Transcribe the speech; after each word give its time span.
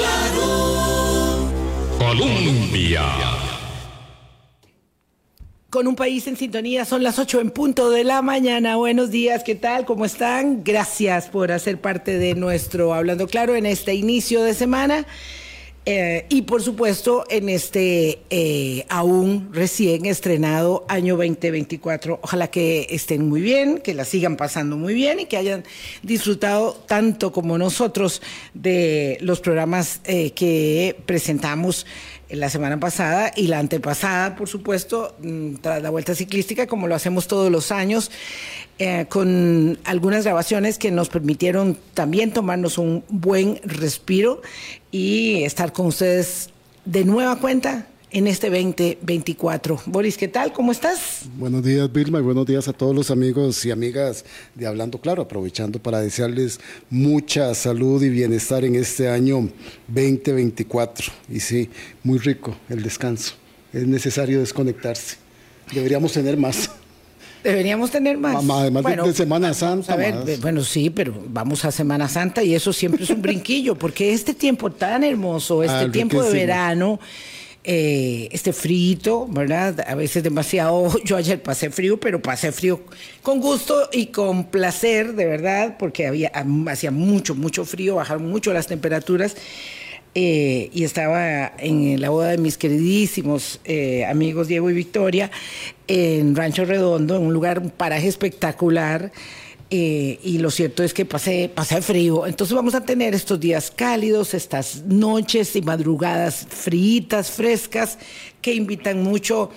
claro. 0.00 1.50
Colombia. 1.98 3.02
Con 5.68 5.86
un 5.86 5.94
país 5.94 6.26
en 6.26 6.36
sintonía, 6.36 6.84
son 6.84 7.02
las 7.02 7.18
8 7.18 7.40
en 7.40 7.50
punto 7.50 7.90
de 7.90 8.02
la 8.02 8.22
mañana. 8.22 8.76
Buenos 8.76 9.10
días, 9.10 9.44
¿qué 9.44 9.54
tal? 9.54 9.84
¿Cómo 9.84 10.04
están? 10.04 10.64
Gracias 10.64 11.28
por 11.28 11.52
hacer 11.52 11.80
parte 11.80 12.18
de 12.18 12.34
nuestro 12.34 12.92
Hablando 12.92 13.28
Claro 13.28 13.54
en 13.54 13.66
este 13.66 13.94
inicio 13.94 14.42
de 14.42 14.54
semana. 14.54 15.06
Eh, 15.86 16.26
y 16.28 16.42
por 16.42 16.62
supuesto, 16.62 17.24
en 17.30 17.48
este 17.48 18.20
eh, 18.28 18.84
aún 18.90 19.48
recién 19.50 20.04
estrenado 20.04 20.84
año 20.88 21.16
2024, 21.16 22.20
ojalá 22.22 22.48
que 22.48 22.86
estén 22.90 23.26
muy 23.26 23.40
bien, 23.40 23.78
que 23.78 23.94
la 23.94 24.04
sigan 24.04 24.36
pasando 24.36 24.76
muy 24.76 24.92
bien 24.92 25.20
y 25.20 25.24
que 25.24 25.38
hayan 25.38 25.64
disfrutado 26.02 26.74
tanto 26.86 27.32
como 27.32 27.56
nosotros 27.56 28.20
de 28.52 29.16
los 29.22 29.40
programas 29.40 30.02
eh, 30.04 30.32
que 30.32 30.96
presentamos 31.06 31.86
la 32.32 32.50
semana 32.50 32.78
pasada 32.78 33.32
y 33.34 33.46
la 33.46 33.58
antepasada, 33.58 34.36
por 34.36 34.48
supuesto, 34.48 35.16
mm, 35.20 35.56
tras 35.56 35.82
la 35.82 35.90
vuelta 35.90 36.14
ciclística, 36.14 36.66
como 36.66 36.86
lo 36.86 36.94
hacemos 36.94 37.28
todos 37.28 37.50
los 37.50 37.72
años, 37.72 38.10
eh, 38.78 39.06
con 39.08 39.78
algunas 39.84 40.24
grabaciones 40.24 40.78
que 40.78 40.90
nos 40.90 41.08
permitieron 41.08 41.76
también 41.94 42.32
tomarnos 42.32 42.78
un 42.78 43.04
buen 43.08 43.60
respiro 43.64 44.42
y 44.90 45.42
estar 45.44 45.72
con 45.72 45.86
ustedes 45.86 46.50
de 46.84 47.04
nueva 47.04 47.36
cuenta 47.36 47.86
en 48.12 48.26
este 48.26 48.50
2024. 48.50 49.82
Boris, 49.86 50.16
¿qué 50.16 50.28
tal? 50.28 50.52
¿Cómo 50.52 50.72
estás? 50.72 51.22
Buenos 51.36 51.62
días, 51.62 51.92
Vilma, 51.92 52.18
y 52.18 52.22
buenos 52.22 52.46
días 52.46 52.66
a 52.68 52.72
todos 52.72 52.94
los 52.94 53.10
amigos 53.10 53.64
y 53.64 53.70
amigas 53.70 54.24
de 54.54 54.66
Hablando 54.66 55.00
Claro, 55.00 55.22
aprovechando 55.22 55.78
para 55.78 56.00
desearles 56.00 56.60
mucha 56.88 57.54
salud 57.54 58.02
y 58.02 58.08
bienestar 58.08 58.64
en 58.64 58.74
este 58.74 59.08
año 59.08 59.48
2024. 59.88 61.12
Y 61.28 61.40
sí, 61.40 61.70
muy 62.02 62.18
rico 62.18 62.56
el 62.68 62.82
descanso. 62.82 63.34
Es 63.72 63.86
necesario 63.86 64.40
desconectarse. 64.40 65.16
Deberíamos 65.72 66.12
tener 66.12 66.36
más. 66.36 66.70
Deberíamos 67.44 67.90
tener 67.90 68.18
más. 68.18 68.44
Además 68.50 68.84
de 68.84 69.14
Semana 69.14 69.54
Santa. 69.54 69.94
A 69.94 69.96
ver, 69.96 70.38
bueno, 70.40 70.62
sí, 70.62 70.90
pero 70.90 71.14
vamos 71.28 71.64
a 71.64 71.70
Semana 71.70 72.08
Santa 72.08 72.42
y 72.42 72.54
eso 72.54 72.72
siempre 72.72 73.04
es 73.04 73.10
un 73.10 73.22
brinquillo, 73.22 73.76
porque 73.76 74.12
este 74.12 74.34
tiempo 74.34 74.70
tan 74.70 75.04
hermoso, 75.04 75.62
este 75.62 75.76
ah, 75.86 75.90
tiempo 75.92 76.22
de 76.22 76.32
verano 76.32 76.98
eh, 77.62 78.28
este 78.32 78.52
frito, 78.52 79.26
¿verdad? 79.28 79.84
A 79.86 79.94
veces 79.94 80.22
demasiado, 80.22 80.90
yo 81.04 81.16
ayer 81.16 81.42
pasé 81.42 81.70
frío, 81.70 82.00
pero 82.00 82.22
pasé 82.22 82.52
frío 82.52 82.80
con 83.22 83.40
gusto 83.40 83.88
y 83.92 84.06
con 84.06 84.44
placer, 84.44 85.14
de 85.14 85.26
verdad, 85.26 85.76
porque 85.78 86.06
había, 86.06 86.32
hacía 86.68 86.90
mucho, 86.90 87.34
mucho 87.34 87.64
frío, 87.64 87.96
bajaron 87.96 88.28
mucho 88.28 88.52
las 88.52 88.66
temperaturas. 88.66 89.36
Eh, 90.16 90.70
y 90.72 90.82
estaba 90.82 91.52
en 91.58 92.00
la 92.00 92.10
boda 92.10 92.30
de 92.30 92.38
mis 92.38 92.58
queridísimos 92.58 93.60
eh, 93.62 94.04
amigos 94.06 94.48
Diego 94.48 94.68
y 94.68 94.72
Victoria 94.72 95.30
en 95.86 96.34
Rancho 96.34 96.64
Redondo, 96.64 97.14
en 97.14 97.22
un 97.22 97.32
lugar, 97.32 97.60
un 97.60 97.70
paraje 97.70 98.08
espectacular. 98.08 99.12
Eh, 99.72 100.18
y 100.24 100.38
lo 100.38 100.50
cierto 100.50 100.82
es 100.82 100.92
que 100.92 101.04
pasé, 101.04 101.48
pasé 101.54 101.80
frío. 101.80 102.26
Entonces 102.26 102.56
vamos 102.56 102.74
a 102.74 102.84
tener 102.84 103.14
estos 103.14 103.38
días 103.38 103.70
cálidos, 103.70 104.34
estas 104.34 104.82
noches 104.84 105.54
y 105.54 105.62
madrugadas 105.62 106.46
fritas, 106.48 107.30
frescas, 107.30 107.98
que 108.42 108.52
invitan 108.52 109.02
mucho 109.02 109.50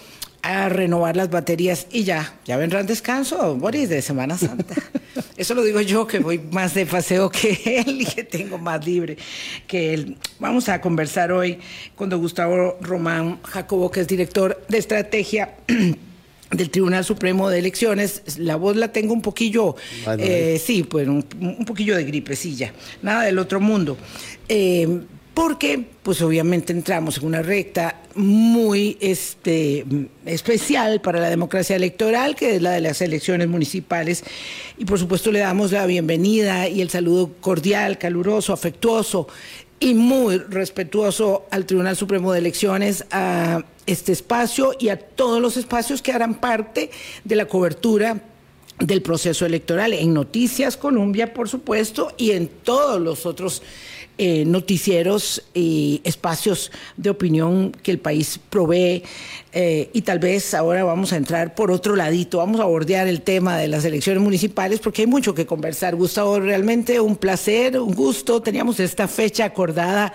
a 0.43 0.67
renovar 0.69 1.15
las 1.15 1.29
baterías 1.29 1.87
y 1.89 2.03
ya, 2.03 2.35
ya 2.45 2.57
vendrán 2.57 2.85
descanso, 2.85 3.55
Boris, 3.55 3.89
de 3.89 4.01
Semana 4.01 4.37
Santa. 4.37 4.75
Eso 5.37 5.55
lo 5.55 5.63
digo 5.63 5.81
yo, 5.81 6.05
que 6.05 6.19
voy 6.19 6.37
más 6.37 6.75
de 6.75 6.85
paseo 6.85 7.31
que 7.31 7.81
él 7.85 8.01
y 8.01 8.05
que 8.05 8.23
tengo 8.23 8.57
más 8.57 8.85
libre 8.85 9.17
que 9.65 9.93
él. 9.93 10.17
Vamos 10.39 10.69
a 10.69 10.79
conversar 10.79 11.31
hoy 11.31 11.59
con 11.95 12.09
don 12.09 12.19
Gustavo 12.19 12.77
Román 12.81 13.41
Jacobo, 13.43 13.89
que 13.89 14.01
es 14.01 14.07
director 14.07 14.63
de 14.67 14.77
estrategia 14.77 15.55
del 16.55 16.69
Tribunal 16.69 17.03
Supremo 17.03 17.49
de 17.49 17.59
Elecciones. 17.59 18.21
La 18.37 18.55
voz 18.55 18.75
la 18.75 18.91
tengo 18.91 19.13
un 19.13 19.21
poquillo, 19.21 19.75
eh, 20.17 20.61
sí, 20.63 20.83
pues 20.83 21.07
un, 21.07 21.23
poquillo 21.65 21.95
de 21.95 22.03
gripecilla, 22.03 22.73
nada 23.01 23.23
del 23.23 23.39
otro 23.39 23.59
mundo. 23.59 23.97
Eh, 24.47 25.01
porque, 25.33 25.83
pues 26.03 26.21
obviamente 26.21 26.73
entramos 26.73 27.17
en 27.17 27.25
una 27.25 27.41
recta 27.41 28.01
muy 28.13 28.97
este, 29.01 29.83
especial 30.27 31.01
para 31.01 31.19
la 31.19 31.27
democracia 31.27 31.75
electoral, 31.75 32.35
que 32.35 32.55
es 32.55 32.61
la 32.61 32.69
de 32.69 32.81
las 32.81 33.01
elecciones 33.01 33.47
municipales. 33.47 34.23
Y 34.77 34.85
por 34.85 34.99
supuesto 34.99 35.31
le 35.31 35.39
damos 35.39 35.71
la 35.71 35.87
bienvenida 35.87 36.67
y 36.67 36.81
el 36.81 36.91
saludo 36.91 37.31
cordial, 37.41 37.97
caluroso, 37.97 38.53
afectuoso 38.53 39.27
y 39.79 39.93
muy 39.93 40.37
respetuoso 40.37 41.45
al 41.51 41.65
Tribunal 41.65 41.95
Supremo 41.95 42.31
de 42.31 42.39
Elecciones, 42.39 43.05
a 43.11 43.63
este 43.85 44.11
espacio 44.11 44.73
y 44.79 44.89
a 44.89 44.97
todos 44.97 45.41
los 45.41 45.57
espacios 45.57 46.01
que 46.01 46.11
harán 46.11 46.35
parte 46.35 46.89
de 47.23 47.35
la 47.35 47.47
cobertura 47.47 48.21
del 48.79 49.01
proceso 49.01 49.45
electoral 49.45 49.93
en 49.93 50.13
Noticias 50.13 50.77
Colombia, 50.77 51.33
por 51.33 51.49
supuesto, 51.49 52.13
y 52.17 52.31
en 52.31 52.47
todos 52.47 52.99
los 52.99 53.25
otros 53.25 53.61
eh, 54.17 54.45
noticieros 54.45 55.43
y 55.53 56.01
espacios 56.03 56.71
de 56.97 57.09
opinión 57.09 57.71
que 57.71 57.91
el 57.91 57.99
país 57.99 58.39
provee. 58.49 59.03
Eh, 59.53 59.89
y 59.93 60.01
tal 60.01 60.19
vez 60.19 60.53
ahora 60.53 60.83
vamos 60.83 61.13
a 61.13 61.17
entrar 61.17 61.55
por 61.55 61.71
otro 61.71 61.95
ladito, 61.95 62.37
vamos 62.37 62.59
a 62.59 62.65
bordear 62.65 63.07
el 63.07 63.21
tema 63.21 63.57
de 63.57 63.67
las 63.67 63.85
elecciones 63.85 64.21
municipales 64.21 64.79
porque 64.79 65.03
hay 65.03 65.07
mucho 65.07 65.33
que 65.33 65.45
conversar. 65.45 65.95
Gustavo, 65.95 66.39
realmente 66.39 66.99
un 66.99 67.15
placer, 67.15 67.79
un 67.79 67.93
gusto. 67.93 68.41
Teníamos 68.41 68.79
esta 68.79 69.07
fecha 69.07 69.45
acordada. 69.45 70.13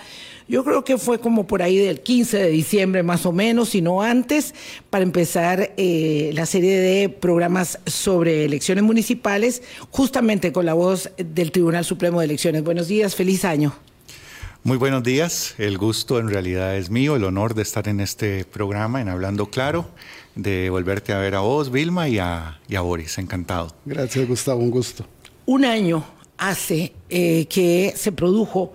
Yo 0.48 0.64
creo 0.64 0.82
que 0.82 0.96
fue 0.96 1.20
como 1.20 1.46
por 1.46 1.60
ahí 1.60 1.76
del 1.76 2.00
15 2.00 2.38
de 2.38 2.48
diciembre 2.48 3.02
más 3.02 3.26
o 3.26 3.32
menos, 3.32 3.68
si 3.68 3.82
no 3.82 4.00
antes, 4.00 4.54
para 4.88 5.02
empezar 5.02 5.74
eh, 5.76 6.30
la 6.32 6.46
serie 6.46 6.78
de 6.80 7.10
programas 7.10 7.78
sobre 7.84 8.46
elecciones 8.46 8.82
municipales, 8.82 9.62
justamente 9.90 10.50
con 10.50 10.64
la 10.64 10.72
voz 10.72 11.10
del 11.18 11.52
Tribunal 11.52 11.84
Supremo 11.84 12.20
de 12.20 12.24
Elecciones. 12.24 12.64
Buenos 12.64 12.88
días, 12.88 13.14
feliz 13.14 13.44
año. 13.44 13.74
Muy 14.64 14.78
buenos 14.78 15.02
días, 15.02 15.54
el 15.58 15.76
gusto 15.76 16.18
en 16.18 16.28
realidad 16.28 16.76
es 16.76 16.88
mío, 16.88 17.16
el 17.16 17.24
honor 17.24 17.54
de 17.54 17.60
estar 17.60 17.86
en 17.86 18.00
este 18.00 18.46
programa, 18.46 19.02
en 19.02 19.10
Hablando 19.10 19.50
Claro, 19.50 19.90
de 20.34 20.70
volverte 20.70 21.12
a 21.12 21.18
ver 21.18 21.34
a 21.34 21.40
vos, 21.40 21.70
Vilma, 21.70 22.08
y 22.08 22.18
a, 22.18 22.58
Boris, 22.80 23.18
encantado. 23.18 23.74
Gracias, 23.84 24.26
Gustavo, 24.26 24.60
un 24.60 24.70
gusto. 24.70 25.04
Un 25.44 25.66
año 25.66 26.04
hace 26.38 26.94
eh, 27.10 27.44
que 27.50 27.92
se 27.96 28.12
produjo 28.12 28.72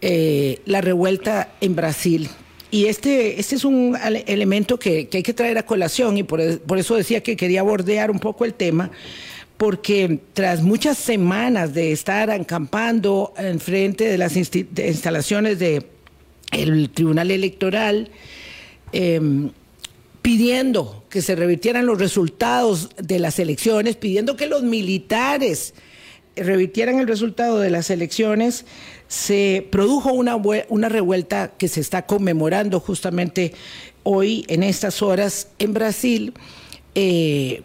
eh, 0.00 0.60
la 0.64 0.80
revuelta 0.80 1.52
en 1.60 1.74
Brasil. 1.76 2.28
Y 2.70 2.86
este, 2.86 3.40
este 3.40 3.56
es 3.56 3.64
un 3.64 3.96
elemento 4.26 4.78
que, 4.78 5.08
hay 5.12 5.22
que 5.22 5.32
traer 5.32 5.56
a 5.58 5.64
colación 5.64 6.18
y 6.18 6.22
por 6.22 6.40
eso 6.40 6.96
decía 6.96 7.22
que 7.22 7.36
quería 7.36 7.62
bordear 7.62 8.10
un 8.10 8.18
poco 8.18 8.44
el 8.44 8.52
tema 8.52 8.90
porque 9.58 10.20
tras 10.34 10.62
muchas 10.62 10.96
semanas 10.96 11.74
de 11.74 11.90
estar 11.90 12.30
acampando 12.30 13.34
en 13.36 13.58
frente 13.58 14.04
de 14.04 14.16
las 14.16 14.36
instalaciones 14.36 15.58
del 15.58 16.90
Tribunal 16.94 17.32
Electoral, 17.32 18.08
em, 18.92 19.50
pidiendo 20.22 21.04
que 21.10 21.22
se 21.22 21.34
revirtieran 21.34 21.86
los 21.86 21.98
resultados 21.98 22.90
de 22.98 23.18
las 23.18 23.40
elecciones, 23.40 23.96
pidiendo 23.96 24.36
que 24.36 24.46
los 24.46 24.62
militares 24.62 25.74
revirtieran 26.36 27.00
el 27.00 27.08
resultado 27.08 27.58
de 27.58 27.70
las 27.70 27.90
elecciones, 27.90 28.64
se 29.08 29.66
produjo 29.70 30.12
una, 30.12 30.36
una 30.68 30.88
revuelta 30.88 31.52
que 31.58 31.68
se 31.68 31.80
está 31.80 32.06
conmemorando 32.06 32.78
justamente 32.78 33.52
hoy, 34.04 34.44
en 34.48 34.62
estas 34.62 35.02
horas, 35.02 35.48
en 35.58 35.74
Brasil. 35.74 36.34
Eh, 36.94 37.62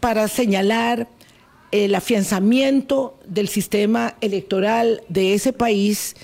para 0.00 0.28
señalar 0.28 1.08
el 1.72 1.94
afianzamiento 1.94 3.18
del 3.26 3.48
sistema 3.48 4.14
electoral 4.20 5.02
de 5.08 5.34
ese 5.34 5.52
país, 5.52 6.14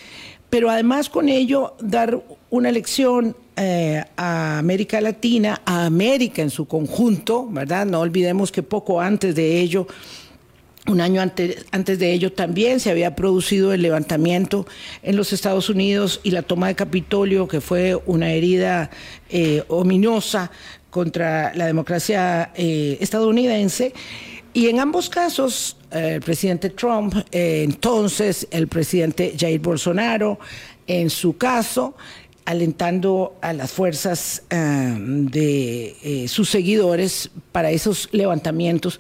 pero 0.51 0.71
además 0.71 1.09
con 1.09 1.29
ello 1.29 1.75
dar 1.81 2.23
una 2.51 2.71
lección 2.71 3.37
eh, 3.57 4.05
a 4.17 4.59
América 4.59 5.01
Latina, 5.01 5.63
a 5.65 5.85
América 5.87 6.43
en 6.43 6.51
su 6.51 6.67
conjunto, 6.67 7.49
¿verdad? 7.51 7.87
No 7.87 8.01
olvidemos 8.01 8.53
que 8.53 8.63
poco 8.63 9.01
antes 9.01 9.35
de 9.35 9.61
ello, 9.61 9.87
un 10.89 11.01
año 11.01 11.21
antes, 11.21 11.99
de 11.99 12.13
ello 12.13 12.33
también 12.33 12.81
se 12.81 12.91
había 12.91 13.15
producido 13.15 13.73
el 13.73 13.83
levantamiento 13.83 14.67
en 15.03 15.17
los 15.17 15.33
Estados 15.33 15.69
Unidos 15.69 16.21
y 16.25 16.33
la 16.33 16.43
toma 16.43 16.69
de 16.69 16.75
Capitolio, 16.75 17.47
que 17.47 17.61
fue 17.61 17.95
una 18.07 18.33
herida 18.33 18.91
eh, 19.31 19.63
ominosa 19.69 20.51
contra 20.91 21.55
la 21.55 21.67
democracia 21.67 22.51
eh, 22.57 22.99
estadounidense. 23.01 23.95
Y 24.55 24.69
en 24.69 24.81
ambos 24.81 25.09
casos, 25.09 25.77
eh, 25.93 26.15
el 26.15 26.21
presidente 26.21 26.71
Trump, 26.71 27.15
entonces 27.31 28.49
el 28.51 28.67
presidente 28.67 29.35
Jair 29.39 29.61
Bolsonaro, 29.61 30.41
en 30.89 31.11
su 31.11 31.37
caso, 31.37 31.95
alentando 32.45 33.37
a 33.41 33.53
las 33.53 33.71
fuerzas 33.71 34.43
eh, 34.51 34.57
de 34.57 35.97
eh, 36.03 36.29
sus 36.29 36.51
seguidores 36.51 37.31
para 37.53 37.71
esos 37.71 38.09
levantamientos. 38.13 38.99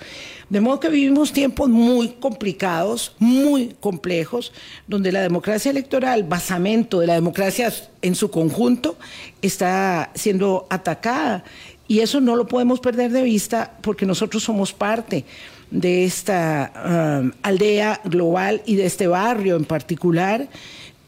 De 0.49 0.61
modo 0.61 0.81
que 0.81 0.89
vivimos 0.89 1.33
tiempos 1.33 1.69
muy 1.69 2.09
complicados, 2.21 3.15
muy 3.19 3.75
complejos, 3.81 4.53
donde 4.87 5.13
la 5.13 5.23
democracia 5.23 5.71
electoral, 5.71 6.25
basamento 6.25 7.01
de 7.01 7.07
la 7.07 7.15
democracia 7.15 7.73
en 8.03 8.15
su 8.15 8.31
conjunto, 8.31 8.97
está 9.41 10.11
siendo 10.15 10.67
atacada. 10.71 11.45
Y 11.89 12.01
eso 12.01 12.21
no 12.21 12.37
lo 12.37 12.47
podemos 12.47 12.81
perder 12.81 13.11
de 13.11 13.23
vista 13.23 13.79
porque 13.81 14.07
nosotros 14.07 14.43
somos 14.43 14.73
parte 14.73 15.25
de 15.71 16.05
esta 16.05 17.33
aldea 17.43 18.01
global 18.05 18.63
y 18.67 18.77
de 18.77 18.87
este 18.87 19.07
barrio 19.07 19.57
en 19.57 19.65
particular 19.65 20.49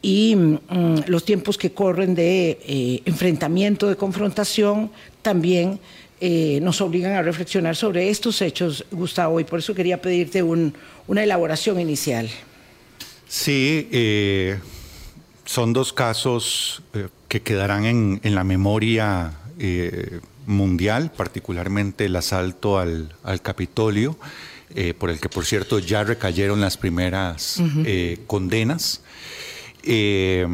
y 0.05 0.35
mm, 0.35 1.05
los 1.07 1.25
tiempos 1.25 1.57
que 1.57 1.71
corren 1.71 2.13
de 2.13 2.59
eh, 2.67 3.01
enfrentamiento, 3.05 3.89
de 3.89 3.95
confrontación, 3.95 4.91
también 5.23 5.79
eh, 6.21 6.59
nos 6.61 6.79
obligan 6.79 7.13
a 7.13 7.23
reflexionar 7.23 7.75
sobre 7.75 8.11
estos 8.11 8.39
hechos, 8.43 8.85
Gustavo, 8.91 9.39
y 9.39 9.45
por 9.45 9.57
eso 9.57 9.73
quería 9.73 9.99
pedirte 9.99 10.43
una 10.43 11.23
elaboración 11.23 11.79
inicial. 11.79 12.29
Sí, 13.27 13.89
eh, 13.91 14.59
son 15.43 15.73
dos 15.73 15.91
casos 15.91 16.83
que 17.27 17.41
quedarán 17.41 17.85
en, 17.85 18.35
la 18.35 18.43
memoria 18.43 19.39
mundial, 20.45 21.11
particularmente 21.17 22.05
el 22.05 22.15
asalto 22.15 22.77
al, 22.77 23.09
Capitolio, 23.41 24.19
por 24.99 25.09
el 25.09 25.19
que, 25.19 25.29
por 25.29 25.45
cierto, 25.45 25.79
ya 25.79 26.03
recayeron 26.03 26.61
las 26.61 26.77
primeras 26.77 27.59
condenas. 28.27 29.01
Eh, 29.87 30.47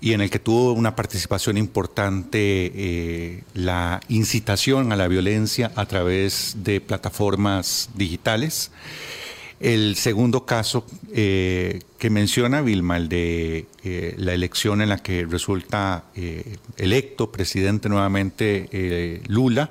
y 0.00 0.14
en 0.14 0.20
el 0.20 0.30
que 0.30 0.38
tuvo 0.38 0.72
una 0.72 0.96
participación 0.96 1.58
importante 1.58 2.72
eh, 2.74 3.44
la 3.54 4.00
incitación 4.08 4.92
a 4.92 4.96
la 4.96 5.08
violencia 5.08 5.70
a 5.76 5.86
través 5.86 6.56
de 6.64 6.80
plataformas 6.80 7.90
digitales. 7.94 8.72
El 9.60 9.94
segundo 9.94 10.44
caso 10.44 10.86
eh, 11.12 11.80
que 11.98 12.10
menciona 12.10 12.62
Vilma, 12.62 12.96
el 12.96 13.08
de 13.08 13.66
la 14.16 14.32
elección 14.32 14.82
en 14.82 14.88
la 14.88 14.98
que 14.98 15.24
resulta 15.24 16.04
electo 16.76 17.30
presidente 17.30 17.88
nuevamente 17.88 19.22
Lula, 19.28 19.70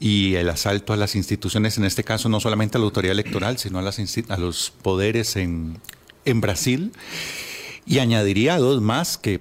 y 0.00 0.34
el 0.34 0.50
asalto 0.50 0.92
a 0.92 0.96
las 0.96 1.16
instituciones, 1.16 1.78
en 1.78 1.84
este 1.84 2.04
caso 2.04 2.28
no 2.28 2.38
solamente 2.38 2.76
a 2.76 2.80
la 2.80 2.84
autoridad 2.84 3.12
electoral, 3.12 3.58
sino 3.58 3.78
a, 3.78 3.82
las 3.82 3.98
a 4.28 4.36
los 4.36 4.72
poderes 4.82 5.36
en, 5.36 5.78
en 6.26 6.40
Brasil. 6.42 6.92
Y 7.88 8.00
añadiría 8.00 8.58
dos 8.58 8.82
más 8.82 9.16
que, 9.16 9.40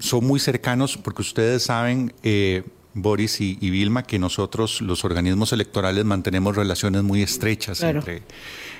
son 0.00 0.26
muy 0.26 0.40
cercanos, 0.40 0.96
porque 0.96 1.20
ustedes 1.20 1.64
saben, 1.64 2.14
eh, 2.22 2.62
Boris 2.94 3.38
y, 3.42 3.54
Vilma, 3.70 4.02
que 4.04 4.18
nosotros, 4.18 4.80
los 4.80 5.04
organismos 5.04 5.52
electorales, 5.52 6.06
mantenemos 6.06 6.56
relaciones 6.56 7.02
muy 7.02 7.20
estrechas 7.20 7.82
entre, 7.82 8.22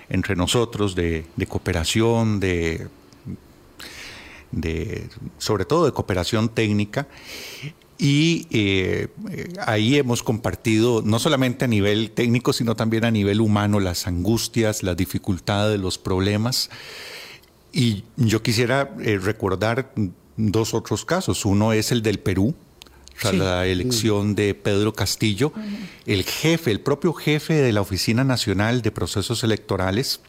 entre 0.08 0.34
nosotros, 0.34 0.94
de, 0.94 1.26
cooperación, 1.46 2.40
de, 2.40 2.88
de, 4.50 5.08
sobre 5.36 5.66
todo 5.66 5.84
de 5.84 5.92
cooperación 5.92 6.48
técnica. 6.48 7.06
Y 7.98 8.46
eh, 8.50 9.08
ahí 9.66 9.98
hemos 9.98 10.22
compartido, 10.22 11.02
no 11.04 11.18
solamente 11.18 11.66
a 11.66 11.68
nivel 11.68 12.12
técnico, 12.12 12.54
sino 12.54 12.76
también 12.76 13.04
a 13.04 13.10
nivel 13.10 13.42
humano, 13.42 13.78
las 13.78 14.06
angustias, 14.06 14.82
las 14.82 14.96
dificultades, 14.96 15.78
los 15.78 15.98
problemas. 15.98 16.70
Y 17.74 18.04
yo 18.16 18.40
quisiera 18.40 18.94
eh, 19.00 19.18
recordar 19.20 19.92
dos 20.36 20.74
otros 20.74 21.04
casos. 21.04 21.44
Uno 21.44 21.72
es 21.72 21.90
el 21.90 22.02
del 22.02 22.20
Perú, 22.20 22.54
tras 23.18 23.34
la 23.34 23.66
elección 23.66 24.36
de 24.36 24.54
Pedro 24.54 24.92
Castillo. 24.92 25.52
El 26.06 26.22
jefe, 26.22 26.70
el 26.70 26.80
propio 26.80 27.12
jefe 27.12 27.54
de 27.54 27.72
la 27.72 27.80
Oficina 27.80 28.22
Nacional 28.22 28.80
de 28.80 28.92
Procesos 28.92 29.42
Electorales, 29.42 30.20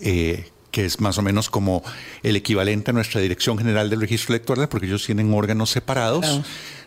eh, 0.00 0.50
que 0.70 0.86
es 0.86 0.98
más 0.98 1.18
o 1.18 1.22
menos 1.22 1.50
como 1.50 1.82
el 2.22 2.36
equivalente 2.36 2.90
a 2.90 2.94
nuestra 2.94 3.20
Dirección 3.20 3.58
General 3.58 3.90
del 3.90 4.00
Registro 4.00 4.34
Electoral, 4.34 4.70
porque 4.70 4.86
ellos 4.86 5.04
tienen 5.04 5.32
órganos 5.34 5.68
separados. 5.68 6.40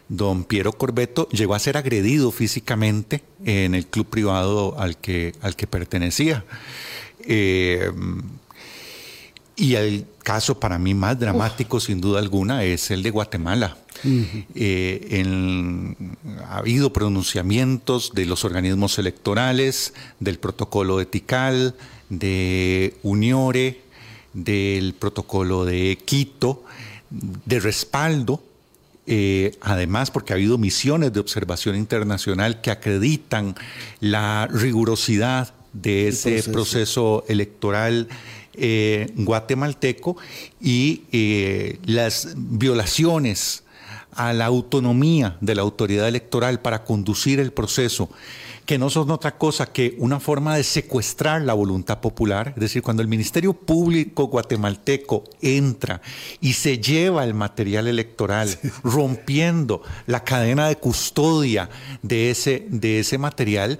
Don 0.09 0.45
Piero 0.45 0.73
Corbeto 0.73 1.29
llegó 1.29 1.53
a 1.53 1.59
ser 1.59 1.77
agredido 1.77 2.31
físicamente 2.31 3.23
en 3.43 3.75
el 3.75 3.85
club 3.85 4.07
privado 4.07 4.79
al 4.79 4.97
que, 4.97 5.33
al 5.41 5.55
que 5.55 5.67
pertenecía. 5.67 6.43
Eh, 7.27 7.91
y 9.55 9.75
el 9.75 10.05
caso 10.23 10.59
para 10.59 10.77
mí 10.77 10.93
más 10.93 11.19
dramático, 11.19 11.79
sin 11.79 12.01
duda 12.01 12.19
alguna, 12.19 12.63
es 12.63 12.91
el 12.91 13.03
de 13.03 13.11
Guatemala. 13.11 13.77
Eh, 14.53 15.95
ha 16.47 16.57
habido 16.57 16.91
pronunciamientos 16.91 18.11
de 18.13 18.25
los 18.25 18.43
organismos 18.43 18.99
electorales, 18.99 19.93
del 20.19 20.39
protocolo 20.39 20.99
etical, 20.99 21.75
de 22.09 22.95
Uniore, 23.03 23.81
del 24.33 24.93
protocolo 24.93 25.63
de 25.65 25.97
Quito, 26.03 26.63
de 27.09 27.59
respaldo 27.59 28.41
eh, 29.07 29.55
además 29.61 30.09
porque 30.09 30.33
ha 30.33 30.35
habido 30.35 30.57
misiones 30.57 31.13
de 31.13 31.19
observación 31.19 31.75
internacional 31.75 32.59
que 32.61 32.71
acreditan 32.71 33.55
la 33.99 34.47
rigurosidad 34.51 35.53
de 35.73 36.07
ese 36.07 36.41
proceso 36.43 37.23
electoral 37.27 38.07
eh, 38.57 39.11
guatemalteco 39.15 40.17
y 40.61 41.03
eh, 41.11 41.79
las 41.85 42.33
violaciones 42.35 43.63
a 44.15 44.33
la 44.33 44.45
autonomía 44.45 45.37
de 45.41 45.55
la 45.55 45.61
autoridad 45.61 46.07
electoral 46.07 46.61
para 46.61 46.83
conducir 46.83 47.39
el 47.39 47.51
proceso, 47.51 48.09
que 48.65 48.79
no 48.79 48.89
son 48.89 49.11
otra 49.11 49.37
cosa 49.37 49.67
que 49.67 49.95
una 49.99 50.19
forma 50.19 50.55
de 50.55 50.63
secuestrar 50.63 51.41
la 51.41 51.53
voluntad 51.53 51.99
popular. 51.99 52.53
Es 52.55 52.61
decir, 52.61 52.81
cuando 52.81 53.03
el 53.03 53.07
Ministerio 53.07 53.53
Público 53.53 54.27
guatemalteco 54.27 55.23
entra 55.41 56.01
y 56.41 56.53
se 56.53 56.79
lleva 56.79 57.23
el 57.23 57.33
material 57.33 57.87
electoral, 57.87 58.49
rompiendo 58.83 59.83
la 60.07 60.23
cadena 60.23 60.67
de 60.67 60.77
custodia 60.77 61.69
de 62.01 62.31
ese, 62.31 62.65
de 62.69 62.99
ese 62.99 63.17
material, 63.17 63.79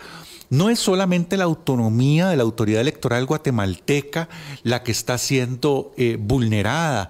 no 0.49 0.69
es 0.69 0.79
solamente 0.79 1.37
la 1.37 1.45
autonomía 1.45 2.27
de 2.27 2.37
la 2.37 2.43
autoridad 2.43 2.81
electoral 2.81 3.25
guatemalteca 3.25 4.29
la 4.63 4.83
que 4.83 4.91
está 4.91 5.17
siendo 5.17 5.93
eh, 5.97 6.17
vulnerada 6.19 7.09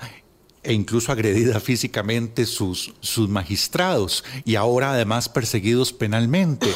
e 0.65 0.73
incluso 0.73 1.11
agredida 1.11 1.59
físicamente 1.59 2.45
sus, 2.45 2.93
sus 2.99 3.29
magistrados 3.29 4.23
y 4.43 4.55
ahora 4.55 4.91
además 4.91 5.29
perseguidos 5.29 5.93
penalmente, 5.93 6.67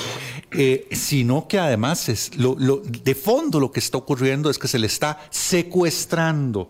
eh, 0.51 0.87
sino 0.91 1.47
que 1.47 1.59
además 1.59 2.07
es 2.07 2.37
lo, 2.37 2.55
de 2.55 3.15
fondo 3.15 3.59
lo 3.59 3.71
que 3.71 3.79
está 3.79 3.97
ocurriendo 3.97 4.49
es 4.49 4.59
que 4.59 4.67
se 4.67 4.77
le 4.77 4.87
está 4.87 5.19
secuestrando 5.31 6.69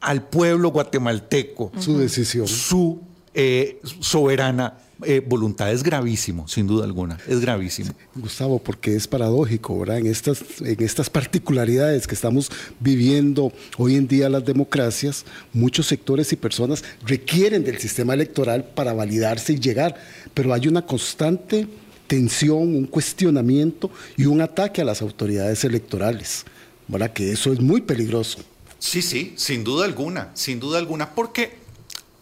al 0.00 0.28
pueblo 0.28 0.70
guatemalteco 0.70 1.72
su 1.78 1.98
decisión, 1.98 2.46
su 2.46 3.00
eh, 3.34 3.80
soberana 4.00 4.78
eh, 5.02 5.22
voluntad. 5.24 5.72
Es 5.72 5.82
gravísimo, 5.82 6.48
sin 6.48 6.66
duda 6.66 6.84
alguna, 6.84 7.18
es 7.26 7.40
gravísimo. 7.40 7.92
Gustavo, 8.14 8.58
porque 8.58 8.96
es 8.96 9.06
paradójico, 9.06 9.78
¿verdad? 9.78 9.98
En 9.98 10.06
estas, 10.06 10.42
en 10.60 10.82
estas 10.82 11.08
particularidades 11.08 12.06
que 12.06 12.14
estamos 12.14 12.50
viviendo 12.80 13.52
hoy 13.76 13.94
en 13.94 14.08
día 14.08 14.28
las 14.28 14.44
democracias, 14.44 15.24
muchos 15.52 15.86
sectores 15.86 16.32
y 16.32 16.36
personas 16.36 16.82
requieren 17.06 17.64
del 17.64 17.78
sistema 17.78 18.14
electoral 18.14 18.64
para 18.74 18.92
validarse 18.92 19.52
y 19.52 19.60
llegar, 19.60 19.94
pero 20.34 20.52
hay 20.52 20.66
una 20.66 20.84
constante 20.84 21.68
tensión, 22.08 22.74
un 22.74 22.86
cuestionamiento 22.86 23.90
y 24.16 24.24
un 24.24 24.40
ataque 24.40 24.80
a 24.80 24.84
las 24.84 25.02
autoridades 25.02 25.62
electorales, 25.64 26.44
¿verdad? 26.88 27.12
Que 27.12 27.30
eso 27.30 27.52
es 27.52 27.60
muy 27.60 27.82
peligroso. 27.82 28.40
Sí, 28.80 29.02
sí, 29.02 29.34
sin 29.36 29.64
duda 29.64 29.84
alguna, 29.84 30.30
sin 30.34 30.58
duda 30.60 30.78
alguna, 30.78 31.14
porque 31.14 31.57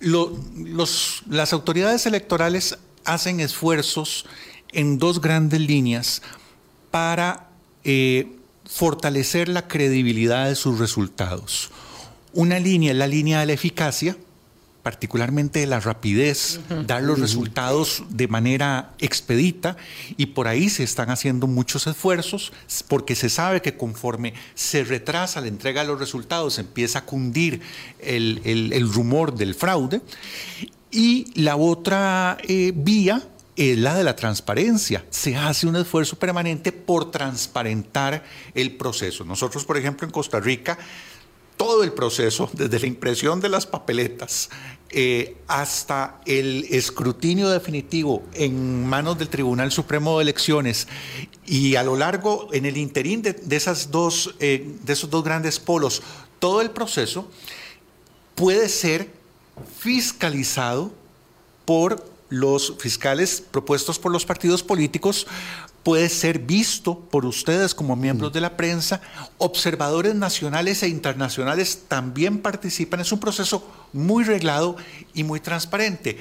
los, 0.01 1.23
las 1.29 1.53
autoridades 1.53 2.07
electorales 2.07 2.79
hacen 3.05 3.41
esfuerzos 3.41 4.27
en 4.73 4.99
dos 4.99 5.21
grandes 5.21 5.61
líneas 5.61 6.23
para 6.91 7.49
eh, 7.85 8.29
fortalecer 8.65 9.49
la 9.49 9.69
credibilidad 9.69 10.49
de 10.49 10.57
sus 10.57 10.79
resultados. 10.79 11.71
Una 12.33 12.59
línea 12.59 12.93
es 12.93 12.99
la 12.99 13.07
línea 13.07 13.41
de 13.41 13.47
la 13.47 13.53
eficacia, 13.53 14.17
particularmente 14.87 15.59
de 15.59 15.67
la 15.67 15.81
rapidez, 15.81 16.61
dar 16.87 17.03
los 17.03 17.19
resultados 17.19 18.05
de 18.09 18.29
manera 18.29 18.93
expedita 19.01 19.77
y 20.17 20.27
por 20.27 20.47
ahí 20.47 20.69
se 20.69 20.85
están 20.85 21.11
haciendo 21.11 21.49
muchos 21.49 21.89
esfuerzos 21.89 22.53
porque 22.87 23.17
se 23.17 23.29
sabe 23.29 23.61
que 23.61 23.77
conforme 23.77 24.35
se 24.55 24.85
retrasa 24.85 25.41
la 25.41 25.49
entrega 25.49 25.81
de 25.81 25.89
los 25.89 25.99
resultados 25.99 26.61
empieza 26.61 27.01
a 27.01 27.05
cundir 27.05 27.63
el, 27.99 28.89
rumor 28.95 29.35
del 29.35 29.57
fraude 29.57 30.03
y 30.93 31.33
la 31.35 31.57
otra 31.57 32.39
eh, 32.47 32.73
vía 32.73 33.25
es 33.57 33.77
la 33.79 33.93
de 33.93 34.05
la 34.05 34.15
transparencia. 34.15 35.05
Se 35.11 35.35
hace 35.35 35.67
un 35.67 35.75
esfuerzo 35.75 36.17
permanente 36.17 36.71
por 36.71 37.11
transparentar 37.11 38.23
el 38.55 38.77
proceso. 38.77 39.25
Nosotros, 39.25 39.65
por 39.65 39.79
ejemplo, 39.79 40.07
en 40.07 40.13
Costa 40.13 40.39
Rica, 40.39 40.79
todo 41.57 41.83
el 41.83 41.93
proceso, 41.93 42.51
desde 42.53 42.81
la 42.81 42.87
impresión 42.87 43.41
de 43.41 43.49
las 43.49 43.67
papeletas 43.67 44.51
eh, 44.99 45.37
hasta 45.47 46.23
el 46.25 46.65
escrutinio 46.71 47.51
definitivo 47.51 48.23
en 48.33 48.87
manos 48.87 49.19
del 49.19 49.29
Tribunal 49.29 49.71
Supremo 49.71 50.17
de 50.17 50.23
Elecciones 50.23 50.89
y 51.45 51.77
a 51.77 51.83
lo 51.83 51.97
largo, 51.97 52.49
en 52.55 52.65
el 52.65 52.79
interín 52.79 53.21
de, 53.21 53.37
esas 53.51 53.91
dos, 53.91 54.35
eh, 54.41 54.75
de 54.85 54.93
esos 54.95 55.11
dos 55.11 55.23
grandes 55.23 55.61
polos, 55.61 56.01
todo 56.39 56.63
el 56.63 56.71
proceso 56.71 57.31
puede 58.35 58.71
ser 58.71 59.11
fiscalizado 59.79 60.95
por 61.67 62.03
los 62.31 62.79
fiscales 62.79 63.43
propuestos 63.51 63.99
por 63.99 64.11
los 64.11 64.25
partidos 64.25 64.63
políticos 64.63 65.27
puede 65.87 66.09
ser 66.09 66.41
visto 66.41 66.99
por 66.99 67.25
ustedes 67.27 67.73
como 67.73 67.95
miembros 67.95 68.33
de 68.33 68.41
la 68.41 68.57
prensa. 68.57 69.01
Observadores 69.39 70.17
nacionales 70.17 70.83
e 70.83 70.89
internacionales 70.89 71.83
también 71.87 72.39
participan. 72.39 72.99
Es 72.99 73.13
un 73.13 73.21
proceso 73.21 73.65
muy 73.93 74.25
reglado 74.25 74.77
y 75.15 75.25
muy 75.25 75.41
transparente. 75.41 76.19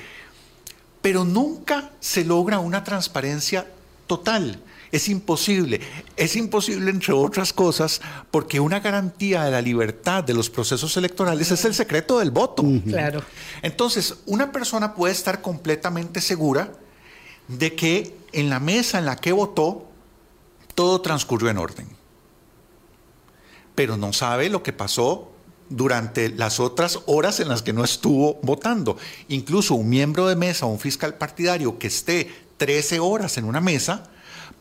Pero 1.02 1.24
nunca 1.24 1.92
se 2.00 2.26
logra 2.26 2.60
una 2.60 2.84
transparencia 2.84 3.68
total. 4.08 4.60
Es 4.92 5.10
imposible. 5.10 5.82
Es 6.16 6.36
imposible, 6.36 6.90
entre 6.90 7.14
otras 7.14 7.52
cosas, 7.52 8.02
porque 8.32 8.60
una 8.60 8.80
garantía 8.80 9.44
de 9.44 9.52
la 9.52 9.62
libertad 9.62 10.24
de 10.24 10.34
los 10.34 10.50
procesos 10.50 10.96
electorales 10.98 11.52
es 11.52 11.66
el 11.66 11.74
secreto 11.74 12.20
del 12.20 12.32
voto. 12.32 12.64
Claro. 12.86 13.22
Entonces, 13.62 14.16
una 14.26 14.52
persona 14.52 14.96
puede 14.96 15.14
estar 15.14 15.42
completamente 15.42 16.22
segura 16.22 16.72
de 17.48 17.76
que 17.76 18.16
en 18.32 18.50
la 18.50 18.60
mesa 18.60 19.00
en 19.00 19.06
la 19.06 19.18
que 19.18 19.32
votó 19.32 19.88
todo 20.76 21.02
transcurrió 21.02 21.50
en 21.50 21.58
orden. 21.58 21.88
Pero 23.76 23.98
no 23.98 24.14
sabe 24.14 24.50
lo 24.50 24.64
que 24.64 24.74
pasó 24.74 25.35
durante 25.70 26.30
las 26.30 26.60
otras 26.60 27.00
horas 27.06 27.40
en 27.40 27.48
las 27.48 27.62
que 27.62 27.74
no 27.74 27.84
estuvo 27.84 28.40
votando. 28.44 28.98
Incluso 29.28 29.76
un 29.76 29.90
miembro 29.90 30.28
de 30.28 30.36
mesa 30.36 30.66
o 30.66 30.70
un 30.70 30.80
fiscal 30.80 31.16
partidario 31.16 31.80
que 31.80 31.88
esté 31.88 32.32
13 32.58 33.00
horas 33.00 33.38
en 33.38 33.46
una 33.46 33.62
mesa 33.62 34.10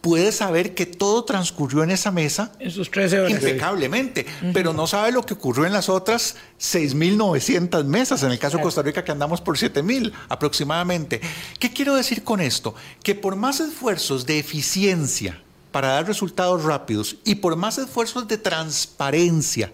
puede 0.01 0.33
saber 0.33 0.75
que 0.75 0.85
todo 0.85 1.25
transcurrió 1.25 1.83
en 1.83 1.91
esa 1.91 2.11
mesa 2.11 2.53
en 2.59 2.71
sus 2.71 2.91
13 2.91 3.21
horas. 3.21 3.33
impecablemente, 3.33 4.27
pero 4.53 4.75
no 4.75 4.87
sabe 4.87 5.13
lo 5.13 5.25
que 5.25 5.33
ocurrió 5.33 5.65
en 5.65 5.73
las 5.73 5.89
otras 5.89 6.37
6.900 6.61 7.85
mesas, 7.85 8.23
en 8.23 8.31
el 8.31 8.39
caso 8.39 8.59
de 8.59 8.63
Costa 8.63 8.83
Rica 8.83 9.03
que 9.03 9.13
andamos 9.13 9.41
por 9.41 9.57
7.000 9.57 10.13
aproximadamente. 10.29 11.23
¿Qué 11.59 11.73
quiero 11.73 11.95
decir 11.95 12.23
con 12.23 12.43
esto? 12.43 12.75
Que 13.03 13.15
por 13.15 13.37
más 13.37 13.61
esfuerzos 13.61 14.27
de 14.27 14.39
eficiencia 14.39 15.43
para 15.73 15.89
dar 15.89 16.07
resultados 16.07 16.65
rápidos 16.65 17.17
y 17.25 17.37
por 17.37 17.57
más 17.57 17.79
esfuerzos 17.79 18.29
de 18.29 18.37
transparencia 18.37 19.73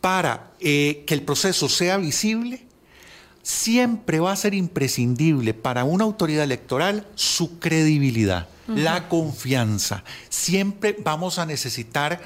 para 0.00 0.52
eh, 0.60 1.04
que 1.06 1.14
el 1.14 1.22
proceso 1.22 1.68
sea 1.68 1.96
visible, 1.96 2.66
siempre 3.42 4.20
va 4.20 4.32
a 4.32 4.36
ser 4.36 4.54
imprescindible 4.54 5.54
para 5.54 5.84
una 5.84 6.04
autoridad 6.04 6.44
electoral 6.44 7.06
su 7.14 7.58
credibilidad 7.58 8.48
la 8.74 9.08
confianza. 9.08 10.04
Siempre 10.28 10.96
vamos 11.02 11.38
a 11.38 11.46
necesitar 11.46 12.20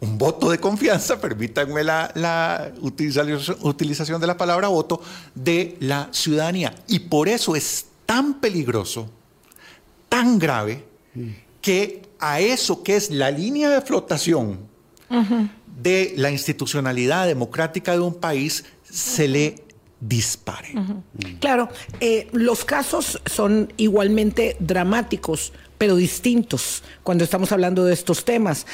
un 0.00 0.18
voto 0.18 0.50
de 0.50 0.58
confianza, 0.58 1.20
permítanme 1.20 1.84
la, 1.84 2.72
utilización 2.80 4.20
de 4.20 4.26
la 4.26 4.36
palabra 4.36 4.68
voto, 4.68 5.00
de 5.34 5.76
la 5.80 6.08
ciudadanía. 6.10 6.74
Y 6.88 7.00
por 7.00 7.28
eso 7.28 7.56
es 7.56 7.86
tan 8.06 8.34
peligroso, 8.34 9.08
tan 10.08 10.38
grave, 10.38 10.84
que 11.60 12.02
a 12.18 12.40
eso 12.40 12.82
que 12.82 12.96
es 12.96 13.10
la 13.10 13.30
línea 13.30 13.70
de 13.70 13.80
flotación 13.80 14.58
de 15.80 16.14
la 16.16 16.30
institucionalidad 16.30 17.26
democrática 17.26 17.92
de 17.92 18.00
un 18.00 18.14
país 18.14 18.64
se 18.82 19.28
le 19.28 19.56
dispare. 20.00 20.74
Claro, 21.40 21.68
eh, 22.00 22.28
los 22.32 22.64
casos 22.64 23.20
son 23.26 23.72
igualmente 23.76 24.56
dramáticos 24.60 25.52
pero 25.78 25.96
distintos 25.96 26.82
cuando 27.02 27.24
estamos 27.24 27.52
hablando 27.52 27.84
de 27.84 27.92
estos 27.92 28.24
temas. 28.24 28.66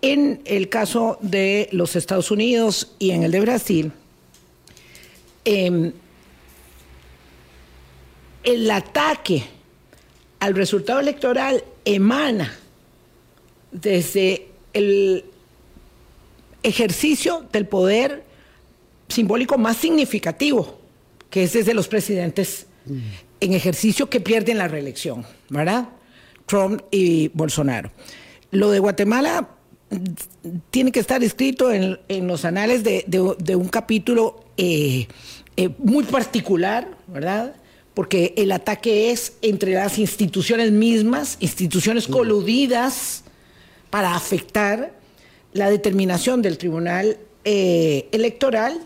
En 0.00 0.42
el 0.44 0.68
caso 0.68 1.18
de 1.20 1.68
los 1.72 1.94
Estados 1.96 2.30
Unidos 2.30 2.92
y 2.98 3.12
en 3.12 3.22
el 3.22 3.30
de 3.30 3.40
Brasil, 3.40 3.92
em, 5.44 5.92
el 8.42 8.70
ataque 8.70 9.44
al 10.40 10.54
resultado 10.54 10.98
electoral 10.98 11.62
emana 11.84 12.52
desde 13.70 14.48
el 14.72 15.24
ejercicio 16.62 17.46
del 17.52 17.66
poder 17.66 18.24
simbólico 19.08 19.58
más 19.58 19.76
significativo, 19.76 20.78
que 21.30 21.44
es 21.44 21.52
desde 21.52 21.74
los 21.74 21.88
presidentes 21.88 22.66
en 23.40 23.52
ejercicio 23.52 24.08
que 24.08 24.20
pierden 24.20 24.58
la 24.58 24.68
reelección, 24.68 25.24
¿verdad? 25.48 25.88
Trump 26.46 26.82
y 26.90 27.28
Bolsonaro. 27.28 27.90
Lo 28.50 28.70
de 28.70 28.78
Guatemala 28.78 29.48
tiene 30.70 30.92
que 30.92 31.00
estar 31.00 31.22
escrito 31.22 31.72
en, 31.72 31.98
los 32.26 32.44
anales 32.44 32.82
de, 32.82 33.56
un 33.56 33.68
capítulo 33.68 34.44
eh, 34.56 35.06
eh, 35.56 35.70
muy 35.78 36.04
particular, 36.04 36.96
¿verdad? 37.06 37.54
Porque 37.94 38.34
el 38.36 38.52
ataque 38.52 39.10
es 39.10 39.34
entre 39.42 39.74
las 39.74 39.98
instituciones 39.98 40.72
mismas, 40.72 41.36
instituciones 41.40 42.08
coludidas 42.08 43.24
para 43.90 44.14
afectar 44.14 44.94
la 45.52 45.70
determinación 45.70 46.42
del 46.42 46.58
Tribunal 46.58 47.18
eh, 47.44 48.08
Electoral 48.12 48.80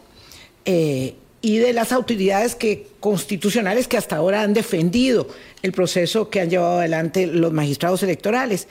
y 1.47 1.59
de 1.59 1.73
las 1.73 1.93
autoridades 1.93 2.57
constitucionales 2.99 3.87
que 3.87 3.97
hasta 3.97 4.17
ahora 4.17 4.43
han 4.43 4.53
defendido 4.53 5.29
el 5.63 5.71
proceso 5.71 6.29
que 6.29 6.41
han 6.41 6.51
llevado 6.51 6.79
adelante 6.79 7.29
los 7.29 7.53
magistrados 7.53 8.03
electorales. 8.03 8.67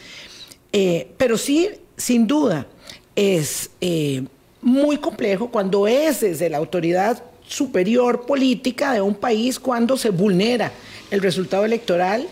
Eh, 0.74 1.08
pero 1.16 1.38
sí, 1.38 1.70
sin 1.96 2.28
duda, 2.28 2.68
es 3.16 3.70
eh, 3.80 4.24
muy 4.62 4.98
complejo 4.98 5.50
cuando 5.50 5.88
es 5.88 6.20
desde 6.20 6.50
la 6.50 6.58
autoridad 6.58 7.24
superior 7.48 8.26
política 8.26 8.92
de 8.92 9.00
un 9.00 9.16
país 9.16 9.58
cuando 9.58 9.96
se 9.96 10.10
vulnera 10.10 10.74
el 11.12 11.22
resultado 11.22 11.64
electoral 11.64 12.28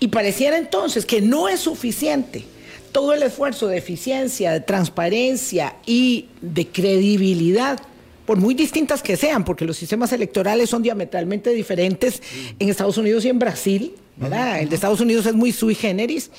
y 0.00 0.08
pareciera 0.08 0.58
entonces 0.58 1.06
que 1.06 1.20
no 1.20 1.48
es 1.48 1.60
suficiente 1.60 2.44
todo 2.92 3.12
el 3.12 3.22
esfuerzo 3.22 3.68
de 3.68 3.78
eficiencia, 3.78 4.52
de 4.52 4.60
transparencia 4.60 5.76
y 5.86 6.28
de 6.40 6.66
credibilidad 6.66 7.80
por 8.26 8.38
muy 8.38 8.54
distintas 8.54 9.02
que 9.02 9.16
sean, 9.16 9.44
porque 9.44 9.64
los 9.64 9.76
sistemas 9.76 10.12
electorales 10.12 10.70
son 10.70 10.82
diametralmente 10.82 11.50
diferentes 11.50 12.22
en 12.60 12.68
Estados 12.68 12.96
Unidos 12.96 13.24
y 13.24 13.28
en 13.28 13.40
Brasil, 13.40 13.92
¿verdad? 14.16 14.60
El 14.60 14.68
de 14.68 14.76
Estados 14.76 15.00
Unidos 15.00 15.26
es 15.26 15.34
muy 15.34 15.50
sui 15.50 15.74
generis, 15.74 16.30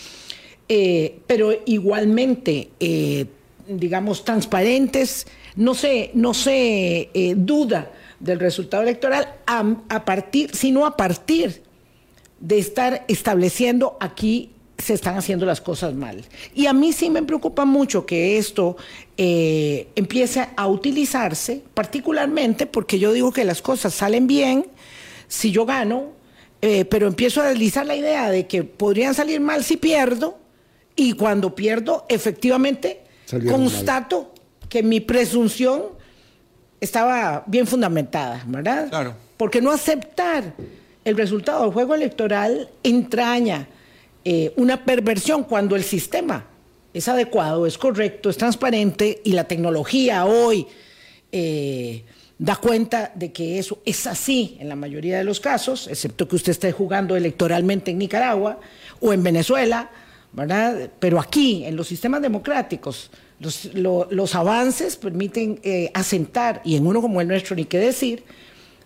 eh, 0.70 1.20
pero 1.27 1.51
igualmente, 1.65 2.70
eh, 2.79 3.25
digamos, 3.67 4.24
transparentes, 4.24 5.27
no 5.58 5.75
se, 5.75 6.12
no 6.13 6.34
se 6.34 7.10
eh, 7.13 7.34
duda 7.36 7.91
del 8.22 8.39
resultado 8.39 8.84
electoral 8.84 9.36
a 9.46 10.05
partir, 10.05 10.55
sino 10.55 10.86
a 10.86 10.96
partir 10.96 11.62
de 12.39 12.58
estar 12.58 13.03
estableciendo 13.10 13.98
aquí 14.00 14.51
se 14.81 14.93
están 14.93 15.17
haciendo 15.17 15.45
las 15.45 15.61
cosas 15.61 15.93
mal. 15.93 16.23
Y 16.53 16.65
a 16.65 16.73
mí 16.73 16.91
sí 16.91 17.09
me 17.09 17.23
preocupa 17.23 17.65
mucho 17.65 18.05
que 18.05 18.38
esto 18.38 18.77
eh, 19.17 19.88
empiece 19.95 20.47
a 20.55 20.67
utilizarse, 20.67 21.61
particularmente 21.73 22.65
porque 22.65 23.00
yo 23.00 23.13
digo 23.13 23.31
que 23.31 23.43
las 23.45 23.61
cosas 23.61 23.93
salen 23.93 24.27
bien 24.27 24.65
si 25.27 25.51
yo 25.51 25.65
gano, 25.65 26.09
eh, 26.61 26.85
pero 26.85 27.07
empiezo 27.07 27.41
a 27.41 27.47
deslizar 27.47 27.85
la 27.85 27.95
idea 27.95 28.29
de 28.29 28.47
que 28.47 28.63
podrían 28.63 29.13
salir 29.13 29.39
mal 29.39 29.63
si 29.63 29.77
pierdo, 29.77 30.38
y 30.95 31.13
cuando 31.13 31.55
pierdo, 31.55 32.05
efectivamente, 32.09 33.01
constato 33.47 34.33
que 34.67 34.83
mi 34.83 35.00
presunción 35.00 35.83
estaba 36.79 37.43
bien 37.47 37.65
fundamentada, 37.65 38.43
¿verdad? 38.45 38.89
Claro. 38.89 39.15
Porque 39.38 39.61
no 39.61 39.71
aceptar 39.71 40.53
el 41.03 41.17
resultado 41.17 41.63
del 41.63 41.71
juego 41.71 41.95
electoral 41.95 42.69
entraña 42.83 43.67
eh, 44.23 44.53
una 44.57 44.85
perversión 44.85 45.43
cuando 45.43 45.75
el 45.75 45.83
sistema 45.83 46.45
es 46.93 47.07
adecuado, 47.07 47.65
es 47.65 47.77
correcto, 47.77 48.29
es 48.29 48.37
transparente 48.37 49.21
y 49.23 49.31
la 49.31 49.45
tecnología 49.45 50.25
hoy 50.25 50.67
eh, 51.31 52.03
da 52.37 52.55
cuenta 52.55 53.11
de 53.15 53.31
que 53.31 53.59
eso 53.59 53.79
es 53.85 54.05
así 54.07 54.57
en 54.59 54.67
la 54.67 54.75
mayoría 54.75 55.17
de 55.17 55.23
los 55.23 55.39
casos, 55.39 55.87
excepto 55.87 56.27
que 56.27 56.35
usted 56.35 56.51
esté 56.51 56.71
jugando 56.71 57.15
electoralmente 57.15 57.91
en 57.91 57.99
Nicaragua 57.99 58.59
o 58.99 59.13
en 59.13 59.23
Venezuela, 59.23 59.89
¿verdad? 60.33 60.89
Pero 60.99 61.19
aquí, 61.19 61.65
en 61.65 61.75
los 61.75 61.87
sistemas 61.87 62.21
democráticos, 62.21 63.11
los, 63.73 64.35
avances 64.35 64.95
permiten 64.97 65.59
eh, 65.63 65.91
asentar, 65.93 66.61
y 66.63 66.75
en 66.75 66.85
uno 66.85 67.01
como 67.01 67.21
el 67.21 67.27
nuestro 67.27 67.55
ni 67.55 67.65
qué 67.65 67.79
decir, 67.79 68.23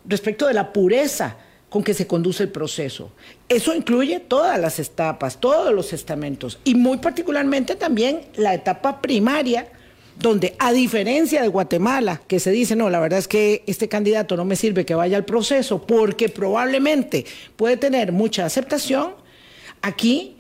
respecto 0.06 0.48
de 0.48 0.54
la 0.54 0.72
pureza 0.72 1.38
con 1.70 1.84
que 1.84 1.94
se 1.94 2.08
conduce 2.08 2.44
el 2.44 2.50
proceso. 2.50 3.12
Eso 3.50 3.74
incluye 3.74 4.20
todas 4.20 4.60
las 4.60 4.80
etapas, 4.80 5.40
todos 5.40 5.74
los 5.74 5.94
estamentos 5.94 6.60
y 6.64 6.76
muy 6.76 6.98
particularmente 6.98 7.76
también 7.76 8.22
la 8.36 8.54
etapa 8.54 9.02
primaria 9.02 9.68
donde 10.18 10.56
a 10.60 10.72
diferencia 10.72 11.42
de 11.42 11.48
Guatemala, 11.50 12.22
que 12.28 12.40
se 12.40 12.52
dice, 12.52 12.76
no, 12.76 12.90
la 12.90 13.00
verdad 13.00 13.20
es 13.20 13.28
que 13.28 13.64
este 13.68 13.90
candidato 13.90 14.38
no 14.38 14.46
me 14.46 14.56
sirve 14.56 14.86
que 14.86 14.96
vaya 14.96 15.18
al 15.18 15.26
proceso 15.26 15.86
porque 15.86 16.30
probablemente 16.30 17.26
puede 17.56 17.78
tener 17.78 18.12
mucha 18.12 18.46
aceptación, 18.46 19.14
aquí 19.82 20.38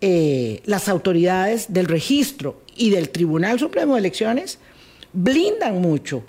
eh, 0.00 0.60
las 0.66 0.88
autoridades 0.88 1.72
del 1.72 1.86
registro 1.86 2.60
y 2.76 2.90
del 2.90 3.08
Tribunal 3.08 3.58
Supremo 3.58 3.94
de 3.94 4.00
Elecciones 4.00 4.58
blindan 5.12 5.80
mucho 5.80 6.24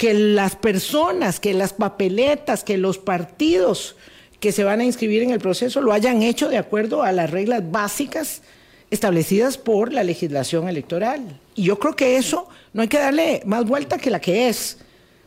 que 0.00 0.14
las 0.14 0.56
personas, 0.56 1.40
que 1.40 1.52
las 1.52 1.74
papeletas, 1.74 2.64
que 2.64 2.78
los 2.78 2.96
partidos 2.96 3.96
que 4.40 4.50
se 4.50 4.64
van 4.64 4.80
a 4.80 4.84
inscribir 4.84 5.22
en 5.22 5.28
el 5.28 5.40
proceso 5.40 5.82
lo 5.82 5.92
hayan 5.92 6.22
hecho 6.22 6.48
de 6.48 6.56
acuerdo 6.56 7.02
a 7.02 7.12
las 7.12 7.28
reglas 7.28 7.70
básicas 7.70 8.40
establecidas 8.90 9.58
por 9.58 9.92
la 9.92 10.02
legislación 10.02 10.70
electoral. 10.70 11.38
Y 11.54 11.64
yo 11.64 11.78
creo 11.78 11.96
que 11.96 12.16
eso 12.16 12.48
no 12.72 12.80
hay 12.80 12.88
que 12.88 12.96
darle 12.96 13.42
más 13.44 13.66
vuelta 13.66 13.98
que 13.98 14.08
la 14.08 14.22
que 14.22 14.48
es, 14.48 14.78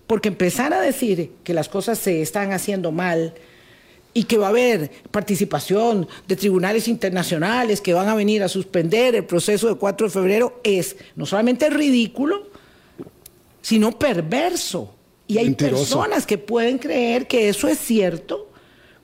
porque 0.07 0.29
empezar 0.29 0.73
a 0.73 0.81
decir 0.81 1.33
que 1.43 1.53
las 1.53 1.69
cosas 1.69 1.99
se 1.99 2.23
están 2.23 2.51
haciendo 2.51 2.91
mal 2.91 3.35
y 4.15 4.23
que 4.23 4.39
va 4.39 4.47
a 4.47 4.49
haber 4.49 4.89
participación 5.11 6.07
de 6.27 6.35
tribunales 6.35 6.87
internacionales 6.87 7.79
que 7.79 7.93
van 7.93 8.09
a 8.09 8.15
venir 8.15 8.41
a 8.41 8.49
suspender 8.49 9.13
el 9.13 9.25
proceso 9.25 9.67
de 9.67 9.75
4 9.75 10.07
de 10.07 10.13
febrero 10.13 10.59
es 10.63 10.95
no 11.15 11.27
solamente 11.27 11.69
ridículo, 11.69 12.47
sino 13.63 13.97
perverso. 13.97 14.93
Y 15.25 15.39
hay 15.39 15.55
personas 15.55 16.27
que 16.27 16.37
pueden 16.37 16.77
creer 16.77 17.25
que 17.27 17.49
eso 17.49 17.67
es 17.67 17.79
cierto 17.79 18.51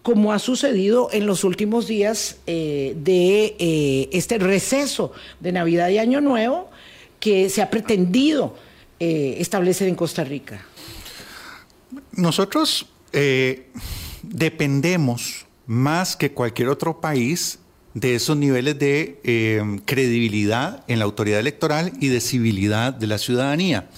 como 0.04 0.32
ha 0.32 0.39
sucedido 0.39 1.10
en 1.12 1.25
los 1.25 1.44
últimos 1.44 1.88
días 1.88 2.38
eh, 2.46 2.94
de 2.98 3.56
eh, 3.58 4.10
este 4.12 4.38
receso 4.38 5.12
de 5.39 5.51
Navidad 5.51 5.89
y 5.89 5.98
Año 5.98 6.22
Nuevo 6.22 6.70
que 7.20 7.50
se 7.50 7.62
ha 7.62 7.70
pretendido 7.70 8.56
eh, 9.00 9.36
establecer 9.39 9.88
en 9.88 9.96
Costa 9.96 10.24
Rica. 10.24 10.66
Nosotros 12.12 12.86
dependemos 14.22 15.46
más 15.66 16.16
que 16.16 16.32
cualquier 16.32 16.70
otro 16.70 17.01
país 17.01 17.60
de 17.94 18.16
esos 18.16 18.38
niveles 18.38 18.78
de 18.78 19.82
credibilidad 19.86 20.84
en 20.88 21.00
la 21.00 21.06
autoridad 21.06 21.39
electoral 21.39 21.92
y 22.00 22.10
de 22.10 22.22
civilidad 22.22 22.94
de 22.94 23.08
la 23.08 23.18
ciudadanía 23.18 23.89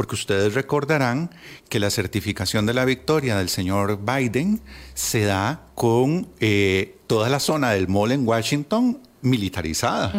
porque 0.00 0.14
ustedes 0.14 0.54
recordarán 0.54 1.28
que 1.68 1.78
la 1.78 1.90
certificación 1.90 2.64
de 2.64 2.72
la 2.72 2.86
victoria 2.86 3.36
del 3.36 3.50
señor 3.50 4.00
Biden 4.02 4.62
se 4.94 5.24
da 5.24 5.66
con 5.74 6.26
eh, 6.40 6.96
toda 7.06 7.28
la 7.28 7.38
zona 7.38 7.72
del 7.72 7.86
mall 7.86 8.12
en 8.12 8.26
Washington 8.26 8.98
militarizada. 9.20 10.10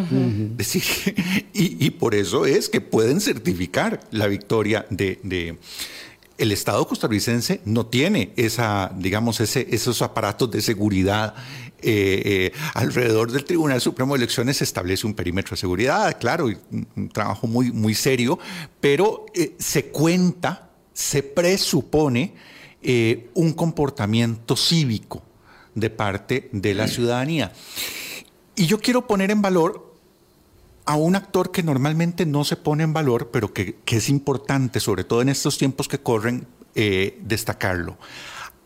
decir, 0.56 0.84
y, 1.52 1.90
por 1.90 2.14
eso 2.14 2.46
es 2.46 2.68
que 2.68 2.80
pueden 2.80 3.20
certificar 3.20 3.98
la 4.12 4.28
victoria 4.28 4.86
de, 4.88 5.58
el 6.38 6.52
Estado 6.52 6.86
costarricense 6.86 7.60
no 7.64 7.86
tiene 7.86 8.32
esa, 8.36 8.92
digamos, 8.96 9.40
ese, 9.40 9.66
esos 9.68 10.00
aparatos 10.00 10.48
de 10.52 10.62
seguridad 10.62 11.34
eh, 11.82 12.22
eh, 12.24 12.52
alrededor 12.74 13.32
del 13.32 13.44
Tribunal 13.44 13.80
Supremo 13.80 14.14
de 14.14 14.18
Elecciones 14.18 14.58
se 14.58 14.64
establece 14.64 15.06
un 15.06 15.14
perímetro 15.14 15.54
de 15.54 15.60
seguridad, 15.60 16.16
claro, 16.18 16.46
un, 16.46 17.08
trabajo 17.08 17.46
muy, 17.46 17.72
muy 17.72 17.94
serio, 17.94 18.38
pero 18.80 19.26
eh, 19.34 19.54
se 19.58 19.86
cuenta, 19.86 20.70
se 20.92 21.22
presupone 21.22 22.34
un 23.34 23.52
comportamiento 23.52 24.56
cívico 24.56 25.22
de 25.72 25.88
parte 25.88 26.48
de 26.50 26.74
la 26.74 26.88
ciudadanía. 26.88 27.52
Y 28.56 28.66
yo 28.66 28.80
quiero 28.80 29.06
poner 29.06 29.30
en 29.30 29.40
valor 29.40 29.94
a 30.84 30.96
un 30.96 31.14
actor 31.14 31.52
que 31.52 31.62
normalmente 31.62 32.26
no 32.26 32.42
se 32.42 32.56
pone 32.56 32.82
en 32.82 32.92
valor, 32.92 33.30
pero 33.32 33.52
que, 33.52 33.76
es 33.86 34.08
importante, 34.08 34.80
sobre 34.80 35.04
todo 35.04 35.22
en 35.22 35.28
estos 35.28 35.58
tiempos 35.58 35.86
que 35.86 35.98
corren, 35.98 36.48
destacarlo 37.20 37.98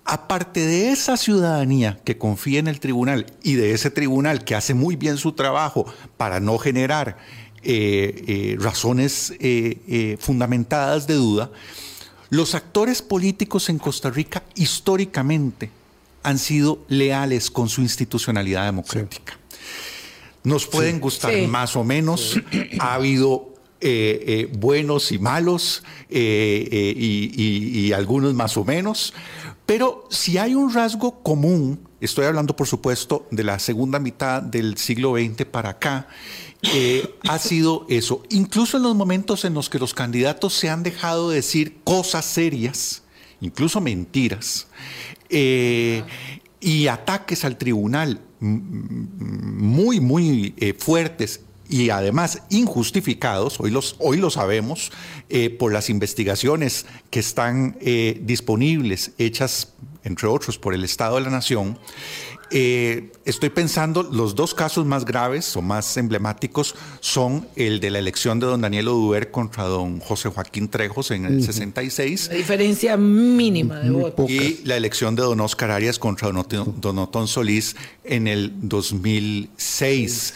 aparte 0.07 0.65
de 0.65 0.93
esa 0.93 1.17
ciudadanía 1.17 1.99
que 2.05 2.17
confía 2.17 2.61
en 2.61 2.69
el 2.69 2.79
tribunal 2.79 3.27
y 3.43 3.55
de 3.55 3.73
ese 3.73 3.91
tribunal 3.91 4.45
que 4.45 4.55
hace 4.55 4.73
muy 4.73 4.95
bien 4.95 5.19
su 5.19 5.33
trabajo 5.33 5.85
para 6.17 6.39
no 6.39 6.59
generar 6.59 7.19
eh, 7.63 8.25
eh, 8.29 8.57
razones 8.61 9.35
eh, 9.41 10.17
fundamentadas 10.21 11.09
de 11.09 11.15
duda, 11.15 11.51
los 12.31 12.55
actores 12.55 13.03
políticos 13.03 13.69
en 13.69 13.79
Costa 13.79 14.11
Rica 14.11 14.45
históricamente 14.55 15.71
han 16.23 16.39
sido 16.39 16.79
leales 16.89 17.51
con 17.51 17.69
su 17.69 17.83
institucionalidad 17.83 18.65
democrática. 18.65 19.37
Nos 20.45 20.67
pueden 20.67 21.01
gustar 21.01 21.37
más 21.49 21.75
o 21.75 21.83
menos, 21.83 22.41
ha 22.79 22.95
habido 22.95 23.53
buenos 24.53 25.13
y 25.13 25.19
malos 25.19 25.83
y, 26.09 27.93
algunos 27.93 28.35
más 28.35 28.57
o 28.57 28.65
menos, 28.65 29.13
pero 29.67 30.07
si 30.11 30.39
hay 30.39 30.55
un 30.55 30.73
rasgo 30.73 31.23
común, 31.23 31.81
estoy 32.01 32.27
hablando 32.27 32.55
por 32.55 32.69
supuesto 32.69 33.27
de 33.33 33.43
la 33.45 33.59
segunda 33.59 33.99
mitad 33.99 34.41
del 34.41 34.79
siglo 34.79 35.17
XX 35.17 35.45
para 35.45 35.71
acá, 35.71 36.07
eh, 36.63 37.15
ha 37.29 37.39
sido 37.39 37.85
eso. 37.89 38.23
Incluso 38.31 38.77
en 38.77 38.85
los 38.85 38.95
momentos 38.95 39.45
en 39.45 39.55
los 39.55 39.69
que 39.69 39.79
los 39.79 39.93
candidatos 39.93 40.55
se 40.55 40.71
han 40.71 40.83
dejado 40.83 41.31
de 41.31 41.37
decir 41.37 41.79
cosas 41.85 42.25
serias, 42.25 43.03
incluso 43.41 43.81
mentiras, 43.81 44.69
eh, 45.29 46.05
y 46.61 46.87
ataques 46.87 47.45
al 47.45 47.59
tribunal 47.59 48.21
muy, 48.41 50.01
muy 50.01 50.55
eh, 50.59 50.75
fuertes 50.79 51.41
y 51.69 51.91
además 51.91 52.43
injustificados, 52.51 53.61
hoy, 53.61 53.71
los, 53.71 53.97
hoy 53.99 54.19
lo 54.19 54.31
sabemos, 54.31 54.93
eh, 55.29 55.51
por 55.51 55.73
las 55.73 55.91
investigaciones 55.91 56.87
que 57.11 57.21
están 57.21 57.77
eh, 57.81 58.21
disponibles, 58.23 59.13
hechas, 59.19 59.73
entre 60.05 60.29
otros, 60.29 60.59
por 60.59 60.75
el 60.75 60.85
Estado 60.85 61.17
de 61.17 61.23
la 61.23 61.31
Nación, 61.31 61.79
eh, 62.51 63.11
estoy 63.25 63.51
pensando, 63.51 64.05
los 64.05 64.37
dos 64.37 64.55
casos 64.55 64.87
más 64.87 65.05
graves 65.05 65.57
o 65.57 65.63
más 65.63 65.97
emblemáticos 65.97 66.77
son 67.01 67.49
el 67.57 67.81
de 67.81 67.91
la 67.91 67.99
elección 67.99 68.39
de 68.39 68.47
don 68.47 68.61
Daniel 68.61 68.89
Oduber 68.89 69.33
contra 69.33 69.65
don 69.65 69.99
José 69.99 70.29
Joaquín 70.29 70.69
Trejos 70.69 71.11
en 71.11 71.25
el 71.25 71.43
66. 71.43 72.29
La 72.29 72.37
diferencia 72.37 72.97
mínima 72.97 73.81
de 73.81 73.91
votos. 73.91 74.31
Y 74.31 74.61
la 74.65 74.77
elección 74.77 75.17
de 75.17 75.23
don 75.23 75.41
Oscar 75.41 75.73
Arias 75.73 75.99
contra 75.99 76.31
don, 76.31 76.99
Otón 76.99 77.27
Solís 77.27 77.75
en 78.05 78.29
el 78.29 78.53
2006. 78.63 80.35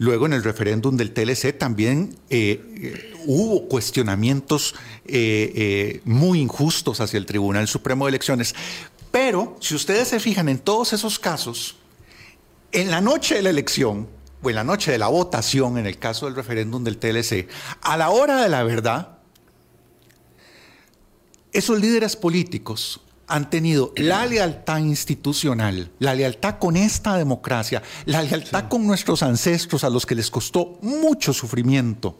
Luego 0.00 0.24
en 0.24 0.32
el 0.32 0.42
referéndum 0.42 0.96
del 0.96 1.12
TLC 1.12 1.58
también 1.58 2.16
eh, 2.30 3.12
hubo 3.26 3.68
cuestionamientos 3.68 4.74
eh, 5.04 5.52
eh, 5.54 6.00
muy 6.06 6.40
injustos 6.40 7.02
hacia 7.02 7.18
el 7.18 7.26
Tribunal 7.26 7.68
Supremo 7.68 8.06
de 8.06 8.08
Elecciones. 8.08 8.54
Pero 9.10 9.58
si 9.60 9.74
ustedes 9.74 10.08
se 10.08 10.18
fijan 10.18 10.48
en 10.48 10.58
todos 10.58 10.94
esos 10.94 11.18
casos, 11.18 11.76
en 12.72 12.90
la 12.90 13.02
noche 13.02 13.34
de 13.34 13.42
la 13.42 13.50
elección, 13.50 14.08
o 14.40 14.48
en 14.48 14.56
la 14.56 14.64
noche 14.64 14.90
de 14.90 14.96
la 14.96 15.08
votación, 15.08 15.76
en 15.76 15.84
el 15.84 15.98
caso 15.98 16.24
del 16.24 16.34
referéndum 16.34 16.82
del 16.82 16.96
TLC, 16.96 17.46
a 17.82 17.98
la 17.98 18.08
hora 18.08 18.40
de 18.40 18.48
la 18.48 18.62
verdad, 18.62 19.18
esos 21.52 21.78
líderes 21.78 22.16
políticos 22.16 23.02
han 23.30 23.48
tenido 23.48 23.92
la 23.96 24.26
lealtad 24.26 24.78
institucional, 24.78 25.90
la 26.00 26.14
lealtad 26.14 26.58
con 26.58 26.76
esta 26.76 27.16
democracia, 27.16 27.82
la 28.04 28.22
lealtad 28.22 28.68
con 28.68 28.86
nuestros 28.86 29.22
ancestros 29.22 29.84
a 29.84 29.90
los 29.90 30.04
que 30.04 30.16
les 30.16 30.30
costó 30.30 30.78
mucho 30.82 31.32
sufrimiento, 31.32 32.18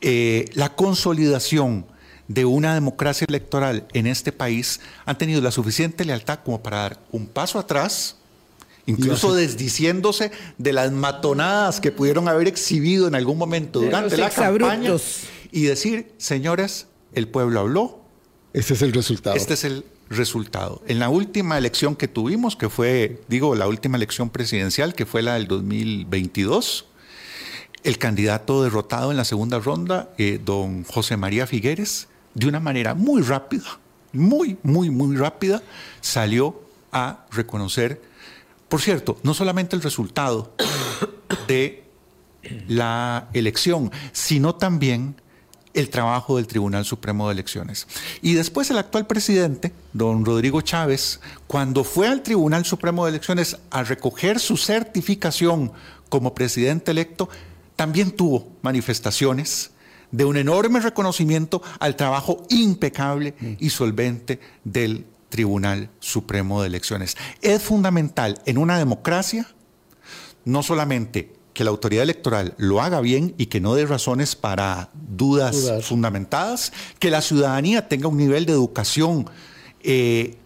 eh, 0.00 0.46
la 0.54 0.74
consolidación 0.74 1.86
de 2.26 2.44
una 2.46 2.74
democracia 2.74 3.26
electoral 3.28 3.86
en 3.92 4.06
este 4.06 4.32
país, 4.32 4.80
han 5.04 5.18
tenido 5.18 5.40
la 5.40 5.50
suficiente 5.50 6.04
lealtad 6.04 6.40
como 6.44 6.62
para 6.62 6.78
dar 6.78 6.98
un 7.12 7.26
paso 7.26 7.58
atrás, 7.58 8.16
incluso 8.86 9.34
desdiciéndose 9.34 10.30
de 10.56 10.72
las 10.72 10.90
matonadas 10.90 11.80
que 11.80 11.92
pudieron 11.92 12.28
haber 12.28 12.48
exhibido 12.48 13.08
en 13.08 13.14
algún 13.14 13.36
momento 13.36 13.80
durante 13.80 14.16
la 14.16 14.30
campaña 14.30 14.94
y 15.52 15.62
decir, 15.64 16.12
señores, 16.16 16.86
el 17.12 17.28
pueblo 17.28 17.60
habló. 17.60 18.00
Este 18.54 18.74
es 18.74 18.82
el 18.82 18.92
resultado. 18.92 19.36
Este 19.36 19.54
es 19.54 19.64
el 19.64 19.84
resultado. 20.10 20.82
En 20.86 20.98
la 20.98 21.08
última 21.08 21.58
elección 21.58 21.96
que 21.96 22.08
tuvimos, 22.08 22.56
que 22.56 22.68
fue, 22.68 23.22
digo, 23.28 23.54
la 23.54 23.66
última 23.66 23.96
elección 23.96 24.30
presidencial, 24.30 24.94
que 24.94 25.06
fue 25.06 25.22
la 25.22 25.34
del 25.34 25.46
2022, 25.48 26.86
el 27.84 27.98
candidato 27.98 28.62
derrotado 28.62 29.10
en 29.10 29.16
la 29.16 29.24
segunda 29.24 29.58
ronda, 29.58 30.10
eh, 30.18 30.40
don 30.44 30.84
José 30.84 31.16
María 31.16 31.46
Figueres, 31.46 32.08
de 32.34 32.46
una 32.46 32.60
manera 32.60 32.94
muy 32.94 33.22
rápida, 33.22 33.78
muy, 34.12 34.56
muy, 34.62 34.90
muy 34.90 35.16
rápida, 35.16 35.62
salió 36.00 36.62
a 36.92 37.26
reconocer, 37.30 38.00
por 38.68 38.80
cierto, 38.80 39.18
no 39.22 39.34
solamente 39.34 39.76
el 39.76 39.82
resultado 39.82 40.54
de 41.46 41.84
la 42.66 43.28
elección, 43.32 43.90
sino 44.12 44.54
también 44.54 45.16
el 45.74 45.90
trabajo 45.90 46.36
del 46.36 46.46
Tribunal 46.46 46.84
Supremo 46.84 47.28
de 47.28 47.34
Elecciones. 47.34 47.86
Y 48.22 48.34
después 48.34 48.70
el 48.70 48.78
actual 48.78 49.06
presidente, 49.06 49.72
don 49.92 50.24
Rodrigo 50.24 50.60
Chávez, 50.60 51.20
cuando 51.46 51.84
fue 51.84 52.08
al 52.08 52.22
Tribunal 52.22 52.64
Supremo 52.64 53.04
de 53.04 53.10
Elecciones 53.10 53.58
a 53.70 53.82
recoger 53.84 54.40
su 54.40 54.56
certificación 54.56 55.72
como 56.08 56.34
presidente 56.34 56.90
electo, 56.90 57.28
también 57.76 58.10
tuvo 58.10 58.48
manifestaciones 58.62 59.70
de 60.10 60.24
un 60.24 60.36
enorme 60.36 60.80
reconocimiento 60.80 61.62
al 61.80 61.96
trabajo 61.96 62.44
impecable 62.48 63.34
y 63.58 63.70
solvente 63.70 64.40
del 64.64 65.06
Tribunal 65.28 65.90
Supremo 66.00 66.60
de 66.62 66.68
Elecciones. 66.68 67.16
Es 67.42 67.62
fundamental 67.62 68.40
en 68.46 68.58
una 68.58 68.78
democracia 68.78 69.46
no 70.44 70.62
solamente 70.62 71.37
que 71.58 71.64
la 71.64 71.70
autoridad 71.70 72.04
electoral 72.04 72.54
lo 72.56 72.80
haga 72.80 73.00
bien 73.00 73.34
y 73.36 73.46
que 73.46 73.60
no 73.60 73.74
dé 73.74 73.84
razones 73.84 74.36
para 74.36 74.90
dudas, 74.94 75.72
fundamentadas, 75.82 76.72
que 77.00 77.10
la 77.10 77.20
ciudadanía 77.20 77.88
tenga 77.88 78.06
un 78.06 78.16
nivel 78.16 78.46
de 78.46 78.52
educación 78.52 79.28
eh, 79.82 80.36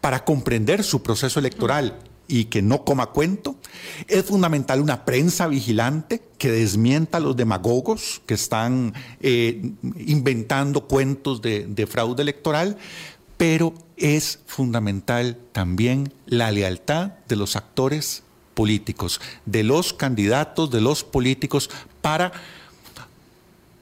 para 0.00 0.24
comprender 0.24 0.84
su 0.84 1.02
proceso 1.02 1.40
electoral 1.40 1.98
y 2.28 2.44
que 2.44 2.62
no 2.62 2.84
coma 2.84 3.06
cuento. 3.06 3.56
Es 4.06 4.26
fundamental 4.26 4.80
una 4.80 5.04
prensa 5.04 5.48
vigilante 5.48 6.22
que 6.38 6.52
desmienta 6.52 7.18
a 7.18 7.20
los 7.20 7.34
demagogos 7.34 8.22
que 8.24 8.34
están 8.34 8.94
eh, 9.20 9.72
inventando 10.06 10.86
cuentos 10.86 11.42
de, 11.42 11.66
de 11.66 11.86
fraude 11.88 12.22
electoral, 12.22 12.78
pero 13.36 13.74
es 13.96 14.38
fundamental 14.46 15.36
también 15.50 16.12
la 16.26 16.52
lealtad 16.52 17.14
de 17.26 17.34
los 17.34 17.56
actores 17.56 18.22
políticos, 18.54 19.20
de 19.46 19.62
los 19.62 19.92
candidatos, 19.92 20.70
de 20.70 20.80
los 20.80 21.04
políticos, 21.04 21.70
para, 22.02 22.32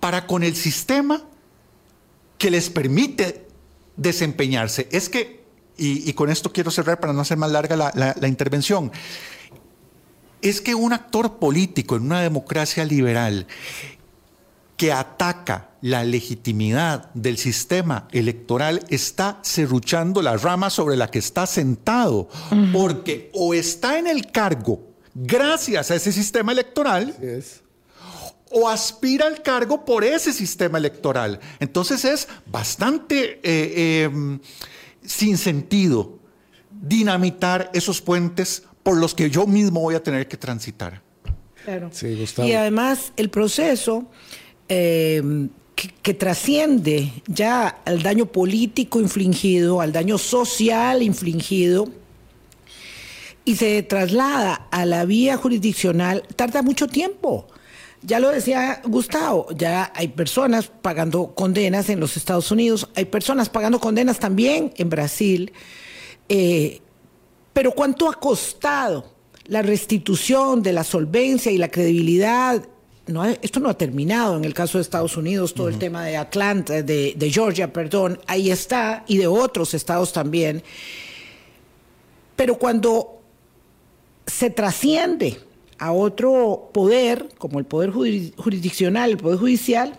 para 0.00 0.26
con 0.26 0.42
el 0.42 0.54
sistema 0.54 1.22
que 2.38 2.50
les 2.50 2.70
permite 2.70 3.46
desempeñarse. 3.96 4.88
Es 4.92 5.08
que, 5.08 5.44
y, 5.76 6.12
con 6.14 6.30
esto 6.30 6.52
quiero 6.52 6.70
cerrar 6.70 7.00
para 7.00 7.12
no 7.12 7.20
hacer 7.20 7.36
más 7.36 7.50
larga 7.50 7.76
la 7.76 8.28
intervención, 8.28 8.92
es 10.40 10.60
que 10.60 10.74
un 10.74 10.92
actor 10.92 11.38
político 11.38 11.96
en 11.96 12.02
una 12.02 12.20
democracia 12.20 12.84
liberal 12.84 13.46
que 14.78 14.92
ataca 14.92 15.70
la 15.82 16.04
legitimidad 16.04 17.12
del 17.12 17.36
sistema 17.36 18.06
electoral 18.12 18.84
está 18.88 19.40
serruchando 19.42 20.22
la 20.22 20.36
rama 20.36 20.70
sobre 20.70 20.96
la 20.96 21.10
que 21.10 21.18
está 21.18 21.46
sentado, 21.46 22.28
porque 22.72 23.28
o 23.34 23.54
está 23.54 23.98
en 23.98 24.06
el 24.06 24.30
cargo 24.30 24.88
gracias 25.14 25.90
a 25.90 25.96
ese 25.96 26.12
sistema 26.12 26.52
electoral, 26.52 27.12
o 28.50 28.68
aspira 28.68 29.26
al 29.26 29.42
cargo 29.42 29.84
por 29.84 30.04
ese 30.04 30.32
sistema 30.32 30.78
electoral. 30.78 31.40
Entonces 31.58 32.04
es 32.04 32.28
bastante 32.46 33.40
eh, 33.42 34.04
em, 34.04 34.38
sin 35.04 35.36
sentido 35.36 36.20
dinamitar 36.70 37.68
esos 37.74 38.00
puentes 38.00 38.62
por 38.84 38.96
los 38.96 39.12
que 39.12 39.28
yo 39.28 39.44
mismo 39.44 39.80
voy 39.80 39.96
a 39.96 40.02
tener 40.04 40.28
que 40.28 40.36
transitar. 40.36 41.02
Claro. 41.64 41.90
y 42.38 42.52
además 42.52 43.12
el 43.16 43.28
proceso 43.28 44.08
eh, 44.68 45.48
que, 46.02 46.14
trasciende 46.14 47.12
ya 47.26 47.68
al 47.84 48.02
daño 48.02 48.26
político 48.26 49.00
infligido, 49.00 49.80
al 49.80 49.92
daño 49.92 50.18
social 50.18 51.02
infligido, 51.02 51.88
y 53.44 53.56
se 53.56 53.82
traslada 53.82 54.68
a 54.70 54.84
la 54.84 55.04
vía 55.04 55.36
jurisdiccional, 55.36 56.22
tarda 56.36 56.62
mucho 56.62 56.86
tiempo. 56.86 57.46
Ya 58.02 58.20
lo 58.20 58.30
decía 58.30 58.80
Gustavo, 58.84 59.48
ya 59.56 59.92
hay 59.94 60.08
personas 60.08 60.66
pagando 60.66 61.34
condenas 61.34 61.88
en 61.88 61.98
los 62.00 62.16
Estados 62.16 62.50
Unidos, 62.50 62.88
hay 62.94 63.06
personas 63.06 63.48
pagando 63.48 63.80
condenas 63.80 64.18
también 64.18 64.72
en 64.76 64.90
Brasil, 64.90 65.52
eh, 66.28 66.80
pero 67.52 67.72
¿cuánto 67.72 68.08
ha 68.08 68.14
costado 68.14 69.12
la 69.46 69.62
restitución 69.62 70.62
de 70.62 70.72
la 70.72 70.84
solvencia 70.84 71.50
y 71.50 71.58
la 71.58 71.70
credibilidad 71.70 72.62
esto 73.40 73.60
no 73.60 73.68
ha 73.68 73.76
terminado 73.76 74.36
en 74.36 74.44
el 74.44 74.54
caso 74.54 74.78
de 74.78 74.82
Estados 74.82 75.16
Unidos, 75.16 75.54
todo 75.54 75.68
el 75.68 75.78
tema 75.78 76.04
de 76.04 76.16
Atlanta, 76.16 76.82
de, 76.82 77.30
Georgia, 77.32 77.72
perdón, 77.72 78.20
ahí 78.26 78.50
está, 78.50 79.04
y 79.06 79.16
de 79.16 79.26
otros 79.26 79.74
estados 79.74 80.12
también. 80.12 80.62
Pero 82.36 82.58
cuando 82.58 83.20
se 84.26 84.50
trasciende 84.50 85.40
a 85.78 85.92
otro 85.92 86.70
poder, 86.72 87.28
como 87.38 87.58
el 87.58 87.64
poder 87.64 87.90
jurisdiccional, 87.90 89.10
el 89.10 89.16
poder 89.16 89.38
judicial, 89.38 89.98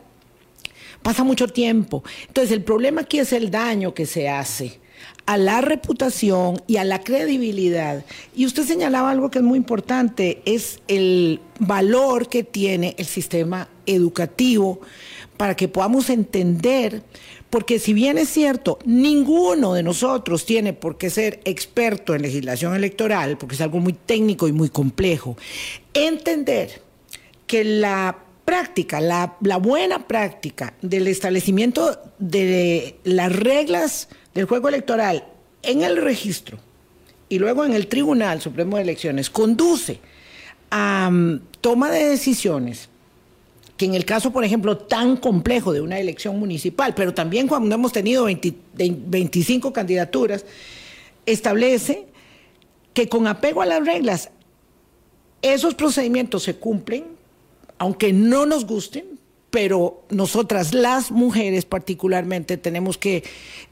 pasa 1.02 1.24
mucho 1.24 1.48
tiempo. 1.48 2.04
Entonces, 2.28 2.52
el 2.52 2.64
problema 2.64 3.02
aquí 3.02 3.20
es 3.20 3.34
el 3.34 3.50
daño 3.50 3.94
que 3.94 4.06
se 4.06 4.30
hace 4.30 4.80
a 5.26 5.38
la 5.38 5.62
reputación 5.62 6.62
y 6.68 6.78
a 6.78 6.84
la 6.84 7.04
credibilidad. 7.04 8.04
Y 8.36 8.46
usted 8.46 8.64
señalaba 8.64 9.12
algo 9.12 9.30
que 9.30 9.40
es 9.40 9.44
muy 9.44 9.58
importante, 9.58 10.42
es 10.46 10.80
el 10.88 11.40
valor 11.60 12.30
que 12.30 12.44
tiene 12.44 12.96
el 12.98 13.06
sistema 13.06 13.70
educativo 13.86 14.82
para 15.38 15.56
que 15.56 15.68
podamos 15.68 16.10
entender, 16.10 17.04
porque 17.50 17.80
si 17.80 17.94
bien 17.94 18.18
es 18.18 18.30
cierto, 18.30 18.80
ninguno 18.86 19.74
de 19.74 19.84
nosotros 19.84 20.46
tiene 20.46 20.74
por 20.74 20.98
qué 20.98 21.10
ser 21.10 21.40
experto 21.46 22.14
en 22.14 22.24
legislación 22.24 22.76
electoral, 22.76 23.38
porque 23.38 23.56
es 23.56 23.62
algo 23.62 23.80
muy 23.80 23.94
técnico 23.94 24.48
y 24.48 24.52
muy 24.52 24.70
complejo, 24.70 25.38
entender 25.94 26.82
que 27.48 27.64
la 27.64 28.18
práctica, 28.50 29.00
la, 29.00 29.38
buena 29.60 30.08
práctica 30.08 30.74
del 30.82 31.08
establecimiento 31.08 32.00
de 32.18 32.96
las 33.04 33.32
reglas 33.32 34.10
del 34.34 34.46
juego 34.46 34.70
electoral 34.70 35.26
en 35.62 35.82
el 35.82 35.98
registro 35.98 36.58
y 37.30 37.40
luego 37.40 37.66
en 37.66 37.74
el 37.74 37.88
Tribunal 37.88 38.42
Supremo 38.42 38.78
de 38.78 38.84
Elecciones 38.84 39.30
conduce 39.30 40.00
a 40.72 41.10
mm, 41.12 41.42
toma 41.62 41.90
de 41.92 42.10
decisiones 42.10 42.90
que 43.78 43.86
en 43.86 43.96
el 43.96 44.04
caso, 44.04 44.32
por 44.32 44.44
ejemplo, 44.44 44.78
tan 44.78 45.16
complejo 45.16 45.72
de 45.72 45.80
una 45.80 46.00
elección 46.00 46.38
municipal, 46.38 46.94
pero 46.94 47.14
también 47.14 47.48
cuando 47.48 47.74
hemos 47.74 47.94
tenido 47.94 48.26
25 48.26 49.72
candidaturas, 49.72 50.46
establece 51.26 52.08
que 52.94 53.08
con 53.08 53.26
apego 53.26 53.62
a 53.62 53.66
las 53.66 53.86
reglas, 53.86 54.32
esos 55.42 55.76
procedimientos 55.76 56.44
se 56.44 56.58
cumplen, 56.58 57.06
aunque 57.78 58.12
no 58.12 58.46
nos 58.46 58.66
gusten, 58.66 59.19
pero 59.52 60.04
nosotras 60.10 60.74
las 60.74 61.12
mujeres 61.12 61.66
particularmente 61.66 62.58
tenemos 62.58 62.98
que 62.98 63.24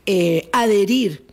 eh, 0.06 0.50
adherir, 0.52 1.26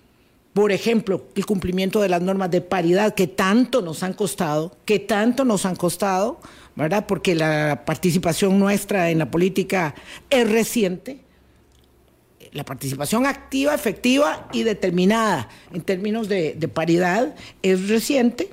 por 0.53 0.71
ejemplo, 0.73 1.25
el 1.35 1.47
cumplimiento 1.47 2.01
de 2.01 2.09
las 2.09 2.23
normas 2.23 2.51
de 2.51 2.61
paridad 2.61 3.15
que 3.15 3.27
tanto 3.27 3.83
nos 3.83 4.03
han 4.03 4.13
costado, 4.13 4.77
que 4.85 4.99
tanto 4.99 5.45
nos 5.45 5.67
han 5.67 5.77
costado, 5.77 6.41
¿verdad? 6.77 7.07
Porque 7.07 7.35
la 7.35 7.85
participación 7.87 8.59
nuestra 8.59 9.11
en 9.11 9.19
la 9.19 9.31
política 9.31 9.95
es 10.31 10.49
reciente. 10.49 11.21
La 12.53 12.65
participación 12.65 13.27
activa, 13.27 13.75
efectiva 13.75 14.49
y 14.53 14.63
determinada 14.63 15.49
en 15.73 15.83
términos 15.83 16.29
de, 16.29 16.71
paridad 16.73 17.35
es 17.63 17.89
reciente. 17.89 18.49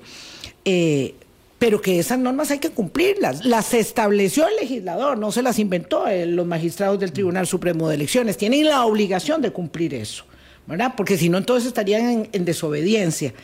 Eh, 0.66 1.16
pero 1.62 1.80
que 1.80 2.00
esas 2.00 2.18
normas 2.18 2.50
hay 2.50 2.58
que 2.58 2.72
cumplirlas. 2.72 3.46
Las 3.46 3.76
estableció 3.76 4.48
el 4.48 4.56
legislador, 4.56 5.20
no 5.20 5.32
se 5.32 5.44
las 5.44 5.60
inventó 5.60 6.08
eh, 6.08 6.26
los 6.26 6.48
magistrados 6.48 7.00
del 7.00 7.12
Tribunal 7.12 7.46
Supremo 7.46 7.88
de 7.88 7.94
Elecciones. 7.94 8.36
Tienen 8.36 8.66
la 8.66 8.84
obligación 8.84 9.44
de 9.44 9.52
cumplir 9.52 9.94
eso, 9.94 10.24
¿verdad? 10.66 10.96
Porque 10.98 11.20
si 11.20 11.30
no, 11.30 11.38
entonces 11.38 11.68
estarían 11.68 12.28
en, 12.32 12.46
desobediencia. 12.46 13.36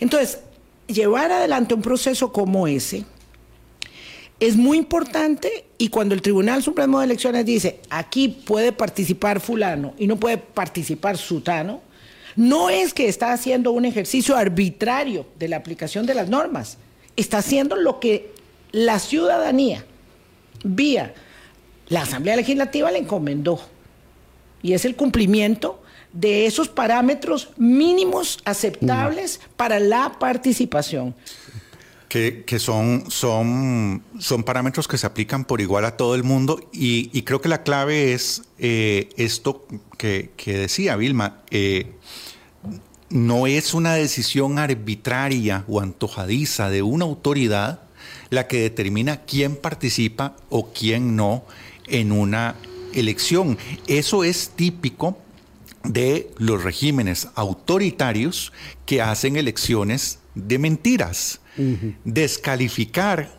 Entonces, 0.00 0.38
llevar 0.86 1.30
adelante 1.30 1.74
un 1.74 1.82
proceso 1.82 2.32
como 2.32 2.66
ese 2.66 3.04
es 4.40 4.56
muy 4.56 4.78
importante 4.78 5.66
y 5.76 5.88
cuando 5.88 6.14
el 6.14 6.22
Tribunal 6.22 6.62
Supremo 6.62 7.00
de 7.00 7.04
Elecciones 7.04 7.44
dice 7.44 7.80
aquí 7.90 8.28
puede 8.28 8.72
participar 8.72 9.38
fulano 9.38 9.92
y 9.98 10.06
no 10.06 10.16
puede 10.16 10.38
participar 10.38 11.18
sutano, 11.18 11.82
no 12.36 12.70
es 12.70 12.94
que 12.94 13.06
está 13.06 13.34
haciendo 13.34 13.72
un 13.72 13.84
ejercicio 13.84 14.34
arbitrario 14.34 15.26
de 15.38 15.48
la 15.48 15.58
aplicación 15.58 16.06
de 16.06 16.14
las 16.14 16.30
normas 16.30 16.78
está 17.16 17.38
haciendo 17.38 17.76
lo 17.76 18.00
que 18.00 18.32
la 18.72 18.98
ciudadanía, 18.98 19.84
vía 20.64 21.14
la 21.88 22.02
Asamblea 22.02 22.36
Legislativa, 22.36 22.90
le 22.90 22.98
encomendó. 22.98 23.60
Y 24.62 24.72
es 24.72 24.84
el 24.84 24.96
cumplimiento 24.96 25.82
de 26.12 26.46
esos 26.46 26.68
parámetros 26.68 27.50
mínimos 27.56 28.38
aceptables 28.44 29.40
para 29.56 29.78
la 29.78 30.18
participación. 30.18 31.14
Que, 32.08 32.58
son, 32.58 33.10
son, 33.10 34.02
son 34.18 34.42
parámetros 34.42 34.88
que 34.88 34.96
se 34.96 35.06
aplican 35.06 35.44
por 35.44 35.60
igual 35.60 35.84
a 35.84 35.98
todo 35.98 36.14
el 36.14 36.24
mundo 36.24 36.66
y, 36.72 37.20
creo 37.22 37.42
que 37.42 37.50
la 37.50 37.62
clave 37.62 38.14
es 38.14 38.42
eh, 38.58 39.10
esto 39.18 39.66
que, 39.98 40.32
decía 40.46 40.96
Vilma. 40.96 41.42
Eh, 41.50 41.92
no 43.10 43.46
es 43.46 43.74
una 43.74 43.94
decisión 43.94 44.58
arbitraria 44.58 45.64
o 45.68 45.80
antojadiza 45.80 46.70
de 46.70 46.82
una 46.82 47.04
autoridad 47.04 47.80
la 48.30 48.48
que 48.48 48.60
determina 48.60 49.22
quién 49.22 49.56
participa 49.56 50.36
o 50.48 50.72
quién 50.72 51.16
no 51.16 51.44
en 51.86 52.12
una 52.12 52.56
elección. 52.94 53.58
Eso 53.86 54.24
es 54.24 54.50
típico 54.56 55.18
de 55.84 56.30
los 56.38 56.64
regímenes 56.64 57.28
autoritarios 57.34 58.52
que 58.84 59.02
hacen 59.02 59.36
elecciones 59.36 60.18
de 60.34 60.58
mentiras. 60.58 61.40
Descalificar 62.04 63.38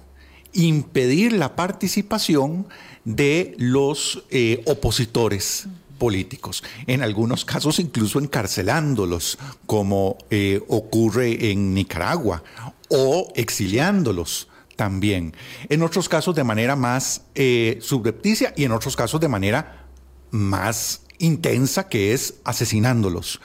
impedir 0.53 1.33
la 1.33 1.55
participación 1.55 2.67
de 3.05 3.53
los 3.59 4.23
eh, 4.31 4.63
opositores 4.65 5.67
políticos, 5.97 6.63
en 6.85 7.01
algunos 7.01 7.45
casos 7.45 7.79
incluso 7.79 8.19
encarcelándolos, 8.19 9.37
como 9.65 10.17
eh, 10.29 10.61
ocurre 10.67 11.51
en 11.51 11.73
Nicaragua, 11.73 12.43
o 12.89 13.31
exiliándolos 13.35 14.47
también, 14.75 15.33
en 15.69 15.81
otros 15.81 16.07
casos 16.07 16.35
de 16.35 16.43
manera 16.43 16.75
más 16.75 17.23
eh, 17.35 17.79
subrepticia 17.81 18.53
y 18.55 18.63
en 18.63 18.71
otros 18.71 18.95
casos 18.95 19.19
de 19.19 19.27
manera 19.27 19.85
más 20.31 21.01
intensa, 21.17 21.89
que 21.89 22.13
es 22.13 22.35
asesinándolos. 22.43 23.41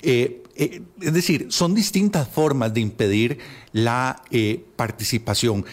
Eh, 0.00 0.42
es 0.54 1.12
decir, 1.12 1.48
son 1.50 1.74
distintas 1.74 2.28
formas 2.28 2.72
de 2.72 2.80
impedir 2.80 3.38
la 3.72 4.22
participación. 4.76 5.66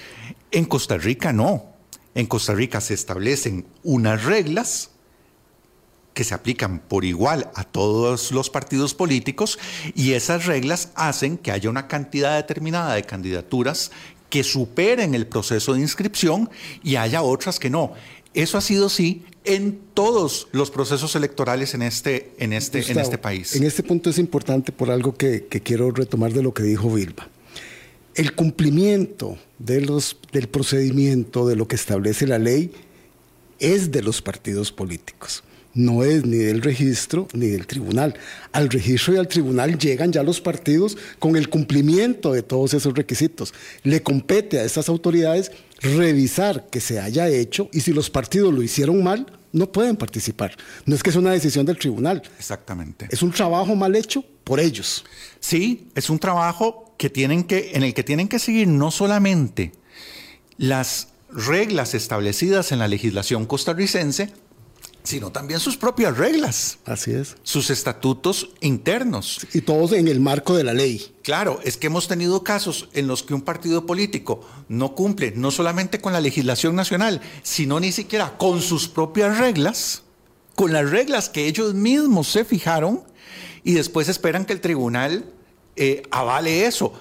En 0.51 0.65
Costa 0.65 0.97
Rica 0.97 1.31
no. 1.31 1.73
En 2.15 2.25
Costa 2.25 2.53
Rica 2.53 2.81
se 2.81 2.93
establecen 2.93 3.65
unas 3.83 4.25
reglas 4.25 4.89
que 6.13 6.23
se 6.23 6.33
aplican 6.33 6.79
por 6.79 7.05
igual 7.05 7.51
a 7.55 7.63
todos 7.63 8.31
los 8.31 8.49
partidos 8.49 8.93
políticos 8.93 9.59
y 9.95 10.13
esas 10.13 10.45
reglas 10.45 10.89
hacen 10.95 11.37
que 11.37 11.51
haya 11.51 11.69
una 11.69 11.87
cantidad 11.87 12.35
determinada 12.35 12.93
de 12.93 13.03
candidaturas 13.03 13.91
que 14.29 14.43
superen 14.43 15.13
el 15.13 15.27
proceso 15.27 15.73
de 15.73 15.81
inscripción 15.81 16.49
y 16.83 16.95
haya 16.95 17.21
otras 17.21 17.59
que 17.59 17.69
no. 17.69 17.93
Eso 18.33 18.57
ha 18.57 18.61
sido 18.61 18.89
sí 18.89 19.23
en 19.45 19.79
todos 19.93 20.47
los 20.51 20.71
procesos 20.71 21.15
electorales 21.15 21.73
en 21.73 21.83
este, 21.83 22.31
en 22.39 22.53
este, 22.53 22.79
en 22.91 22.99
este 22.99 23.17
país. 23.17 23.55
En 23.55 23.63
este 23.63 23.83
punto 23.83 24.09
es 24.09 24.17
importante 24.17 24.71
por 24.71 24.89
algo 24.89 25.15
que, 25.15 25.47
quiero 25.63 25.91
retomar 25.91 26.33
de 26.33 26.41
lo 26.41 26.53
que 26.53 26.63
dijo 26.63 26.89
Vilma. 26.89 27.29
El 28.15 28.33
cumplimiento 28.33 29.37
de 29.59 29.81
los, 29.81 30.17
del 30.31 30.47
procedimiento, 30.47 31.47
de 31.47 31.55
lo 31.55 31.67
que 31.67 31.75
establece 31.75 32.25
la 32.25 32.39
ley, 32.39 32.71
es 33.59 33.91
de 33.91 34.01
los 34.01 34.21
partidos 34.21 34.71
políticos 34.71 35.43
no 35.73 36.03
es 36.03 36.25
ni 36.25 36.37
del 36.37 36.61
registro 36.61 37.27
ni 37.33 37.47
del 37.47 37.67
tribunal. 37.67 38.15
Al 38.51 38.69
registro 38.69 39.13
y 39.13 39.17
al 39.17 39.27
tribunal 39.27 39.77
llegan 39.77 40.11
ya 40.11 40.23
los 40.23 40.41
partidos 40.41 40.97
con 41.19 41.35
el 41.35 41.49
cumplimiento 41.49 42.33
de 42.33 42.43
todos 42.43 42.73
esos 42.73 42.93
requisitos. 42.93 43.53
Le 43.83 44.03
compete 44.03 44.59
a 44.59 44.63
estas 44.63 44.89
autoridades 44.89 45.51
revisar 45.81 46.67
que 46.69 46.79
se 46.79 46.99
haya 46.99 47.27
hecho 47.27 47.69
y 47.73 47.81
si 47.81 47.93
los 47.93 48.09
partidos 48.09 48.53
lo 48.53 48.61
hicieron 48.61 49.03
mal, 49.03 49.25
no 49.51 49.71
pueden 49.71 49.95
participar. 49.95 50.55
No 50.85 50.95
es 50.95 51.03
que 51.03 51.11
es 51.11 51.15
una 51.15 51.31
decisión 51.31 51.65
del 51.65 51.77
tribunal. 51.77 52.23
Exactamente. 52.37 53.07
Es 53.09 53.21
un 53.21 53.31
trabajo 53.31 53.75
mal 53.75 53.95
hecho 53.95 54.23
por 54.43 54.59
ellos. 54.59 55.05
Sí, 55.39 55.87
es 55.95 56.09
un 56.09 56.19
trabajo 56.19 56.95
que 56.97 57.09
tienen 57.09 57.43
que, 57.43 57.71
en 57.73 57.83
el 57.83 57.93
que 57.93 58.03
tienen 58.03 58.27
que 58.27 58.39
seguir 58.39 58.67
no 58.67 58.91
solamente 58.91 59.71
las 60.57 61.09
reglas 61.35 61.93
establecidas 61.93 62.71
en 62.71 62.79
la 62.79 62.87
legislación 62.87 63.45
costarricense, 63.45 64.29
sino 65.03 65.31
también 65.31 65.59
sus 65.59 65.77
propias 65.77 66.17
reglas. 66.17 66.79
Así 66.85 67.11
es. 67.11 67.35
Sus 67.43 67.69
estatutos 67.69 68.49
internos. 68.61 69.45
Y 69.53 69.61
todos 69.61 69.91
en 69.91 70.07
el 70.07 70.19
marco 70.19 70.55
de 70.55 70.63
la 70.63 70.73
ley. 70.73 71.13
Claro, 71.21 71.59
es 71.63 71.77
que 71.77 71.87
hemos 71.87 72.07
tenido 72.07 72.43
casos 72.43 72.89
en 72.93 73.07
los 73.07 73.23
que 73.23 73.33
un 73.33 73.41
partido 73.41 73.85
político 73.85 74.41
no 74.69 74.95
cumple 74.95 75.33
no 75.35 75.51
solamente 75.51 75.99
con 75.99 76.13
la 76.13 76.21
legislación 76.21 76.75
nacional, 76.75 77.21
sino 77.43 77.79
ni 77.79 77.91
siquiera 77.91 78.37
con 78.37 78.61
sus 78.61 78.87
propias 78.87 79.37
reglas, 79.37 80.03
con 80.55 80.71
las 80.71 80.89
reglas 80.89 81.29
que 81.29 81.47
ellos 81.47 81.73
mismos 81.73 82.27
se 82.27 82.45
fijaron 82.45 83.03
y 83.63 83.73
después 83.73 84.09
esperan 84.09 84.45
que 84.45 84.53
el 84.53 84.61
tribunal 84.61 85.25
eh, 85.75 86.03
avale 86.11 86.65
eso. 86.65 86.93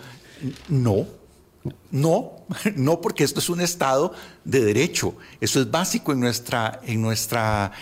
No, 0.68 1.06
no, 1.90 2.44
no, 2.76 3.00
porque 3.00 3.24
esto 3.24 3.40
es 3.40 3.48
un 3.48 3.60
Estado 3.60 4.12
de 4.44 4.64
derecho. 4.64 5.14
Eso 5.40 5.60
es 5.60 5.70
básico 5.70 6.12
en 6.12 6.20
nuestra, 6.20 6.80
en 6.86 7.00
nuestra, 7.00 7.72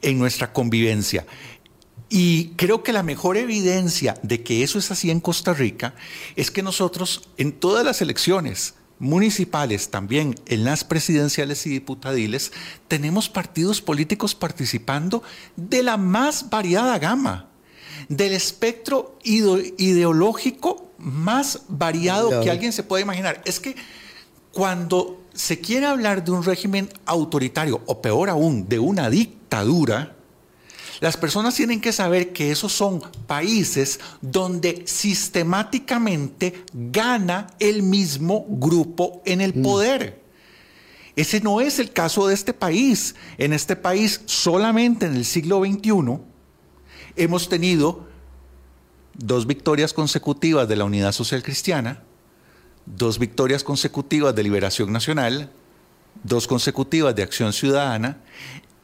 en 0.00 0.18
nuestra 0.18 0.52
convivencia. 0.52 1.26
Y 2.08 2.48
creo 2.56 2.82
que 2.82 2.92
la 2.92 3.02
mejor 3.02 3.38
evidencia 3.38 4.18
de 4.22 4.42
que 4.42 4.62
eso 4.62 4.78
es 4.78 4.90
así 4.90 5.10
en 5.10 5.20
Costa 5.20 5.54
Rica 5.54 5.94
es 6.36 6.50
que 6.50 6.62
nosotros 6.62 7.30
en 7.38 7.52
todas 7.52 7.86
las 7.86 8.02
elecciones 8.02 8.74
municipales, 8.98 9.90
también 9.90 10.34
en 10.46 10.64
las 10.64 10.84
presidenciales 10.84 11.66
y 11.66 11.70
diputadiles, 11.70 12.52
tenemos 12.86 13.30
partidos 13.30 13.80
políticos 13.80 14.34
participando 14.34 15.22
de 15.56 15.82
la 15.82 15.96
más 15.96 16.50
variada 16.50 16.98
gama, 16.98 17.48
del 18.08 18.32
espectro 18.32 19.18
ideológico 19.24 20.91
más 21.02 21.62
variado 21.68 22.40
que 22.40 22.50
alguien 22.50 22.72
se 22.72 22.84
puede 22.84 23.02
imaginar. 23.02 23.42
Es 23.44 23.58
que 23.58 23.74
cuando 24.52 25.20
se 25.34 25.60
quiere 25.60 25.86
hablar 25.86 26.24
de 26.24 26.30
un 26.30 26.44
régimen 26.44 26.88
autoritario, 27.04 27.82
o 27.86 28.00
peor 28.00 28.30
aún, 28.30 28.68
de 28.68 28.78
una 28.78 29.10
dictadura, 29.10 30.14
las 31.00 31.16
personas 31.16 31.54
tienen 31.56 31.80
que 31.80 31.92
saber 31.92 32.32
que 32.32 32.52
esos 32.52 32.72
son 32.72 33.02
países 33.26 33.98
donde 34.20 34.84
sistemáticamente 34.86 36.64
gana 36.72 37.48
el 37.58 37.82
mismo 37.82 38.46
grupo 38.48 39.20
en 39.24 39.40
el 39.40 39.54
mm. 39.56 39.62
poder. 39.62 40.22
Ese 41.16 41.40
no 41.40 41.60
es 41.60 41.80
el 41.80 41.92
caso 41.92 42.28
de 42.28 42.34
este 42.34 42.54
país. 42.54 43.16
En 43.36 43.52
este 43.52 43.74
país, 43.74 44.20
solamente 44.26 45.06
en 45.06 45.16
el 45.16 45.24
siglo 45.24 45.60
XXI, 45.64 46.20
hemos 47.16 47.48
tenido 47.48 48.06
dos 49.14 49.46
victorias 49.46 49.92
consecutivas 49.92 50.68
de 50.68 50.76
la 50.76 50.84
Unidad 50.84 51.12
Social 51.12 51.42
Cristiana, 51.42 52.02
dos 52.86 53.18
victorias 53.18 53.64
consecutivas 53.64 54.34
de 54.34 54.42
Liberación 54.42 54.92
Nacional, 54.92 55.50
dos 56.24 56.46
consecutivas 56.46 57.14
de 57.14 57.22
Acción 57.22 57.52
Ciudadana 57.52 58.18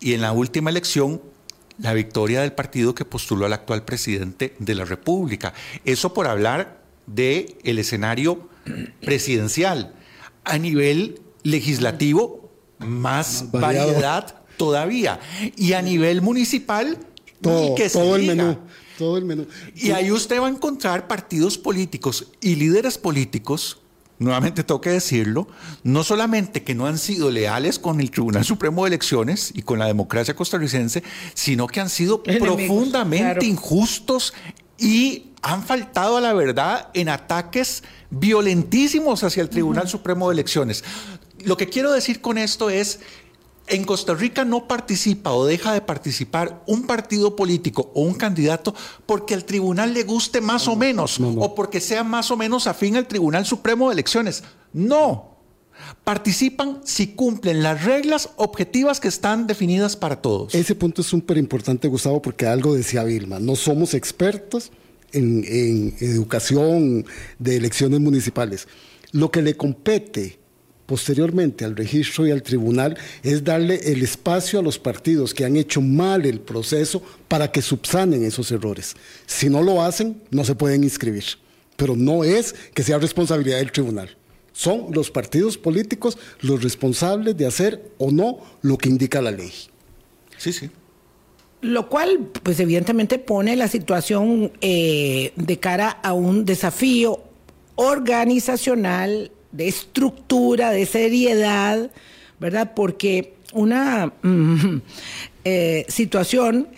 y 0.01 0.15
en 0.15 0.21
la 0.21 0.33
última 0.33 0.71
elección 0.71 1.21
la 1.79 1.93
victoria 1.93 2.41
del 2.41 2.53
partido 2.53 2.95
que 2.95 3.05
postuló 3.05 3.47
al 3.47 3.53
actual 3.53 3.85
presidente 3.85 4.55
de 4.59 4.75
la 4.75 4.85
República. 4.85 5.55
Eso 5.85 6.13
por 6.13 6.27
hablar 6.27 6.83
del 7.07 7.57
el 7.63 7.79
escenario 7.79 8.49
presidencial. 9.01 9.95
A 10.45 10.59
nivel 10.59 11.21
legislativo, 11.43 12.51
más 12.79 13.51
variedad 13.53 14.43
todavía. 14.57 15.21
Y 15.57 15.75
a 15.75 15.83
nivel 15.83 16.21
municipal, 16.21 16.99
todo, 17.41 17.75
todo 17.93 18.17
el 18.17 18.27
menú. 18.27 18.59
Todo 18.99 19.17
el 19.17 19.25
menú. 19.25 19.47
Y 19.77 19.93
ahí 19.93 20.11
usted 20.11 20.41
va 20.41 20.49
a 20.49 20.51
encontrar 20.51 21.07
partidos 21.07 21.57
políticos 21.57 22.33
y 22.41 22.57
líderes 22.57 22.99
políticos, 22.99 23.79
nuevamente 24.19 24.65
tengo 24.65 24.81
que 24.81 24.91
decirlo, 24.91 25.47
no 25.85 26.03
solamente 26.03 26.65
que 26.65 26.75
no 26.75 26.89
han 26.89 26.99
sido 26.99 27.31
leales 27.31 27.79
con 27.79 28.01
el 28.01 28.11
Tribunal 28.11 28.45
Supremo 28.45 28.83
de 28.83 28.89
Elecciones 28.89 29.53
y 29.55 29.63
con 29.63 29.79
la 29.79 29.87
democracia 29.87 30.35
costarricense, 30.35 31.05
sino 31.33 31.69
que 31.69 31.79
han 31.79 31.89
sido 31.89 32.25
profundamente 32.25 33.47
injustos 33.47 34.35
y 34.77 35.27
han 35.43 35.63
faltado 35.63 36.17
a 36.17 36.21
la 36.21 36.33
verdad 36.33 36.89
en 36.93 37.09
ataques 37.09 37.85
violentísimos 38.11 39.23
hacia 39.23 39.45
el 39.45 39.49
Tribunal 39.49 39.89
Supremo 39.89 40.29
de 40.29 40.33
Elecciones. 40.33 40.83
Lo 41.45 41.57
que 41.57 41.69
quiero 41.69 41.93
decir 41.93 42.21
con 42.21 42.37
esto 42.37 42.69
es 42.69 42.99
en 43.69 43.85
Costa 43.85 44.15
Rica 44.15 44.45
no 44.45 44.67
participa 44.67 45.33
o 45.33 45.47
deja 45.47 45.73
de 45.73 45.81
participar 45.81 46.63
un 46.67 46.85
partido 46.87 47.37
político 47.37 47.91
o 47.95 48.03
un 48.03 48.15
candidato 48.15 48.75
porque 49.07 49.35
al 49.35 49.45
tribunal 49.45 49.95
le 49.95 50.03
guste 50.03 50.41
más 50.41 50.69
o 50.69 50.77
menos 50.77 51.19
o 51.21 51.55
porque 51.55 51.81
sea 51.81 52.05
más 52.05 52.31
o 52.31 52.37
menos 52.37 52.67
afín 52.67 52.97
al 52.97 53.07
Tribunal 53.07 53.47
Supremo 53.47 53.89
de 53.89 53.95
Elecciones. 53.95 54.43
No. 54.73 55.37
Participan 56.05 56.81
si 56.85 57.09
cumplen 57.09 57.63
las 57.63 57.85
reglas 57.85 58.31
objetivas 58.37 58.99
que 59.01 59.09
están 59.09 59.47
definidas 59.47 59.97
para 59.97 60.21
todos. 60.21 60.55
Ese 60.55 60.75
punto 60.75 61.03
es 61.03 61.07
súper 61.07 61.39
importante, 61.39 61.87
Gustavo, 61.89 62.21
porque 62.21 62.47
algo 62.47 62.75
decía 62.75 63.05
Vilma. 63.05 63.39
No 63.39 63.55
somos 63.55 63.95
expertos 63.95 64.73
en, 65.13 65.45
en 65.47 65.95
educación 66.01 67.07
de 67.39 67.57
elecciones 67.57 68.01
municipales. 68.01 68.67
Lo 69.13 69.31
que 69.31 69.41
le 69.41 69.57
compete 69.57 70.38
posteriormente 70.89 71.67
al 71.67 71.77
registro 71.77 72.27
y 72.27 72.31
al 72.31 72.43
tribunal 72.43 72.97
es 73.23 73.45
darle 73.45 73.93
el 73.93 74.03
espacio 74.03 74.59
a 74.59 74.63
los 74.63 74.79
partidos 74.79 75.35
que 75.35 75.45
han 75.45 75.57
hecho 75.57 75.83
mal 75.83 76.25
el 76.25 76.41
proceso 76.41 77.03
para 77.29 77.53
que 77.53 77.61
subsanen 77.61 78.25
esos 78.25 78.51
errores. 78.53 78.97
Si 79.27 79.51
no 79.51 79.63
lo 79.63 79.83
hacen, 79.83 80.23
no 80.31 80.47
se 80.47 80.55
pueden 80.55 80.83
inscribir. 80.83 81.25
Pero 81.77 81.95
no 81.95 82.25
es 82.25 82.55
que 82.73 82.83
sea 82.83 82.97
responsabilidad 82.97 83.59
del 83.59 83.71
tribunal. 83.71 84.17
Son 84.53 84.87
los 84.95 85.11
partidos 85.11 85.59
políticos 85.59 86.17
los 86.41 86.63
responsables 86.63 87.37
de 87.37 87.45
hacer 87.45 87.93
o 87.99 88.11
no 88.11 88.39
lo 88.63 88.79
que 88.79 88.89
indica 88.89 89.21
la 89.21 89.31
ley. 89.31 89.53
Sí, 90.39 90.55
sí. 90.55 90.71
Lo 91.61 91.91
cual, 91.91 92.31
pues 92.43 92.61
evidentemente 92.61 93.19
pone 93.19 93.57
la 93.57 93.69
situación 93.69 94.53
eh, 94.63 95.33
de 95.37 95.59
cara 95.59 95.91
a 95.91 96.15
un 96.15 96.47
desafío 96.47 97.21
organizacional 97.75 99.33
de 99.53 99.69
estructura, 99.69 100.71
de 100.71 100.87
seriedad, 100.87 101.91
¿verdad? 102.39 102.73
Porque 102.75 103.35
una 103.53 104.13
mm, 104.23 104.81
eh, 105.45 105.87
situación 105.89 106.69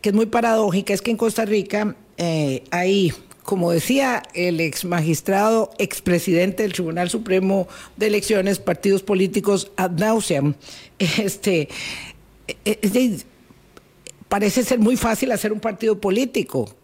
que 0.00 0.10
es 0.10 0.14
muy 0.14 0.26
paradójica 0.26 0.94
es 0.94 1.02
que 1.02 1.10
en 1.10 1.16
Costa 1.16 1.44
Rica 1.44 1.96
eh, 2.16 2.64
hay 2.70 3.12
como 3.48 3.70
decía 3.70 4.22
el 4.34 4.60
ex 4.60 4.84
magistrado, 4.84 5.70
expresidente 5.78 6.64
del 6.64 6.74
Tribunal 6.74 7.08
Supremo 7.08 7.66
de 7.96 8.08
Elecciones, 8.08 8.58
partidos 8.58 9.02
políticos 9.02 9.72
ad 9.76 9.92
nauseam, 9.92 10.54
este, 10.98 11.70
e, 12.46 12.56
e, 12.66 13.18
parece 14.28 14.64
ser 14.64 14.78
muy 14.78 14.98
fácil 14.98 15.32
hacer 15.32 15.50
un 15.54 15.60
partido 15.60 15.98
político. 15.98 16.76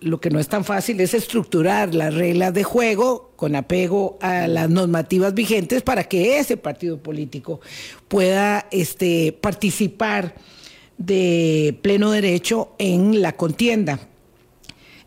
Lo 0.00 0.20
que 0.20 0.30
no 0.30 0.38
es 0.38 0.48
tan 0.48 0.64
fácil 0.64 1.00
es 1.00 1.12
estructurar 1.12 1.94
las 1.94 2.14
reglas 2.14 2.54
de 2.54 2.62
juego 2.62 3.32
con 3.34 3.56
apego 3.56 4.16
a 4.20 4.46
las 4.46 4.70
normativas 4.70 5.34
vigentes 5.34 5.82
para 5.82 6.04
que 6.04 6.38
ese 6.38 6.56
partido 6.56 6.98
político 6.98 7.60
pueda 8.06 8.66
este, 8.70 9.36
participar 9.40 10.34
de 10.98 11.76
pleno 11.82 12.10
derecho 12.10 12.74
en 12.78 13.22
la 13.22 13.32
contienda. 13.32 13.98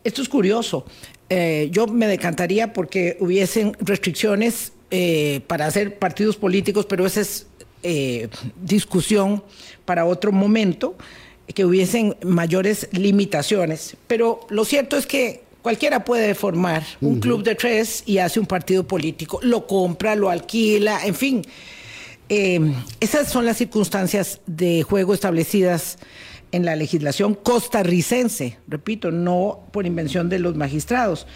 Esto 0.04 0.22
es 0.22 0.30
curioso. 0.30 0.86
Eh, 1.30 1.70
yo 1.72 1.88
me 1.88 2.08
decantaría 2.08 2.74
porque 2.74 3.16
hubiesen 3.22 3.78
restricciones 3.80 4.74
eh, 4.90 5.40
para 5.48 5.68
hacer 5.68 6.00
partidos 6.00 6.36
políticos, 6.36 6.86
pero 6.86 7.06
esa 7.06 7.22
es 7.22 7.48
eh, 7.84 8.28
discusión 8.62 9.44
para 9.86 10.06
otro 10.06 10.32
momento, 10.32 10.96
que 11.48 11.66
hubiesen 11.66 12.16
mayores 12.24 12.88
limitaciones. 12.92 13.96
Pero 14.08 14.42
lo 14.50 14.66
cierto 14.66 14.98
es 14.98 15.06
que 15.06 15.44
cualquiera 15.62 16.04
puede 16.04 16.34
formar 16.36 16.84
un 17.02 17.20
club 17.20 17.44
de 17.44 17.56
tres 17.56 18.04
y 18.06 18.18
hace 18.18 18.40
un 18.40 18.46
partido 18.46 18.88
político, 18.88 19.40
lo 19.44 19.68
compra, 19.68 20.16
lo 20.16 20.30
alquila, 20.30 21.06
en 21.06 21.16
fin. 21.16 21.42
esas 22.30 23.30
son 23.30 23.46
las 23.46 23.58
circunstancias 23.58 24.40
de 24.46 24.84
juego 24.84 25.14
establecidas 25.14 25.98
en 26.52 26.66
la 26.66 26.76
legislación 26.76 27.34
costarricense, 27.36 28.58
repito, 28.68 29.12
no 29.12 29.68
por 29.72 29.86
invención 29.86 30.30
de 30.30 30.40
los 30.40 30.56
magistrados. 30.56 31.28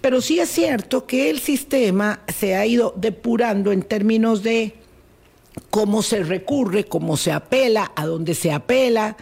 Pero 0.00 0.20
sí 0.20 0.40
es 0.40 0.48
cierto 0.48 1.06
que 1.06 1.28
el 1.28 1.40
sistema 1.40 2.20
se 2.34 2.56
ha 2.56 2.64
ido 2.64 2.94
depurando 2.96 3.70
en 3.70 3.82
términos 3.82 4.42
de 4.42 4.74
cómo 5.70 6.02
se 6.02 6.22
recurre, 6.22 6.84
cómo 6.84 7.16
se 7.16 7.32
apela, 7.32 7.92
a 7.96 8.06
dónde 8.06 8.34
se 8.34 8.52
apela, 8.52 9.16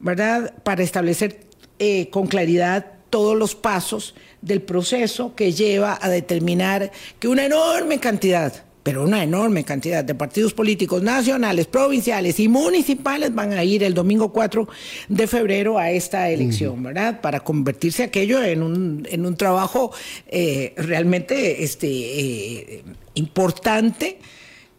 ¿verdad? 0.00 0.54
Para 0.62 0.82
establecer 0.82 1.40
eh, 1.78 2.08
con 2.10 2.26
claridad 2.26 2.92
todos 3.10 3.36
los 3.36 3.54
pasos 3.54 4.14
del 4.40 4.62
proceso 4.62 5.34
que 5.34 5.52
lleva 5.52 5.98
a 6.00 6.08
determinar 6.08 6.90
que 7.18 7.28
una 7.28 7.44
enorme 7.44 7.98
cantidad 8.00 8.64
pero 8.82 9.04
una 9.04 9.22
enorme 9.22 9.64
cantidad 9.64 10.02
de 10.02 10.14
partidos 10.14 10.54
políticos 10.54 11.02
nacionales, 11.02 11.66
provinciales 11.66 12.40
y 12.40 12.48
municipales 12.48 13.34
van 13.34 13.52
a 13.52 13.62
ir 13.62 13.84
el 13.84 13.94
domingo 13.94 14.32
4 14.32 14.68
de 15.08 15.26
febrero 15.26 15.78
a 15.78 15.90
esta 15.90 16.28
elección, 16.30 16.82
¿verdad? 16.82 17.20
Para 17.20 17.40
convertirse 17.40 18.02
aquello 18.02 18.42
en 18.42 18.62
un, 18.62 19.06
en 19.08 19.24
un 19.24 19.36
trabajo 19.36 19.92
eh, 20.26 20.74
realmente 20.76 21.62
este, 21.62 21.88
eh, 21.88 22.84
importante 23.14 24.18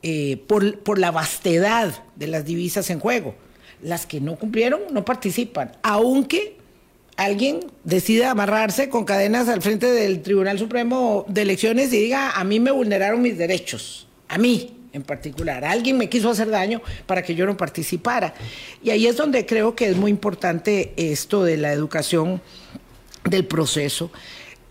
eh, 0.03 0.37
por, 0.47 0.79
por 0.79 0.99
la 0.99 1.11
vastedad 1.11 2.03
de 2.15 2.27
las 2.27 2.45
divisas 2.45 2.89
en 2.89 2.99
juego. 2.99 3.35
Las 3.81 4.05
que 4.05 4.21
no 4.21 4.35
cumplieron 4.35 4.81
no 4.91 5.03
participan, 5.03 5.71
aunque 5.81 6.57
alguien 7.17 7.59
decida 7.83 8.31
amarrarse 8.31 8.89
con 8.89 9.05
cadenas 9.05 9.49
al 9.49 9.61
frente 9.61 9.91
del 9.91 10.21
Tribunal 10.21 10.59
Supremo 10.59 11.25
de 11.27 11.41
Elecciones 11.41 11.91
y 11.93 11.99
diga, 11.99 12.31
a 12.31 12.43
mí 12.43 12.59
me 12.59 12.71
vulneraron 12.71 13.21
mis 13.21 13.37
derechos, 13.37 14.07
a 14.27 14.37
mí 14.37 14.77
en 14.93 15.01
particular, 15.01 15.65
alguien 15.65 15.97
me 15.97 16.07
quiso 16.07 16.29
hacer 16.29 16.49
daño 16.51 16.79
para 17.07 17.23
que 17.23 17.33
yo 17.33 17.47
no 17.47 17.57
participara. 17.57 18.35
Y 18.83 18.91
ahí 18.91 19.07
es 19.07 19.17
donde 19.17 19.45
creo 19.45 19.75
que 19.75 19.89
es 19.89 19.97
muy 19.97 20.11
importante 20.11 20.93
esto 20.97 21.43
de 21.43 21.57
la 21.57 21.73
educación 21.73 22.41
del 23.25 23.45
proceso. 23.45 24.11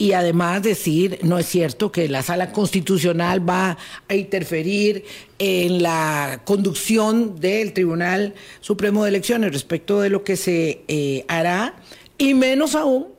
Y 0.03 0.15
además 0.15 0.65
decir, 0.65 1.21
no 1.23 1.39
es 1.39 1.47
cierto 1.47 1.93
que 1.93 2.09
la 2.09 2.25
sala 2.25 2.51
constitucional 2.51 3.49
va 3.49 3.79
a 4.09 4.15
interferir 4.17 5.05
en 5.39 5.81
la 5.81 6.41
conducción 6.45 7.39
del 7.39 7.73
Tribunal 7.73 8.35
Supremo 8.61 9.05
de 9.05 9.11
Elecciones 9.11 9.53
respecto 9.53 10.01
de 10.01 10.11
lo 10.11 10.25
que 10.25 10.37
se 10.37 10.83
eh, 10.89 11.25
hará 11.29 11.77
y 12.19 12.35
menos 12.35 12.75
aún 12.75 13.11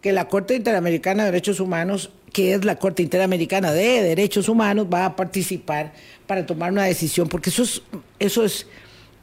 que 0.00 0.12
la 0.12 0.26
Corte 0.26 0.56
Interamericana 0.56 1.22
de 1.22 1.30
Derechos 1.30 1.60
Humanos, 1.60 2.10
que 2.32 2.54
es 2.54 2.64
la 2.64 2.80
Corte 2.80 3.04
Interamericana 3.04 3.72
de 3.72 4.02
Derechos 4.02 4.48
Humanos, 4.48 4.88
va 4.92 5.04
a 5.04 5.14
participar 5.14 5.92
para 6.26 6.44
tomar 6.44 6.72
una 6.72 6.82
decisión, 6.82 7.28
porque 7.28 7.50
eso 7.50 7.62
es, 7.62 7.80
eso 8.18 8.44
es 8.44 8.66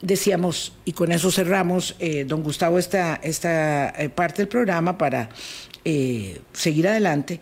decíamos, 0.01 0.73
y 0.85 0.93
con 0.93 1.11
eso 1.11 1.31
cerramos, 1.31 1.95
eh, 1.99 2.25
don 2.25 2.41
Gustavo, 2.43 2.79
esta, 2.79 3.19
esta 3.21 3.89
eh, 3.89 4.09
parte 4.09 4.41
del 4.41 4.47
programa 4.47 4.97
para 4.97 5.29
eh, 5.85 6.39
seguir 6.53 6.87
adelante, 6.87 7.39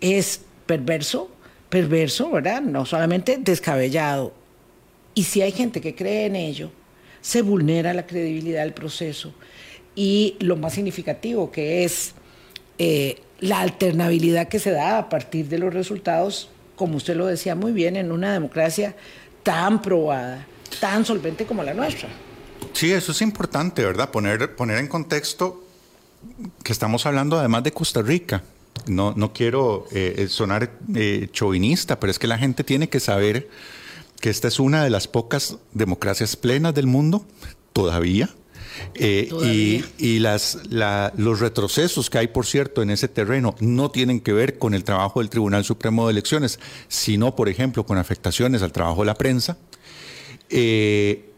es 0.00 0.40
perverso, 0.66 1.30
perverso, 1.68 2.30
¿verdad? 2.30 2.62
No 2.62 2.86
solamente 2.86 3.38
descabellado. 3.38 4.34
Y 5.14 5.24
si 5.24 5.42
hay 5.42 5.52
gente 5.52 5.80
que 5.80 5.94
cree 5.94 6.26
en 6.26 6.36
ello, 6.36 6.70
se 7.20 7.42
vulnera 7.42 7.94
la 7.94 8.06
credibilidad 8.06 8.62
del 8.62 8.74
proceso 8.74 9.32
y 9.94 10.36
lo 10.40 10.56
más 10.56 10.74
significativo 10.74 11.50
que 11.50 11.84
es 11.84 12.14
eh, 12.78 13.20
la 13.40 13.60
alternabilidad 13.60 14.48
que 14.48 14.58
se 14.58 14.70
da 14.70 14.98
a 14.98 15.08
partir 15.08 15.48
de 15.48 15.58
los 15.58 15.74
resultados, 15.74 16.50
como 16.76 16.96
usted 16.96 17.16
lo 17.16 17.26
decía 17.26 17.54
muy 17.54 17.72
bien, 17.72 17.96
en 17.96 18.10
una 18.12 18.32
democracia 18.32 18.96
tan 19.42 19.82
probada, 19.82 20.46
tan 20.80 21.04
solvente 21.04 21.44
como 21.44 21.62
la 21.62 21.74
nuestra. 21.74 22.08
Sí, 22.72 22.92
eso 22.92 23.12
es 23.12 23.20
importante, 23.20 23.84
¿verdad? 23.84 24.10
Poner, 24.10 24.56
poner 24.56 24.78
en 24.78 24.88
contexto 24.88 25.61
que 26.62 26.72
estamos 26.72 27.06
hablando 27.06 27.38
además 27.38 27.64
de 27.64 27.72
Costa 27.72 28.02
Rica. 28.02 28.42
No, 28.86 29.12
no 29.16 29.32
quiero 29.32 29.86
eh, 29.92 30.26
sonar 30.28 30.72
eh, 30.94 31.28
chauvinista, 31.32 32.00
pero 32.00 32.10
es 32.10 32.18
que 32.18 32.26
la 32.26 32.38
gente 32.38 32.64
tiene 32.64 32.88
que 32.88 33.00
saber 33.00 33.48
que 34.20 34.30
esta 34.30 34.48
es 34.48 34.58
una 34.58 34.82
de 34.82 34.90
las 34.90 35.08
pocas 35.08 35.56
democracias 35.72 36.36
plenas 36.36 36.74
del 36.74 36.86
mundo, 36.86 37.24
todavía, 37.72 38.30
eh, 38.94 39.82
y, 39.98 40.18
las, 40.18 40.58
los 41.16 41.40
retrocesos 41.40 42.10
que 42.10 42.18
hay, 42.18 42.28
por 42.28 42.46
cierto, 42.46 42.82
en 42.82 42.90
ese 42.90 43.08
terreno 43.08 43.54
no 43.60 43.90
tienen 43.90 44.20
que 44.20 44.32
ver 44.32 44.58
con 44.58 44.74
el 44.74 44.84
trabajo 44.84 45.20
del 45.20 45.30
Tribunal 45.30 45.64
Supremo 45.64 46.06
de 46.06 46.12
Elecciones, 46.12 46.58
sino, 46.88 47.34
por 47.36 47.48
ejemplo, 47.48 47.84
con 47.84 47.98
afectaciones 47.98 48.62
al 48.62 48.72
trabajo 48.72 49.02
de 49.02 49.06
la 49.06 49.14
prensa. 49.14 49.58
Eh, 50.50 51.30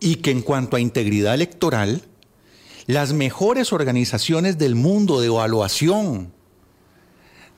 y 0.00 0.16
que 0.16 0.30
en 0.30 0.42
cuanto 0.42 0.76
a 0.76 0.80
integridad 0.80 1.34
electoral, 1.34 2.02
las 2.86 3.12
mejores 3.12 3.72
organizaciones 3.72 4.58
del 4.58 4.74
mundo 4.74 5.20
de 5.20 5.26
evaluación 5.26 6.32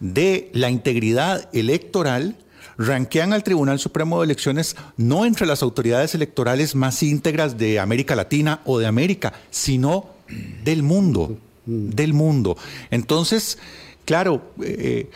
de 0.01 0.51
la 0.53 0.71
integridad 0.71 1.49
electoral 1.53 2.37
ranquean 2.77 3.33
al 3.33 3.43
Tribunal 3.43 3.79
Supremo 3.79 4.21
de 4.21 4.27
Elecciones 4.27 4.77
no 4.97 5.27
entre 5.27 5.47
las 5.47 5.63
autoridades 5.63 6.15
electorales 6.15 6.75
más 6.75 7.03
íntegras 7.03 7.59
de 7.59 7.81
América 7.81 8.15
Latina 8.15 8.61
o 8.65 8.79
de 8.79 8.87
América, 8.87 9.33
sino 9.51 10.07
del 10.65 10.83
mundo, 10.83 11.37
del 11.67 12.15
mundo. 12.15 12.57
Entonces, 12.91 13.59
claro, 14.05 14.43
eh, 14.63 15.11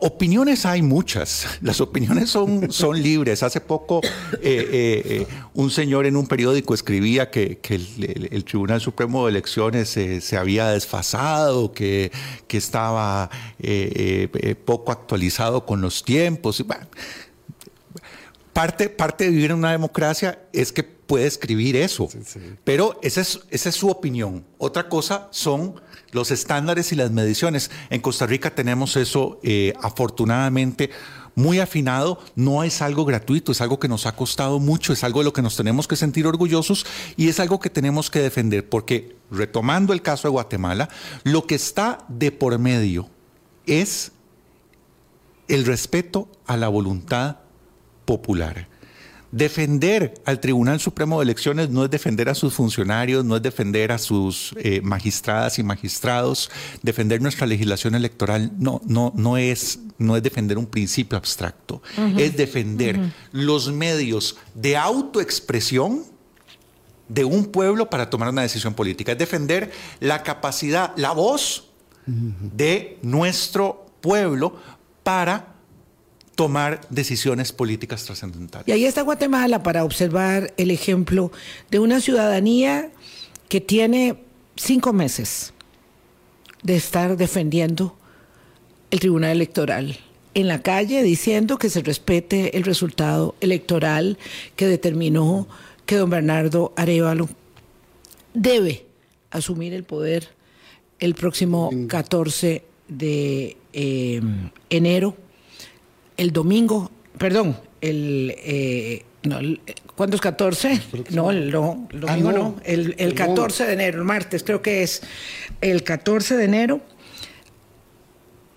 Opiniones 0.00 0.64
hay 0.64 0.80
muchas, 0.80 1.46
las 1.60 1.80
opiniones 1.80 2.30
son, 2.30 2.70
son 2.70 3.02
libres. 3.02 3.42
Hace 3.42 3.60
poco 3.60 4.00
eh, 4.02 4.38
eh, 4.42 5.26
un 5.54 5.70
señor 5.70 6.06
en 6.06 6.16
un 6.16 6.28
periódico 6.28 6.72
escribía 6.72 7.30
que, 7.30 7.58
el, 7.68 8.44
Tribunal 8.44 8.80
Supremo 8.80 9.26
de 9.26 9.32
Elecciones 9.32 9.88
se 9.88 10.36
había 10.36 10.68
desfasado, 10.68 11.72
que, 11.72 12.12
que 12.46 12.58
estaba 12.58 13.28
eh, 13.58 14.54
poco 14.64 14.92
actualizado 14.92 15.66
con 15.66 15.80
los 15.80 16.04
tiempos. 16.04 16.64
parte, 18.52 18.90
parte 18.90 19.24
de 19.24 19.30
vivir 19.30 19.50
en 19.50 19.58
una 19.58 19.72
democracia 19.72 20.38
es 20.52 20.72
que 20.72 20.84
puede 20.84 21.26
escribir 21.26 21.74
eso, 21.74 22.08
pero 22.62 23.00
esa 23.02 23.22
es, 23.22 23.40
esa 23.50 23.70
es 23.70 23.74
su 23.74 23.88
opinión. 23.88 24.44
Otra 24.58 24.88
cosa 24.88 25.26
son 25.32 25.80
los 26.12 26.30
estándares 26.30 26.92
y 26.92 26.96
las 26.96 27.10
mediciones. 27.10 27.70
En 27.90 28.00
Costa 28.00 28.26
Rica 28.26 28.54
tenemos 28.54 28.96
eso 28.96 29.38
eh, 29.42 29.74
afortunadamente 29.80 30.90
muy 31.38 31.60
afinado, 31.60 32.18
no 32.34 32.64
es 32.64 32.82
algo 32.82 33.04
gratuito, 33.04 33.52
es 33.52 33.60
algo 33.60 33.78
que 33.78 33.86
nos 33.86 34.06
ha 34.06 34.16
costado 34.16 34.58
mucho, 34.58 34.92
es 34.92 35.04
algo 35.04 35.20
de 35.20 35.26
lo 35.26 35.32
que 35.32 35.40
nos 35.40 35.56
tenemos 35.56 35.86
que 35.86 35.94
sentir 35.94 36.26
orgullosos 36.26 36.84
y 37.16 37.28
es 37.28 37.38
algo 37.38 37.60
que 37.60 37.70
tenemos 37.70 38.10
que 38.10 38.18
defender, 38.18 38.68
porque 38.68 39.14
retomando 39.30 39.92
el 39.92 40.02
caso 40.02 40.26
de 40.26 40.32
Guatemala, 40.32 40.88
lo 41.22 41.46
que 41.46 41.54
está 41.54 42.04
de 42.08 42.32
por 42.32 42.58
medio 42.58 43.08
es 43.66 44.10
el 45.46 45.64
respeto 45.64 46.28
a 46.44 46.56
la 46.56 46.66
voluntad 46.66 47.36
popular. 48.04 48.66
Defender 49.30 50.14
al 50.24 50.40
Tribunal 50.40 50.80
Supremo 50.80 51.18
de 51.18 51.24
Elecciones 51.24 51.68
no 51.68 51.84
es 51.84 51.90
defender 51.90 52.30
a 52.30 52.34
sus 52.34 52.54
funcionarios, 52.54 53.26
no 53.26 53.36
es 53.36 53.42
defender 53.42 53.92
a 53.92 53.98
sus 53.98 54.54
eh, 54.56 54.80
magistradas 54.82 55.58
y 55.58 55.62
magistrados, 55.62 56.50
defender 56.82 57.20
nuestra 57.20 57.46
legislación 57.46 57.94
electoral 57.94 58.52
no, 58.58 58.80
no, 58.86 59.12
no, 59.14 59.36
es, 59.36 59.80
no 59.98 60.16
es 60.16 60.22
defender 60.22 60.56
un 60.56 60.66
principio 60.66 61.18
abstracto, 61.18 61.82
es 62.16 62.38
defender 62.38 63.12
los 63.32 63.70
medios 63.70 64.36
de 64.54 64.78
autoexpresión 64.78 66.04
de 67.08 67.24
un 67.24 67.46
pueblo 67.46 67.90
para 67.90 68.08
tomar 68.08 68.30
una 68.30 68.42
decisión 68.42 68.72
política, 68.72 69.12
es 69.12 69.18
defender 69.18 69.70
la 70.00 70.22
capacidad, 70.22 70.92
la 70.96 71.12
voz 71.12 71.68
de 72.06 72.98
nuestro 73.02 73.86
pueblo 74.00 74.56
para 75.02 75.57
tomar 76.38 76.80
decisiones 76.88 77.50
políticas 77.50 78.04
trascendentales. 78.04 78.68
Y 78.68 78.70
ahí 78.70 78.84
está 78.84 79.02
Guatemala 79.02 79.64
para 79.64 79.82
observar 79.82 80.54
el 80.56 80.70
ejemplo 80.70 81.32
de 81.68 81.80
una 81.80 82.00
ciudadanía 82.00 82.92
que 83.48 83.60
tiene 83.60 84.20
cinco 84.54 84.92
meses 84.92 85.52
de 86.62 86.76
estar 86.76 87.16
defendiendo 87.16 87.98
el 88.92 89.00
Tribunal 89.00 89.32
Electoral 89.32 89.98
en 90.34 90.46
la 90.46 90.62
calle 90.62 91.02
diciendo 91.02 91.58
que 91.58 91.70
se 91.70 91.82
respete 91.82 92.56
el 92.56 92.62
resultado 92.62 93.34
electoral 93.40 94.16
que 94.54 94.68
determinó 94.68 95.48
que 95.86 95.96
don 95.96 96.08
Bernardo 96.08 96.72
Arevalo 96.76 97.28
debe 98.32 98.86
asumir 99.32 99.74
el 99.74 99.82
poder 99.82 100.28
el 101.00 101.16
próximo 101.16 101.72
14 101.88 102.62
de 102.86 103.56
eh, 103.72 104.20
enero 104.70 105.16
el 106.18 106.32
domingo, 106.32 106.90
perdón, 107.16 107.56
el, 107.80 108.34
eh, 108.36 109.04
no, 109.22 109.38
¿cuándo 109.96 110.16
es 110.16 110.20
14? 110.20 110.82
No, 111.10 111.30
el, 111.30 111.50
no, 111.50 111.88
el 111.90 112.00
domingo 112.00 112.28
ah, 112.28 112.32
no, 112.32 112.56
el, 112.64 112.94
el 112.98 113.14
14 113.14 113.66
de 113.66 113.72
enero, 113.72 113.98
el 113.98 114.04
martes 114.04 114.42
creo 114.44 114.60
que 114.60 114.82
es. 114.82 115.02
El 115.60 115.84
14 115.84 116.36
de 116.36 116.44
enero 116.44 116.80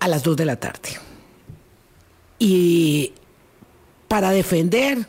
a 0.00 0.08
las 0.08 0.22
2 0.24 0.36
de 0.36 0.44
la 0.44 0.56
tarde. 0.56 0.90
Y 2.38 3.12
para 4.08 4.32
defender 4.32 5.06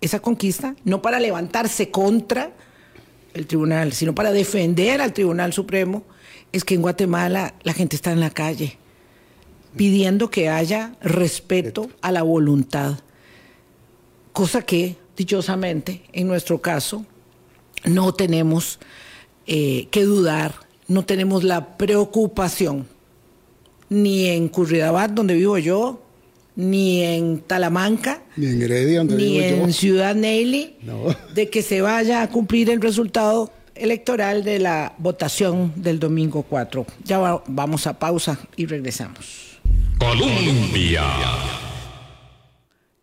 esa 0.00 0.20
conquista, 0.20 0.74
no 0.84 1.02
para 1.02 1.20
levantarse 1.20 1.90
contra 1.90 2.52
el 3.34 3.46
tribunal, 3.46 3.92
sino 3.92 4.14
para 4.14 4.32
defender 4.32 5.02
al 5.02 5.12
Tribunal 5.12 5.52
Supremo, 5.52 6.04
es 6.52 6.64
que 6.64 6.74
en 6.74 6.82
Guatemala 6.82 7.54
la 7.62 7.74
gente 7.74 7.96
está 7.96 8.12
en 8.12 8.20
la 8.20 8.30
calle 8.30 8.78
pidiendo 9.76 10.30
que 10.30 10.48
haya 10.48 10.96
respeto 11.00 11.90
a 12.00 12.12
la 12.12 12.22
voluntad, 12.22 12.98
cosa 14.32 14.62
que, 14.62 14.96
dichosamente, 15.16 16.02
en 16.12 16.28
nuestro 16.28 16.60
caso, 16.60 17.04
no 17.84 18.12
tenemos 18.14 18.78
eh, 19.46 19.88
que 19.90 20.04
dudar, 20.04 20.54
no 20.88 21.04
tenemos 21.04 21.44
la 21.44 21.76
preocupación, 21.76 22.86
ni 23.88 24.26
en 24.26 24.48
Curridabat, 24.48 25.12
donde 25.12 25.34
vivo 25.34 25.58
yo, 25.58 26.02
ni 26.56 27.02
en 27.02 27.40
Talamanca, 27.40 28.22
ni 28.36 28.46
en 28.46 28.62
Heredia, 28.62 28.98
donde 28.98 29.16
ni 29.16 29.38
en 29.38 29.72
Ciudad 29.72 30.14
Neily, 30.14 30.76
de 31.34 31.50
que 31.50 31.62
se 31.62 31.82
vaya 31.82 32.22
a 32.22 32.30
cumplir 32.30 32.70
el 32.70 32.80
resultado 32.80 33.52
electoral 33.74 34.42
de 34.42 34.58
la 34.58 34.94
votación 34.98 35.72
del 35.76 35.98
domingo 35.98 36.42
4. 36.42 36.86
Ya 37.04 37.42
vamos 37.46 37.86
a 37.86 37.98
pausa 37.98 38.38
y 38.56 38.66
regresamos. 38.66 39.55
Colombia. 39.98 41.04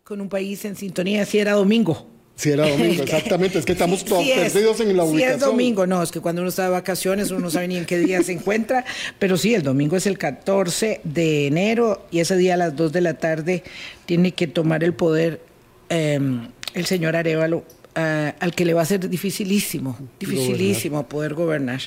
Con 0.04 0.20
un 0.20 0.28
país 0.28 0.64
en 0.64 0.76
sintonía, 0.76 1.24
si 1.24 1.38
era 1.38 1.52
domingo. 1.52 2.06
Si 2.36 2.50
era 2.50 2.68
domingo, 2.68 3.02
exactamente. 3.04 3.58
Es 3.58 3.64
que 3.64 3.72
estamos 3.72 4.04
todos 4.04 4.24
perdidos 4.24 4.80
en 4.80 4.96
la 4.96 5.04
ubicación. 5.04 5.30
Si 5.30 5.34
es 5.34 5.40
domingo, 5.40 5.86
no, 5.86 6.02
es 6.02 6.10
que 6.10 6.20
cuando 6.20 6.42
uno 6.42 6.48
está 6.50 6.64
de 6.64 6.70
vacaciones 6.70 7.30
uno 7.30 7.40
no 7.40 7.50
sabe 7.50 7.68
ni 7.68 7.76
en 7.76 7.86
qué 7.86 7.98
día 7.98 8.22
se 8.22 8.32
encuentra. 8.32 8.84
Pero 9.18 9.36
sí, 9.36 9.54
el 9.54 9.62
domingo 9.62 9.96
es 9.96 10.06
el 10.06 10.18
14 10.18 11.00
de 11.04 11.46
enero 11.46 12.06
y 12.10 12.20
ese 12.20 12.36
día 12.36 12.54
a 12.54 12.56
las 12.56 12.76
2 12.76 12.92
de 12.92 13.00
la 13.00 13.14
tarde 13.14 13.64
tiene 14.06 14.32
que 14.32 14.46
tomar 14.46 14.84
el 14.84 14.94
poder 14.94 15.40
em, 15.88 16.48
el 16.74 16.86
señor 16.86 17.16
Arevalo. 17.16 17.64
Eh, 17.96 18.32
al 18.40 18.52
que 18.56 18.64
le 18.64 18.74
va 18.74 18.82
a 18.82 18.84
ser 18.84 19.08
dificilísimo, 19.08 19.96
dificilísimo 20.18 21.08
poder 21.08 21.34
gobernar. 21.34 21.80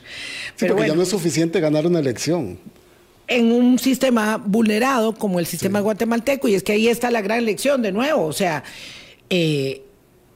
Pero 0.58 0.82
ya 0.86 0.95
no 0.95 1.01
es 1.01 1.10
suficiente 1.10 1.60
ganar 1.60 1.86
una 1.86 1.99
elección 1.99 2.58
en 3.28 3.51
un 3.51 3.78
sistema 3.78 4.38
vulnerado 4.38 5.13
como 5.13 5.39
el 5.39 5.45
sistema 5.45 5.80
guatemalteco. 5.80 6.47
Y 6.47 6.55
es 6.55 6.63
que 6.63 6.73
ahí 6.73 6.88
está 6.88 7.11
la 7.11 7.21
gran 7.21 7.45
lección 7.45 7.82
de 7.82 7.91
nuevo. 7.91 8.25
O 8.25 8.34
sea, 8.34 8.63
eh, 9.30 9.84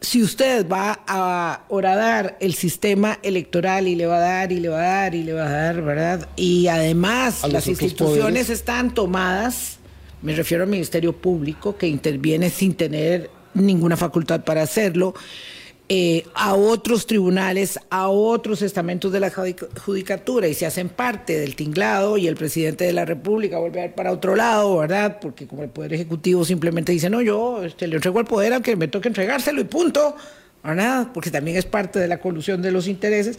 si 0.01 0.23
usted 0.23 0.67
va 0.67 0.99
a 1.07 1.61
horadar 1.69 2.37
el 2.41 2.55
sistema 2.55 3.19
electoral 3.21 3.87
y 3.87 3.95
le 3.95 4.07
va 4.07 4.17
a 4.17 4.19
dar 4.19 4.51
y 4.51 4.59
le 4.59 4.69
va 4.69 4.79
a 4.79 4.87
dar 4.87 5.15
y 5.15 5.23
le 5.23 5.33
va 5.33 5.45
a 5.45 5.49
dar, 5.49 5.81
¿verdad? 5.83 6.27
Y 6.35 6.67
además 6.67 7.47
las 7.47 7.67
instituciones 7.67 8.49
están 8.49 8.93
tomadas, 8.93 9.77
me 10.23 10.33
refiero 10.33 10.63
al 10.63 10.69
Ministerio 10.69 11.13
Público, 11.13 11.77
que 11.77 11.87
interviene 11.87 12.49
sin 12.49 12.73
tener 12.73 13.29
ninguna 13.53 13.95
facultad 13.95 14.43
para 14.43 14.63
hacerlo. 14.63 15.13
Eh, 15.93 16.23
a 16.35 16.53
otros 16.53 17.05
tribunales, 17.05 17.77
a 17.89 18.07
otros 18.07 18.61
estamentos 18.61 19.11
de 19.11 19.19
la 19.19 19.29
judicatura 19.29 20.47
y 20.47 20.53
se 20.53 20.65
hacen 20.65 20.87
parte 20.87 21.37
del 21.37 21.57
tinglado 21.57 22.17
y 22.17 22.29
el 22.29 22.37
presidente 22.37 22.85
de 22.85 22.93
la 22.93 23.03
República 23.03 23.57
vuelve 23.57 23.81
a 23.81 23.85
ir 23.87 23.91
para 23.91 24.13
otro 24.13 24.37
lado, 24.37 24.77
¿verdad? 24.77 25.19
Porque 25.19 25.47
como 25.47 25.63
el 25.63 25.69
Poder 25.69 25.93
Ejecutivo 25.93 26.45
simplemente 26.45 26.93
dice, 26.93 27.09
no, 27.09 27.19
yo 27.19 27.61
este, 27.65 27.87
le 27.87 27.97
entrego 27.97 28.21
el 28.21 28.25
poder 28.25 28.53
aunque 28.53 28.77
me 28.77 28.87
toque 28.87 29.09
entregárselo 29.09 29.59
y 29.59 29.65
punto, 29.65 30.15
¿verdad? 30.63 31.09
Porque 31.13 31.29
también 31.29 31.57
es 31.57 31.65
parte 31.65 31.99
de 31.99 32.07
la 32.07 32.19
colusión 32.21 32.61
de 32.61 32.71
los 32.71 32.87
intereses. 32.87 33.37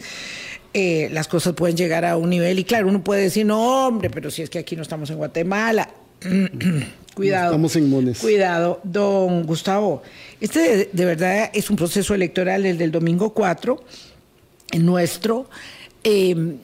Eh, 0.75 1.09
las 1.11 1.27
cosas 1.27 1.53
pueden 1.53 1.75
llegar 1.75 2.05
a 2.05 2.17
un 2.17 2.29
nivel 2.29 2.59
y 2.59 2.65
claro, 2.65 2.87
uno 2.87 3.03
puede 3.03 3.23
decir, 3.23 3.47
no, 3.47 3.87
hombre, 3.87 4.11
pero 4.11 4.29
si 4.29 4.43
es 4.43 4.51
que 4.51 4.59
aquí 4.59 4.75
no 4.75 4.83
estamos 4.83 5.09
en 5.09 5.17
Guatemala. 5.17 5.89
Cuidado. 7.13 7.45
Estamos 7.51 7.75
inmunes. 7.75 8.19
Cuidado, 8.19 8.79
don 8.83 9.43
Gustavo. 9.43 10.01
Este 10.41 10.89
de, 10.91 11.05
verdad 11.05 11.51
es 11.53 11.69
un 11.69 11.75
proceso 11.75 12.15
electoral, 12.15 12.65
el 12.65 12.77
del 12.77 12.91
domingo 12.91 13.33
4, 13.33 13.83
en 14.71 14.85
nuestro, 14.85 15.47
em, 16.03 16.57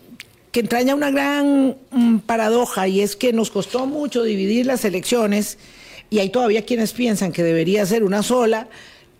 que 0.51 0.61
entraña 0.61 0.95
una 0.95 1.11
gran 1.11 1.77
mm, 1.91 2.19
paradoja 2.19 2.87
y 2.87 3.01
es 3.01 3.15
que 3.15 3.31
nos 3.31 3.51
costó 3.51 3.85
mucho 3.85 4.23
dividir 4.23 4.65
las 4.65 4.83
elecciones 4.85 5.59
y 6.09 6.17
hay 6.17 6.29
todavía 6.29 6.65
quienes 6.65 6.93
piensan 6.93 7.31
que 7.31 7.43
debería 7.43 7.85
ser 7.85 8.03
una 8.03 8.23
sola. 8.23 8.67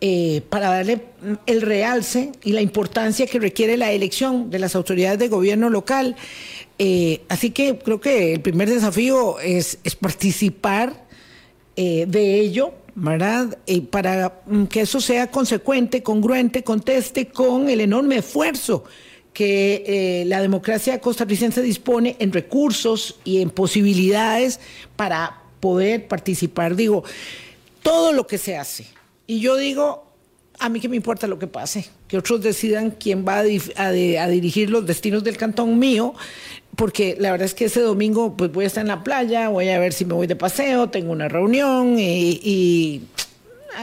Eh, 0.02 0.44
para 0.48 0.70
darle 0.70 0.96
mm, 0.96 1.34
el 1.46 1.62
realce 1.62 2.32
y 2.42 2.54
la 2.54 2.62
importancia 2.62 3.28
que 3.28 3.38
requiere 3.38 3.76
la 3.76 3.92
elección 3.92 4.50
de 4.50 4.58
las 4.58 4.74
autoridades 4.74 5.20
de 5.20 5.28
gobierno 5.28 5.70
local. 5.70 6.16
Eh, 6.78 7.22
así 7.28 7.52
que 7.52 7.78
creo 7.78 8.00
que 8.00 8.36
el 8.36 8.40
primer 8.40 8.70
desafío 8.70 9.42
es, 9.42 9.78
es 9.84 9.98
participar 9.98 11.09
eh, 11.76 12.06
de 12.08 12.40
ello, 12.40 12.74
¿verdad? 12.96 13.58
Y 13.66 13.82
para 13.82 14.42
que 14.70 14.82
eso 14.82 15.00
sea 15.00 15.32
consecuente, 15.32 16.04
congruente, 16.04 16.64
conteste 16.64 17.28
con 17.28 17.70
el 17.70 17.82
enorme 17.82 18.18
esfuerzo 18.18 18.84
que 19.34 19.84
eh, 19.86 20.26
la 20.26 20.42
democracia 20.42 21.00
costarricense 21.00 21.62
dispone 21.62 22.16
en 22.20 22.34
recursos 22.34 23.20
y 23.24 23.42
en 23.42 23.50
posibilidades 23.50 24.60
para 24.96 25.44
poder 25.60 26.08
participar. 26.08 26.76
Digo, 26.76 27.04
todo 27.82 28.12
lo 28.12 28.28
que 28.28 28.38
se 28.38 28.58
hace. 28.58 28.88
Y 29.28 29.40
yo 29.40 29.56
digo, 29.56 30.10
a 30.60 30.70
mí 30.70 30.80
que 30.80 30.90
me 30.90 30.96
importa 30.96 31.28
lo 31.28 31.40
que 31.40 31.48
pase, 31.48 31.90
que 32.08 32.18
otros 32.18 32.42
decidan 32.42 32.92
quién 32.92 33.26
va 33.26 33.40
a, 33.40 33.92
dirigir 34.28 34.70
los 34.70 34.86
destinos 34.86 35.24
del 35.24 35.38
cantón 35.38 35.80
mío, 35.80 36.14
porque 36.80 37.16
la 37.20 37.32
verdad 37.32 37.46
es 37.46 37.54
que 37.54 37.66
ese 37.66 37.82
domingo 37.82 38.36
pues 38.36 38.52
voy 38.52 38.64
a 38.64 38.68
estar 38.68 38.82
en 38.82 38.88
la 38.88 39.04
playa, 39.04 39.50
voy 39.50 39.70
a 39.70 39.78
ver 39.78 39.94
si 39.94 40.06
me 40.06 40.14
voy 40.14 40.26
de 40.26 40.36
paseo, 40.36 40.90
tengo 40.90 41.12
una 41.12 41.28
reunión 41.28 41.98
y, 42.00 43.04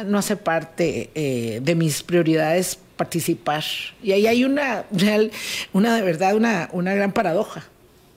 no 0.06 0.18
hace 0.18 0.36
parte 0.36 1.10
eh, 1.14 1.60
de 1.62 1.74
mis 1.74 2.02
prioridades 2.02 2.78
participar. 2.96 3.62
Y 4.02 4.12
ahí 4.12 4.26
hay 4.26 4.44
una 4.44 4.84
real, 4.90 5.30
una 5.72 5.94
de 5.94 6.02
verdad, 6.02 6.34
una, 6.34 6.68
una 6.72 6.94
gran 6.94 7.12
paradoja. 7.12 7.64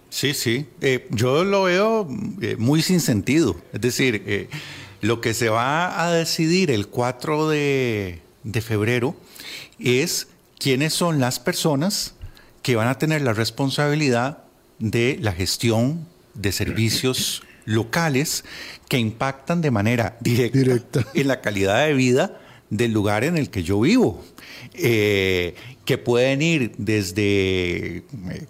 Sí, 0.10 0.34
sí. 0.34 0.66
Eh, 0.82 1.08
yo 1.12 1.44
lo 1.44 1.64
veo 1.64 2.08
eh, 2.42 2.56
muy 2.58 2.82
sin 2.82 3.00
sentido. 3.00 3.56
Es 3.72 3.82
decir, 3.82 4.50
lo 5.02 5.22
que 5.22 5.34
se 5.34 5.50
va 5.50 6.04
a 6.04 6.12
decidir 6.12 6.72
el 6.72 6.88
4 6.88 7.50
de 7.50 8.20
de 8.44 8.62
febrero 8.62 9.16
es 9.80 10.28
quiénes 10.58 10.94
son 10.94 11.20
las 11.20 11.40
personas 11.40 12.16
que 12.62 12.76
van 12.76 12.88
a 12.88 12.98
tener 12.98 13.22
la 13.22 13.34
responsabilidad 13.34 14.44
de 14.80 15.18
la 15.22 15.34
gestión 15.34 16.08
de 16.34 16.52
servicios 16.52 17.44
locales 17.66 18.44
que 18.88 18.98
impactan 18.98 19.62
de 19.62 19.72
manera 19.72 20.18
directa, 20.22 21.06
en 21.14 21.28
la 21.28 21.42
calidad 21.42 21.86
de 21.86 21.94
vida 21.94 22.40
del 22.70 22.92
lugar 22.92 23.24
en 23.24 23.38
el 23.38 23.50
que 23.50 23.64
yo 23.64 23.80
vivo, 23.80 24.24
eh, 24.74 25.56
que 25.86 25.98
pueden 25.98 26.42
ir 26.42 26.72
desde 26.78 27.98
eh, 27.98 28.04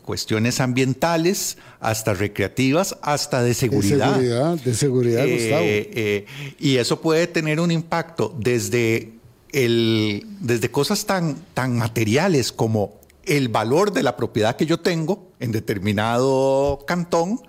cuestiones 0.03 0.59
ambientales 0.59 1.57
hasta 1.79 2.13
recreativas, 2.13 2.97
hasta 3.01 3.43
de 3.43 3.53
seguridad. 3.53 4.15
De 4.15 4.21
seguridad, 4.21 4.57
de 4.57 4.73
seguridad 4.75 5.23
eh, 5.63 6.25
y 6.59 6.77
eso 6.77 7.01
puede 7.01 7.27
tener 7.27 7.59
un 7.59 7.71
impacto 7.71 8.35
desde 8.37 9.13
el, 9.51 10.25
desde 10.39 10.69
cosas 10.69 11.05
tan, 11.05 11.35
tan 11.53 11.77
materiales 11.77 12.51
como 12.51 12.99
el 13.25 13.47
valor 13.47 13.91
de 13.93 14.03
la 14.03 14.15
propiedad 14.17 14.55
que 14.55 14.65
yo 14.65 14.79
tengo 14.79 15.28
en 15.39 15.51
determinado 15.51 16.83
cantón, 16.87 17.41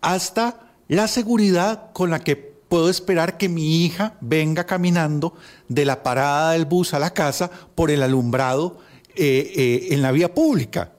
hasta 0.00 0.72
la 0.88 1.08
seguridad 1.08 1.92
con 1.92 2.10
la 2.10 2.20
que 2.20 2.36
puedo 2.36 2.90
esperar 2.90 3.38
que 3.38 3.48
mi 3.48 3.84
hija 3.84 4.16
venga 4.20 4.64
caminando 4.64 5.34
de 5.68 5.84
la 5.84 6.02
parada 6.02 6.52
del 6.52 6.66
bus 6.66 6.94
a 6.94 6.98
la 6.98 7.12
casa 7.14 7.50
por 7.74 7.90
el 7.90 8.02
alumbrado 8.02 8.78
eh, 9.14 9.52
eh, 9.56 9.88
en 9.90 10.02
la 10.02 10.12
vía 10.12 10.34
pública, 10.34 10.92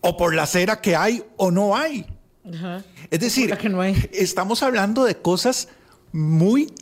o 0.00 0.16
por 0.16 0.34
la 0.34 0.42
acera 0.42 0.80
que 0.80 0.96
hay 0.96 1.22
o 1.36 1.50
no 1.50 1.76
hay. 1.76 2.06
Es 3.10 3.20
decir, 3.20 3.56
estamos 4.12 4.62
hablando 4.62 5.04
de 5.04 5.16
cosas 5.16 5.68
muy 6.10 6.72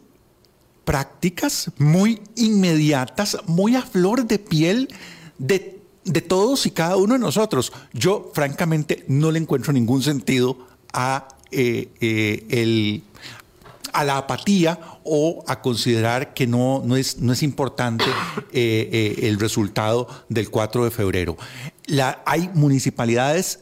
prácticas, 0.85 1.71
muy 1.79 2.21
inmediatas, 2.35 3.37
muy 3.47 3.77
a 3.77 3.83
flor 3.83 4.27
de 4.27 4.39
piel 4.39 4.89
de, 5.39 5.80
todos 6.21 6.67
y 6.67 6.73
cada 6.73 6.97
uno 6.97 7.15
de 7.15 7.21
nosotros. 7.21 7.73
Yo, 7.93 8.31
francamente, 8.35 9.05
no 9.07 9.31
le 9.31 9.39
encuentro 9.39 9.73
ningún 9.73 10.03
sentido 10.03 10.59
a, 10.93 11.29
eh, 11.53 11.89
eh, 12.01 12.47
el, 12.51 13.03
a 13.93 14.05
la 14.05 14.19
apatía 14.19 14.81
o 15.05 15.45
a 15.47 15.63
considerar 15.63 16.35
que 16.35 16.47
no, 16.47 16.83
no, 16.85 16.97
es, 16.97 17.19
no 17.19 17.33
es 17.33 17.43
importante 17.43 18.05
eh, 18.53 19.21
el 19.23 19.39
resultado 19.39 20.09
del 20.29 20.51
4 20.51 20.85
de 20.85 20.91
febrero. 20.91 21.37
La, 21.87 22.23
hay 22.27 22.51
municipalidades 22.55 23.61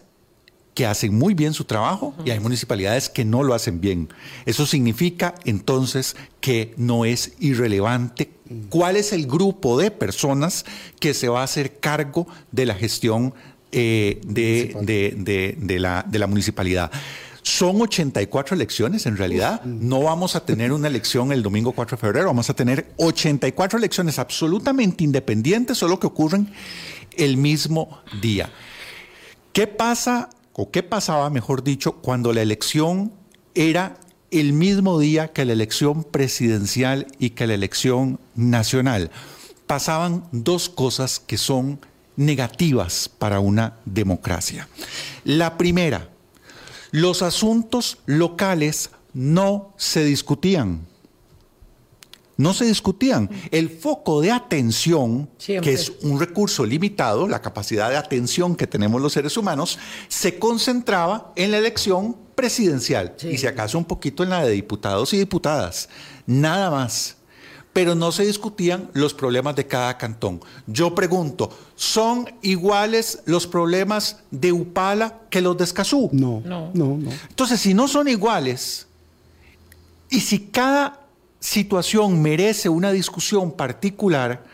que 0.78 0.86
hacen 0.86 1.12
muy 1.12 1.34
bien 1.34 1.54
su 1.54 1.64
trabajo 1.64 2.14
y 2.24 2.30
hay 2.30 2.38
municipalidades 2.38 3.08
que 3.08 3.24
no 3.24 3.42
lo 3.42 3.52
hacen 3.52 3.80
bien. 3.80 4.10
Eso 4.46 4.64
significa 4.64 5.34
entonces 5.44 6.14
que 6.40 6.72
no 6.76 7.04
es 7.04 7.32
irrelevante 7.40 8.30
cuál 8.68 8.94
es 8.94 9.12
el 9.12 9.26
grupo 9.26 9.76
de 9.76 9.90
personas 9.90 10.64
que 11.00 11.14
se 11.14 11.28
va 11.28 11.40
a 11.40 11.42
hacer 11.42 11.80
cargo 11.80 12.28
de 12.52 12.64
la 12.64 12.76
gestión 12.76 13.34
eh, 13.72 14.20
de, 14.24 15.56
la, 15.80 16.04
de 16.08 16.18
la 16.20 16.26
municipalidad. 16.28 16.92
Son 17.42 17.82
84 17.82 18.54
elecciones 18.54 19.04
en 19.06 19.16
realidad. 19.16 19.64
No 19.64 20.04
vamos 20.04 20.36
a 20.36 20.46
tener 20.46 20.70
una 20.70 20.86
elección 20.86 21.32
el 21.32 21.42
domingo 21.42 21.72
4 21.72 21.96
de 21.96 22.00
febrero, 22.00 22.26
vamos 22.28 22.50
a 22.50 22.54
tener 22.54 22.92
84 22.98 23.80
elecciones 23.80 24.20
absolutamente 24.20 25.02
independientes, 25.02 25.76
solo 25.76 25.98
que 25.98 26.06
ocurren 26.06 26.48
el 27.16 27.36
mismo 27.36 27.98
día. 28.22 28.48
¿Qué 29.52 29.66
pasa 29.66 30.30
o 30.60 30.72
qué 30.72 30.82
pasaba, 30.82 31.30
mejor 31.30 31.62
dicho, 31.62 31.92
cuando 31.92 32.32
la 32.32 32.42
elección 32.42 33.12
era 33.54 33.96
el 34.32 34.52
mismo 34.52 34.98
día 34.98 35.32
que 35.32 35.44
la 35.44 35.52
elección 35.52 36.02
presidencial 36.02 37.06
y 37.20 37.30
que 37.30 37.46
la 37.46 37.54
elección 37.54 38.18
nacional. 38.34 39.12
Pasaban 39.68 40.24
dos 40.32 40.68
cosas 40.68 41.20
que 41.20 41.38
son 41.38 41.78
negativas 42.16 43.08
para 43.08 43.38
una 43.38 43.76
democracia. 43.84 44.68
La 45.22 45.56
primera, 45.56 46.08
los 46.90 47.22
asuntos 47.22 47.98
locales 48.06 48.90
no 49.14 49.72
se 49.76 50.04
discutían 50.04 50.88
no 52.38 52.54
se 52.54 52.64
discutían. 52.64 53.28
El 53.50 53.68
foco 53.68 54.22
de 54.22 54.30
atención, 54.30 55.28
que 55.38 55.72
es 55.72 55.92
un 56.02 56.18
recurso 56.18 56.64
limitado, 56.64 57.28
la 57.28 57.42
capacidad 57.42 57.90
de 57.90 57.96
atención 57.96 58.56
que 58.56 58.66
tenemos 58.66 59.02
los 59.02 59.12
seres 59.12 59.36
humanos, 59.36 59.78
se 60.06 60.38
concentraba 60.38 61.32
en 61.36 61.50
la 61.50 61.58
elección 61.58 62.16
presidencial 62.34 63.16
y 63.22 63.36
si 63.36 63.46
acaso 63.46 63.76
un 63.76 63.84
poquito 63.84 64.22
en 64.22 64.30
la 64.30 64.44
de 64.44 64.52
diputados 64.52 65.12
y 65.12 65.18
diputadas. 65.18 65.90
Nada 66.26 66.70
más. 66.70 67.16
Pero 67.72 67.94
no 67.94 68.12
se 68.12 68.24
discutían 68.24 68.88
los 68.92 69.14
problemas 69.14 69.54
de 69.54 69.66
cada 69.66 69.98
cantón. 69.98 70.40
Yo 70.66 70.94
pregunto, 70.94 71.50
¿son 71.76 72.32
iguales 72.42 73.20
los 73.26 73.46
problemas 73.46 74.20
de 74.30 74.52
Upala 74.52 75.20
que 75.28 75.40
los 75.40 75.56
de 75.56 75.64
Escazú? 75.64 76.08
No, 76.12 76.40
no, 76.44 76.70
no. 76.72 76.96
no. 76.96 77.10
Entonces, 77.28 77.60
si 77.60 77.74
no 77.74 77.86
son 77.86 78.08
iguales, 78.08 78.88
y 80.10 80.20
si 80.20 80.40
cada 80.40 80.97
situación 81.40 82.20
merece 82.22 82.68
una 82.68 82.92
discusión 82.92 83.52
particular, 83.52 84.44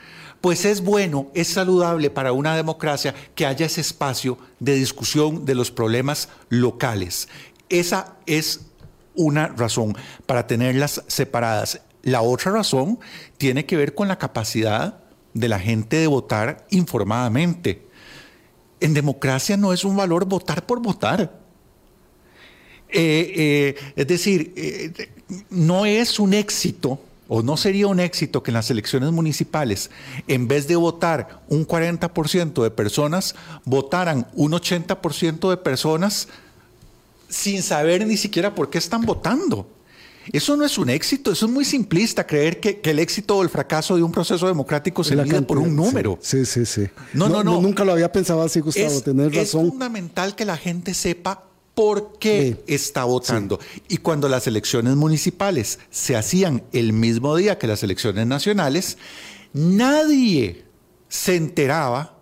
pues 0.41 0.65
es 0.65 0.83
bueno, 0.83 1.31
es 1.35 1.49
saludable 1.49 2.11
para 2.11 2.33
una 2.33 2.55
democracia 2.55 3.15
que 3.35 3.47
haya 3.47 3.67
ese 3.67 3.81
espacio 3.81 4.37
de 4.61 4.75
discusión 4.75 5.45
de 5.45 5.55
los 5.55 5.71
problemas 5.71 6.29
locales. 6.51 7.29
Esa 7.69 8.17
es 8.27 8.67
una 9.15 9.49
razón 9.49 9.97
para 10.27 10.47
tenerlas 10.47 11.03
separadas. 11.07 11.81
La 12.03 12.21
otra 12.21 12.53
razón 12.53 12.99
tiene 13.39 13.65
que 13.65 13.77
ver 13.77 13.95
con 13.95 14.09
la 14.09 14.19
capacidad 14.19 14.99
de 15.33 15.49
la 15.49 15.59
gente 15.59 15.97
de 15.97 16.07
votar 16.07 16.67
informadamente. 16.71 17.87
En 18.81 18.93
democracia 18.93 19.57
no 19.57 19.73
es 19.73 19.85
un 19.85 19.97
valor 19.97 20.27
votar 20.27 20.67
por 20.67 20.83
votar. 20.83 21.41
Eh, 22.91 23.33
eh, 23.37 23.93
es 23.97 24.07
decir, 24.07 24.53
eh, 24.57 24.93
no 25.51 25.87
es 25.87 26.19
un 26.19 26.35
éxito 26.35 27.01
o 27.29 27.43
no 27.43 27.57
sería 27.57 27.87
un 27.87 28.01
éxito 28.01 28.43
que 28.43 28.51
en 28.51 28.55
las 28.55 28.71
elecciones 28.71 29.11
municipales, 29.11 29.91
en 30.29 30.47
vez 30.47 30.69
de 30.69 30.77
votar 30.77 31.43
un 31.49 31.67
40% 31.67 32.63
de 32.63 32.71
personas, 32.71 33.35
votaran 33.65 34.27
un 34.35 34.53
80% 34.53 35.51
de 35.51 35.57
personas 35.57 36.29
sin 37.29 37.63
saber 37.63 38.07
ni 38.07 38.17
siquiera 38.17 38.55
por 38.55 38.71
qué 38.71 38.79
están 38.79 39.03
votando. 39.03 39.67
Eso 40.33 40.57
no 40.57 40.65
es 40.65 40.79
un 40.79 40.89
éxito, 40.89 41.33
eso 41.33 41.47
es 41.47 41.53
muy 41.53 41.65
simplista 41.65 42.27
creer 42.27 42.59
que, 42.59 42.81
el 42.83 42.99
éxito 42.99 43.37
o 43.37 43.43
el 43.43 43.51
fracaso 43.51 43.97
de 43.97 44.03
un 44.03 44.11
proceso 44.11 44.47
democrático 44.47 45.05
se 45.05 45.17
mide 45.17 45.43
por 45.43 45.59
un 45.59 45.77
número. 45.77 46.19
Sí, 46.23 46.47
sí, 46.47 46.65
sí. 46.65 46.87
No, 47.13 47.29
no, 47.29 47.45
no, 47.45 47.61
Nunca 47.61 47.85
lo 47.85 47.93
había 47.93 48.11
pensado 48.11 48.43
así, 48.43 48.61
Gustavo, 48.61 49.01
tener 49.03 49.35
razón. 49.35 49.67
Es 49.67 49.71
fundamental 49.71 50.35
que 50.35 50.45
la 50.45 50.57
gente 50.57 50.95
sepa 50.95 51.45
por 51.75 52.19
qué 52.19 52.63
está 52.67 53.05
votando. 53.05 53.59
Y 53.89 53.99
cuando 53.99 54.29
las 54.29 54.47
elecciones 54.47 54.95
municipales 54.97 55.81
se 55.91 56.17
hacían 56.17 56.63
el 56.73 56.93
mismo 56.93 57.37
día 57.37 57.59
que 57.59 57.67
las 57.67 57.83
elecciones 57.83 58.27
nacionales, 58.27 58.97
nadie 59.53 60.65
se 61.09 61.37
enteraba. 61.37 62.19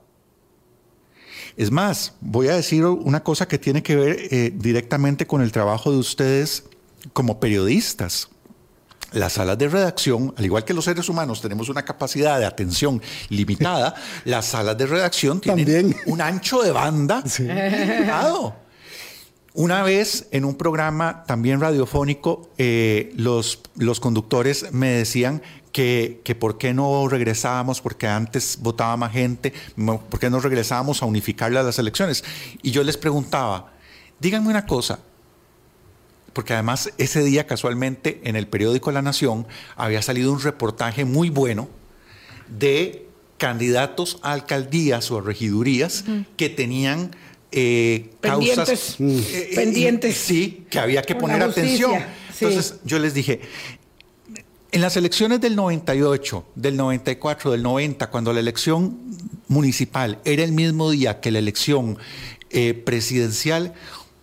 Es 1.56 1.70
más, 1.70 2.14
voy 2.20 2.48
a 2.48 2.56
decir 2.56 2.84
una 2.86 3.22
cosa 3.22 3.46
que 3.46 3.58
tiene 3.58 3.82
que 3.82 3.96
ver 3.96 4.16
eh, 4.30 4.52
directamente 4.54 5.26
con 5.26 5.42
el 5.42 5.52
trabajo 5.52 5.92
de 5.92 5.98
ustedes 5.98 6.64
como 7.12 7.38
periodistas. 7.38 8.28
Las 9.12 9.34
salas 9.34 9.58
de 9.58 9.68
redacción, 9.68 10.32
al 10.38 10.44
igual 10.46 10.64
que 10.64 10.72
los 10.72 10.86
seres 10.86 11.06
humanos 11.10 11.42
tenemos 11.42 11.68
una 11.68 11.84
capacidad 11.84 12.38
de 12.38 12.46
atención 12.46 13.02
limitada, 13.28 13.94
las 14.24 14.46
salas 14.46 14.78
de 14.78 14.86
redacción 14.86 15.38
tienen 15.38 15.94
un 16.06 16.22
ancho 16.22 16.62
de 16.62 16.72
banda 16.72 17.22
limitado. 17.38 18.61
Una 19.54 19.82
vez 19.82 20.28
en 20.30 20.46
un 20.46 20.54
programa 20.54 21.24
también 21.24 21.60
radiofónico, 21.60 22.50
eh, 22.56 23.12
los, 23.16 23.60
los 23.76 24.00
conductores 24.00 24.72
me 24.72 24.88
decían 24.88 25.42
que, 25.72 26.22
que, 26.24 26.34
por 26.34 26.56
qué 26.56 26.72
no 26.72 27.06
regresábamos, 27.08 27.82
porque 27.82 28.06
antes 28.06 28.58
votaba 28.60 28.96
más 28.96 29.12
gente, 29.12 29.52
por 30.08 30.18
qué 30.18 30.30
no 30.30 30.40
regresábamos 30.40 31.02
a 31.02 31.06
unificar 31.06 31.52
las 31.52 31.78
elecciones. 31.78 32.24
Y 32.62 32.70
yo 32.70 32.82
les 32.82 32.96
preguntaba, 32.96 33.72
díganme 34.20 34.48
una 34.48 34.64
cosa, 34.64 35.00
porque 36.32 36.54
además 36.54 36.90
ese 36.96 37.22
día 37.22 37.46
casualmente 37.46 38.22
en 38.24 38.36
el 38.36 38.46
periódico 38.46 38.90
La 38.90 39.02
Nación 39.02 39.46
había 39.76 40.00
salido 40.00 40.32
un 40.32 40.40
reportaje 40.40 41.04
muy 41.04 41.28
bueno 41.28 41.68
de 42.48 43.06
candidatos 43.36 44.18
a 44.22 44.32
alcaldías 44.32 45.10
o 45.10 45.18
a 45.18 45.22
regidurías 45.22 46.04
que 46.36 46.48
tenían 46.48 47.10
eh, 47.54 48.10
pendientes, 48.20 48.96
mm. 48.98 49.10
eh, 49.10 49.22
eh, 49.30 49.50
pendientes. 49.54 50.16
Sí, 50.16 50.64
que 50.70 50.78
había 50.78 51.02
que 51.02 51.14
poner 51.14 51.42
atención. 51.42 52.02
Entonces 52.30 52.76
yo 52.82 52.98
les 52.98 53.12
dije, 53.12 53.42
en 54.72 54.80
las 54.80 54.96
elecciones 54.96 55.40
del 55.42 55.54
98, 55.54 56.46
del 56.54 56.76
94, 56.78 57.52
del 57.52 57.62
90, 57.62 58.08
cuando 58.08 58.32
la 58.32 58.40
elección 58.40 58.98
municipal 59.48 60.18
era 60.24 60.42
el 60.42 60.52
mismo 60.52 60.90
día 60.90 61.20
que 61.20 61.30
la 61.30 61.40
elección 61.40 61.98
presidencial, 62.84 63.74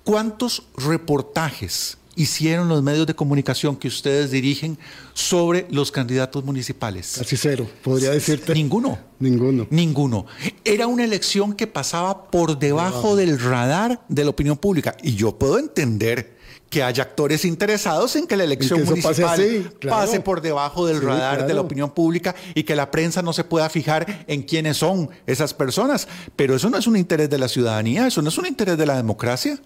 ¿cuántos 0.03 0.63
reportajes 0.75 1.98
hicieron 2.19 2.67
los 2.67 2.83
medios 2.83 3.07
de 3.07 3.15
comunicación 3.15 3.77
que 3.77 3.87
ustedes 3.87 4.29
dirigen 4.29 4.77
sobre 5.13 5.65
los 5.71 5.89
candidatos 5.89 6.43
municipales? 6.43 7.15
Casi 7.17 7.37
cero, 7.37 7.65
podría 7.81 8.11
decirte. 8.11 8.53
Ninguno. 8.53 8.99
Ninguno. 9.19 9.67
Ninguno. 9.69 10.25
Era 10.65 10.87
una 10.87 11.05
elección 11.05 11.53
que 11.53 11.65
pasaba 11.65 12.29
por 12.29 12.59
debajo 12.59 13.15
del 13.15 13.39
radar 13.39 14.01
de 14.09 14.23
la 14.25 14.31
opinión 14.31 14.57
pública. 14.57 14.97
Y 15.01 15.15
yo 15.15 15.37
puedo 15.39 15.57
entender 15.59 16.37
que 16.69 16.83
haya 16.83 17.03
actores 17.03 17.45
interesados 17.45 18.15
en 18.17 18.27
que 18.27 18.35
la 18.35 18.43
elección 18.43 18.83
municipal 18.83 19.71
pase, 19.87 20.19
por 20.19 20.41
debajo 20.41 20.85
del 20.85 21.01
radar 21.01 21.47
de 21.47 21.53
la 21.53 21.61
opinión 21.61 21.91
pública 21.91 22.35
y 22.53 22.63
que 22.63 22.75
la 22.75 22.91
prensa 22.91 23.21
no 23.21 23.31
se 23.31 23.45
pueda 23.45 23.69
fijar 23.69 24.25
en 24.27 24.43
quiénes 24.43 24.77
son 24.77 25.09
esas 25.25 25.53
personas. 25.53 26.07
Pero 26.35 26.55
eso 26.55 26.69
no 26.69 26.77
es 26.77 26.85
un 26.85 26.97
interés 26.97 27.29
de 27.29 27.37
la 27.37 27.47
ciudadanía, 27.47 28.07
eso 28.07 28.21
no 28.21 28.27
es 28.27 28.37
un 28.37 28.45
interés 28.45 28.77
de 28.77 28.85
la 28.85 28.97
democracia. 28.97 29.59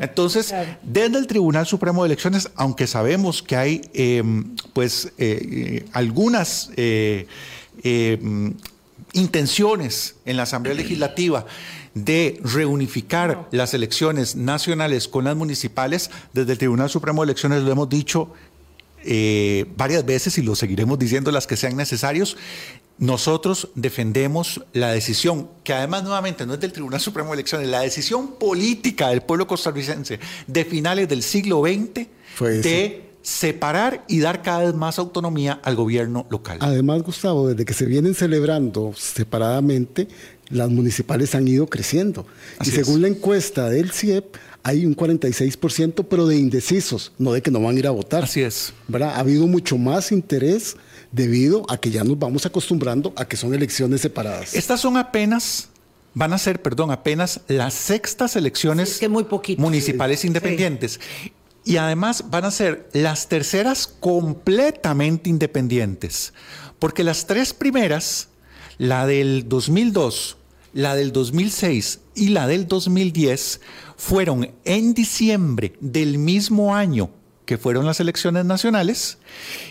Entonces, 0.00 0.54
desde 0.82 1.18
el 1.18 1.26
Tribunal 1.26 1.66
Supremo 1.66 2.02
de 2.02 2.08
Elecciones, 2.08 2.50
aunque 2.54 2.86
sabemos 2.86 3.42
que 3.42 3.56
hay 3.56 3.80
em, 3.94 4.56
pues 4.72 5.12
eh, 5.18 5.84
algunas 5.92 6.70
eh, 6.76 7.26
em, 7.82 8.54
intenciones 9.12 10.16
en 10.24 10.36
la 10.36 10.44
Asamblea 10.44 10.74
Legislativa 10.74 11.46
de 11.94 12.38
reunificar 12.42 13.48
las 13.52 13.72
elecciones 13.72 14.36
nacionales 14.36 15.08
con 15.08 15.24
las 15.24 15.34
municipales, 15.34 16.10
desde 16.34 16.52
el 16.52 16.58
Tribunal 16.58 16.90
Supremo 16.90 17.22
de 17.22 17.26
Elecciones 17.26 17.62
lo 17.62 17.72
hemos 17.72 17.88
dicho 17.88 18.30
eh, 19.02 19.66
varias 19.76 20.04
veces 20.04 20.36
y 20.36 20.42
lo 20.42 20.54
seguiremos 20.54 20.98
diciendo 20.98 21.30
las 21.30 21.46
que 21.46 21.56
sean 21.56 21.76
necesarios. 21.76 22.36
Nosotros 22.98 23.68
defendemos 23.74 24.64
la 24.72 24.90
decisión, 24.90 25.50
que 25.64 25.74
además 25.74 26.02
nuevamente 26.02 26.46
no 26.46 26.54
es 26.54 26.60
del 26.60 26.72
Tribunal 26.72 27.00
Supremo 27.00 27.30
de 27.30 27.34
Elecciones, 27.34 27.68
la 27.68 27.80
decisión 27.80 28.38
política 28.38 29.10
del 29.10 29.20
pueblo 29.20 29.46
costarricense 29.46 30.18
de 30.46 30.64
finales 30.64 31.08
del 31.08 31.22
siglo 31.22 31.62
XX 31.62 32.06
de 32.62 33.06
separar 33.20 34.04
y 34.08 34.20
dar 34.20 34.40
cada 34.40 34.60
vez 34.64 34.74
más 34.74 34.98
autonomía 34.98 35.60
al 35.64 35.74
gobierno 35.74 36.26
local. 36.30 36.58
Además, 36.60 37.02
Gustavo, 37.02 37.48
desde 37.48 37.64
que 37.64 37.74
se 37.74 37.84
vienen 37.84 38.14
celebrando 38.14 38.92
separadamente, 38.96 40.08
las 40.48 40.70
municipales 40.70 41.34
han 41.34 41.46
ido 41.48 41.66
creciendo. 41.66 42.26
y 42.64 42.70
según 42.70 43.02
la 43.02 43.08
encuesta 43.08 43.68
del 43.68 43.90
CIEP, 43.90 44.36
hay 44.62 44.86
un 44.86 44.96
46%, 44.96 46.06
pero 46.08 46.26
de 46.26 46.36
indecisos, 46.36 47.12
no 47.18 47.32
de 47.32 47.42
que 47.42 47.50
no 47.50 47.60
van 47.60 47.76
a 47.76 47.78
ir 47.78 47.86
a 47.86 47.90
votar. 47.90 48.24
Así 48.24 48.42
es. 48.42 48.72
Ha 48.92 49.18
habido 49.18 49.46
mucho 49.46 49.76
más 49.76 50.12
interés 50.12 50.76
debido 51.16 51.64
a 51.70 51.78
que 51.78 51.90
ya 51.90 52.04
nos 52.04 52.18
vamos 52.18 52.44
acostumbrando 52.44 53.12
a 53.16 53.24
que 53.24 53.36
son 53.36 53.54
elecciones 53.54 54.02
separadas. 54.02 54.54
Estas 54.54 54.80
son 54.80 54.98
apenas 54.98 55.70
van 56.12 56.32
a 56.32 56.38
ser, 56.38 56.62
perdón, 56.62 56.90
apenas 56.90 57.40
las 57.48 57.74
sextas 57.74 58.36
elecciones 58.36 59.00
municipales 59.58 60.24
independientes. 60.24 61.00
Y 61.64 61.78
además 61.78 62.24
van 62.30 62.44
a 62.44 62.50
ser 62.50 62.88
las 62.92 63.28
terceras 63.28 63.86
completamente 63.86 65.28
independientes, 65.28 66.32
porque 66.78 67.02
las 67.02 67.26
tres 67.26 67.52
primeras, 67.52 68.28
la 68.78 69.06
del 69.06 69.48
2002, 69.48 70.36
la 70.72 70.94
del 70.94 71.12
2006 71.12 72.00
y 72.14 72.28
la 72.28 72.46
del 72.46 72.66
2010, 72.66 73.60
fueron 73.96 74.52
en 74.64 74.94
diciembre 74.94 75.74
del 75.80 76.18
mismo 76.18 76.74
año 76.74 77.10
que 77.46 77.56
fueron 77.56 77.86
las 77.86 78.00
elecciones 78.00 78.44
nacionales, 78.44 79.18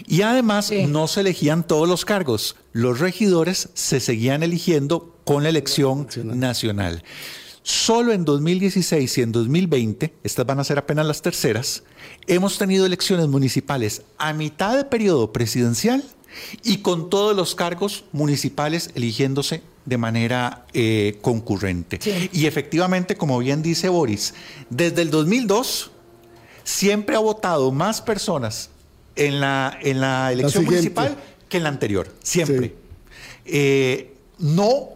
y 0.07 0.23
además 0.23 0.71
no 0.87 1.07
se 1.07 1.21
elegían 1.21 1.67
todos 1.67 1.87
los 1.87 2.05
cargos, 2.05 2.55
los 2.71 2.99
regidores 2.99 3.69
se 3.73 3.99
seguían 3.99 4.41
eligiendo 4.41 5.15
con 5.23 5.43
la 5.43 5.49
elección 5.49 6.07
nacional. 6.23 7.03
Solo 7.61 8.13
en 8.13 8.25
2016 8.25 9.17
y 9.17 9.21
en 9.21 9.31
2020, 9.31 10.13
estas 10.23 10.45
van 10.45 10.59
a 10.59 10.63
ser 10.63 10.77
apenas 10.77 11.05
las 11.05 11.21
terceras, 11.21 11.83
hemos 12.27 12.57
tenido 12.57 12.85
elecciones 12.85 13.27
municipales 13.27 14.03
a 14.17 14.33
mitad 14.33 14.77
de 14.77 14.85
periodo 14.85 15.33
presidencial 15.33 16.03
y 16.63 16.77
con 16.77 17.09
todos 17.09 17.35
los 17.35 17.55
cargos 17.55 18.05
municipales 18.11 18.91
eligiéndose 18.95 19.61
de 19.85 19.97
manera 19.97 20.65
eh, 20.73 21.17
concurrente. 21.21 21.99
Y 22.31 22.45
efectivamente, 22.45 23.15
como 23.15 23.39
bien 23.39 23.61
dice 23.61 23.89
Boris, 23.89 24.33
desde 24.69 25.01
el 25.01 25.09
2002 25.09 25.91
siempre 26.65 27.15
ha 27.15 27.19
votado 27.19 27.71
más 27.71 28.01
personas 28.01 28.69
en 29.15 29.39
la, 29.39 29.77
en 29.81 30.01
la 30.01 30.33
elección 30.33 30.65
municipal 30.65 31.15
que 31.47 31.57
en 31.57 31.63
la 31.63 31.69
anterior, 31.69 32.13
siempre. 32.21 32.75
Eh, 33.45 34.17
no 34.39 34.89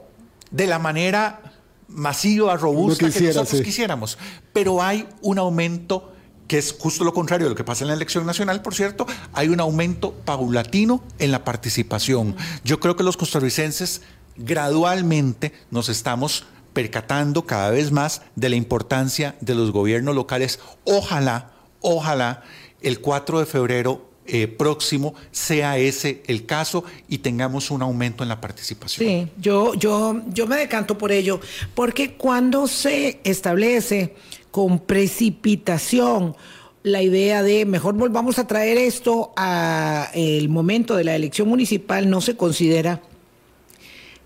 de 0.52 0.68
la 0.68 0.80
manera 0.80 1.54
masiva, 1.88 2.58
robusta 2.58 3.10
que 3.10 3.22
nosotros 3.22 3.62
quisiéramos. 3.62 4.18
Pero 4.52 4.82
hay 4.82 5.08
un 5.22 5.40
aumento 5.40 6.14
que 6.48 6.58
es 6.58 6.76
justo 6.78 7.04
lo 7.04 7.14
contrario 7.14 7.46
de 7.46 7.52
lo 7.52 7.56
que 7.56 7.64
pasa 7.64 7.84
en 7.84 7.90
la 7.90 7.94
elección 7.94 8.26
nacional, 8.26 8.64
por 8.64 8.74
cierto, 8.74 9.06
hay 9.34 9.50
un 9.50 9.60
aumento 9.60 10.14
paulatino 10.26 11.04
en 11.20 11.32
la 11.32 11.44
participación. 11.46 12.36
Yo 12.64 12.80
creo 12.80 12.96
que 12.96 13.04
los 13.04 13.18
costarricenses 13.18 14.02
gradualmente 14.36 15.54
nos 15.70 15.90
estamos 15.90 16.46
percatando 16.74 17.46
cada 17.46 17.70
vez 17.70 17.92
más 17.92 18.24
de 18.36 18.50
la 18.50 18.56
importancia 18.56 19.36
de 19.42 19.54
los 19.54 19.72
gobiernos 19.72 20.16
locales. 20.16 20.60
Ojalá, 20.86 21.52
ojalá 21.82 22.44
el 22.82 23.00
4 23.00 23.40
de 23.40 23.46
febrero 23.46 24.10
eh, 24.32 24.48
próximo 24.48 25.16
sea 25.32 25.78
ese 25.80 26.22
el 26.28 26.46
caso 26.46 26.84
y 27.08 27.18
tengamos 27.18 27.72
un 27.72 27.82
aumento 27.82 28.22
en 28.22 28.30
la 28.30 28.40
participación. 28.40 29.08
Sí, 29.08 29.28
yo, 29.40 29.74
yo, 29.74 30.22
yo 30.28 30.46
me 30.46 30.56
decanto 30.56 30.98
por 31.00 31.12
ello, 31.12 31.40
porque 31.74 32.14
cuando 32.14 32.68
se 32.68 33.20
establece 33.24 34.14
con 34.52 34.80
precipitación 34.80 36.36
la 36.84 37.02
idea 37.02 37.44
de 37.44 37.66
mejor 37.66 37.96
volvamos 37.96 38.40
a 38.40 38.48
traer 38.48 38.78
esto 38.78 39.34
a 39.36 40.10
el 40.14 40.48
momento 40.48 40.96
de 40.96 41.04
la 41.04 41.16
elección 41.16 41.48
municipal, 41.48 42.10
no 42.10 42.22
se 42.22 42.38
considera 42.38 43.02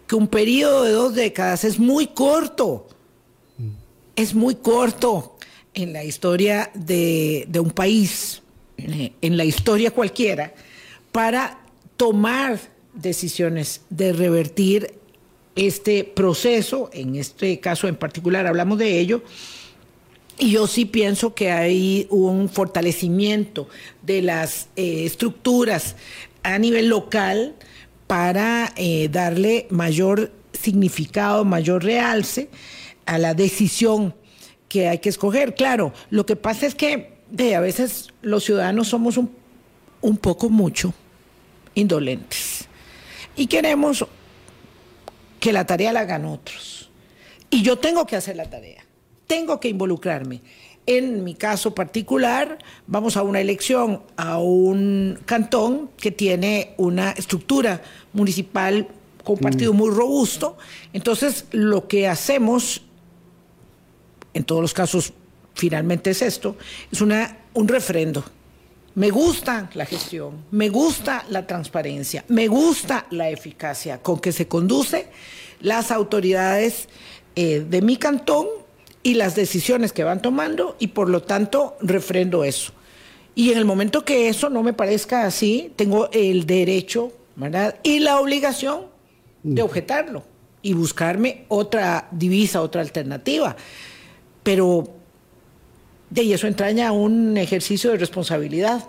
que 0.06 0.16
un 0.16 0.28
periodo 0.28 0.84
de 0.84 0.92
dos 0.92 1.16
décadas 1.16 1.64
es 1.64 1.80
muy 1.80 2.08
corto. 2.08 2.88
Es 4.16 4.36
muy 4.36 4.56
corto 4.56 5.33
en 5.74 5.94
la 5.94 6.04
historia 6.04 6.72
de, 6.74 7.46
de 7.48 7.60
un 7.60 7.72
país 7.72 8.44
en 8.78 9.38
la 9.38 9.46
historia 9.46 9.92
cualquiera 9.92 10.54
para 11.12 11.60
tomar 11.98 12.60
decisiones 12.94 13.82
de 13.90 14.14
revertir 14.14 14.96
este 15.56 16.04
proceso, 16.04 16.90
en 16.94 17.16
este 17.16 17.60
caso 17.60 17.88
en 17.88 17.96
particular 17.96 18.48
hablamos 18.48 18.80
de 18.80 19.00
ello, 19.00 19.24
y 20.40 20.52
yo 20.52 20.66
sí 20.66 20.86
pienso 20.86 21.36
que 21.36 21.52
hay 21.52 22.08
un 22.10 22.50
fortalecimiento 22.50 23.70
de 24.02 24.24
las 24.24 24.68
eh, 24.76 25.06
estructuras 25.06 25.96
a 26.42 26.58
nivel 26.58 26.90
local 26.90 27.56
para 28.08 28.74
eh, 28.76 29.10
darle 29.12 29.68
mayor 29.70 30.32
significado, 30.52 31.46
mayor 31.46 31.84
realce 31.84 32.50
a 33.06 33.20
la 33.20 33.36
decisión 33.36 34.16
que 34.74 34.90
hay 34.90 34.98
que 34.98 35.10
escoger. 35.10 35.54
Claro, 35.54 35.94
lo 36.10 36.26
que 36.26 36.36
pasa 36.36 36.66
es 36.66 36.74
que 36.74 37.14
a 37.56 37.60
veces 37.60 38.10
los 38.24 38.44
ciudadanos 38.44 38.88
somos 38.88 39.18
un, 39.18 39.30
un 40.02 40.18
poco 40.18 40.50
mucho 40.50 40.96
indolentes 41.76 42.66
y 43.36 43.46
queremos 43.46 44.04
que 45.40 45.54
la 45.54 45.68
tarea 45.68 45.94
la 45.94 46.00
hagan 46.00 46.26
otros. 46.26 46.90
Y 47.52 47.62
yo 47.62 47.78
tengo 47.78 48.08
que 48.08 48.16
hacer 48.16 48.36
la 48.36 48.50
tarea, 48.50 48.84
tengo 49.28 49.60
que 49.60 49.70
involucrarme. 49.70 50.42
En 50.88 51.24
mi 51.24 51.36
caso 51.36 51.76
particular, 51.76 52.58
vamos 52.88 53.16
a 53.16 53.22
una 53.22 53.42
elección 53.42 54.02
a 54.18 54.40
un 54.40 55.20
cantón 55.26 55.92
que 55.98 56.10
tiene 56.10 56.74
una 56.78 57.12
estructura 57.12 57.84
municipal 58.12 58.88
con 59.24 59.36
un 59.36 59.40
partido 59.42 59.72
mm. 59.72 59.78
muy 59.78 59.92
robusto. 59.92 60.58
Entonces, 60.94 61.46
lo 61.52 61.88
que 61.88 62.08
hacemos, 62.08 62.82
en 64.34 64.44
todos 64.44 64.62
los 64.62 64.74
casos 64.74 65.14
finalmente 65.54 66.12
es 66.12 66.22
esto, 66.22 66.58
es 66.92 67.02
una, 67.02 67.38
un 67.54 67.68
refrendo. 67.68 68.24
Me 68.96 69.10
gusta 69.10 69.70
la 69.74 69.86
gestión, 69.86 70.46
me 70.52 70.70
gusta 70.70 71.26
la 71.30 71.48
transparencia, 71.48 72.24
me 72.28 72.48
gusta 72.48 73.08
la 73.10 73.30
eficacia 73.30 74.00
con 74.00 74.20
que 74.20 74.32
se 74.32 74.48
conduce 74.48 75.08
las 75.62 75.90
autoridades 75.92 76.90
eh, 77.36 77.66
de 77.68 77.82
mi 77.82 77.98
cantón 77.98 78.48
y 79.02 79.16
las 79.16 79.36
decisiones 79.36 79.94
que 79.94 80.04
van 80.04 80.22
tomando 80.22 80.76
y 80.80 80.88
por 80.88 81.10
lo 81.10 81.24
tanto 81.24 81.76
refrendo 81.82 82.44
eso. 82.44 82.72
Y 83.34 83.52
en 83.52 83.58
el 83.58 83.66
momento 83.66 84.06
que 84.06 84.30
eso 84.30 84.50
no 84.50 84.62
me 84.62 84.74
parezca 84.74 85.26
así, 85.26 85.72
tengo 85.76 86.10
el 86.12 86.46
derecho 86.46 87.12
¿verdad? 87.36 87.80
y 87.82 88.00
la 88.00 88.20
obligación 88.20 88.86
de 89.42 89.62
objetarlo 89.64 90.24
y 90.62 90.74
buscarme 90.74 91.46
otra 91.48 92.08
divisa, 92.12 92.62
otra 92.62 92.82
alternativa. 92.82 93.56
Pero 94.44 94.94
y 96.22 96.34
eso 96.34 96.48
entraña 96.48 96.92
un 96.92 97.38
ejercicio 97.38 97.92
de 97.92 97.98
responsabilidad. 97.98 98.86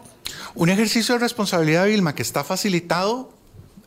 Un 0.54 0.68
ejercicio 0.68 1.14
de 1.14 1.20
responsabilidad, 1.20 1.86
Vilma, 1.86 2.14
que 2.14 2.22
está 2.22 2.44
facilitado, 2.44 3.30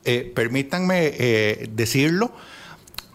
eh, 0.06 0.32
permítanme 0.36 1.14
eh, 1.18 1.70
decirlo, 1.74 2.32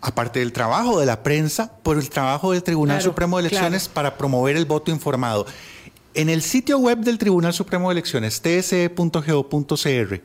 aparte 0.00 0.40
del 0.40 0.52
trabajo 0.52 1.00
de 1.00 1.06
la 1.06 1.22
prensa, 1.22 1.72
por 1.82 1.98
el 1.98 2.08
trabajo 2.08 2.52
del 2.52 2.62
Tribunal 2.62 3.02
Supremo 3.02 3.38
de 3.38 3.48
Elecciones 3.48 3.88
para 3.88 4.16
promover 4.16 4.56
el 4.56 4.64
voto 4.64 4.90
informado. 4.90 5.46
En 6.14 6.28
el 6.28 6.42
sitio 6.42 6.78
web 6.78 6.98
del 6.98 7.18
Tribunal 7.18 7.54
Supremo 7.54 7.88
de 7.88 7.94
Elecciones, 7.94 8.42
tse.go.cr, 8.42 10.20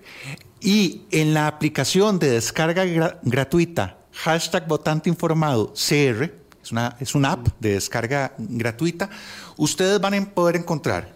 y 0.59 1.03
en 1.11 1.34
la 1.34 1.47
aplicación 1.47 2.19
de 2.19 2.32
descarga 2.32 2.84
gratuita, 3.21 3.97
hashtag 4.11 4.67
votante 4.67 5.09
informado, 5.09 5.73
CR, 5.73 6.34
es 6.68 6.72
una, 6.72 6.97
es 6.99 7.15
app 7.15 7.47
de 7.59 7.74
descarga 7.74 8.34
gratuita, 8.38 9.09
ustedes 9.55 10.01
van 10.01 10.13
a 10.13 10.26
poder 10.32 10.57
encontrar 10.57 11.15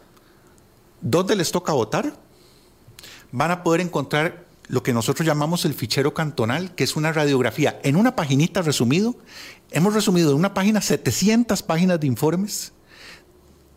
dónde 1.01 1.35
les 1.35 1.51
toca 1.51 1.73
votar, 1.73 2.13
van 3.31 3.51
a 3.51 3.63
poder 3.63 3.81
encontrar 3.81 4.45
lo 4.67 4.81
que 4.83 4.93
nosotros 4.93 5.27
llamamos 5.27 5.65
el 5.65 5.73
fichero 5.73 6.13
cantonal, 6.13 6.73
que 6.73 6.85
es 6.85 6.95
una 6.95 7.11
radiografía 7.11 7.79
en 7.83 7.97
una 7.97 8.15
paginita 8.15 8.61
resumido. 8.61 9.15
Hemos 9.71 9.93
resumido 9.93 10.31
en 10.31 10.37
una 10.37 10.53
página 10.53 10.79
700 10.79 11.61
páginas 11.63 11.99
de 11.99 12.07
informes 12.07 12.71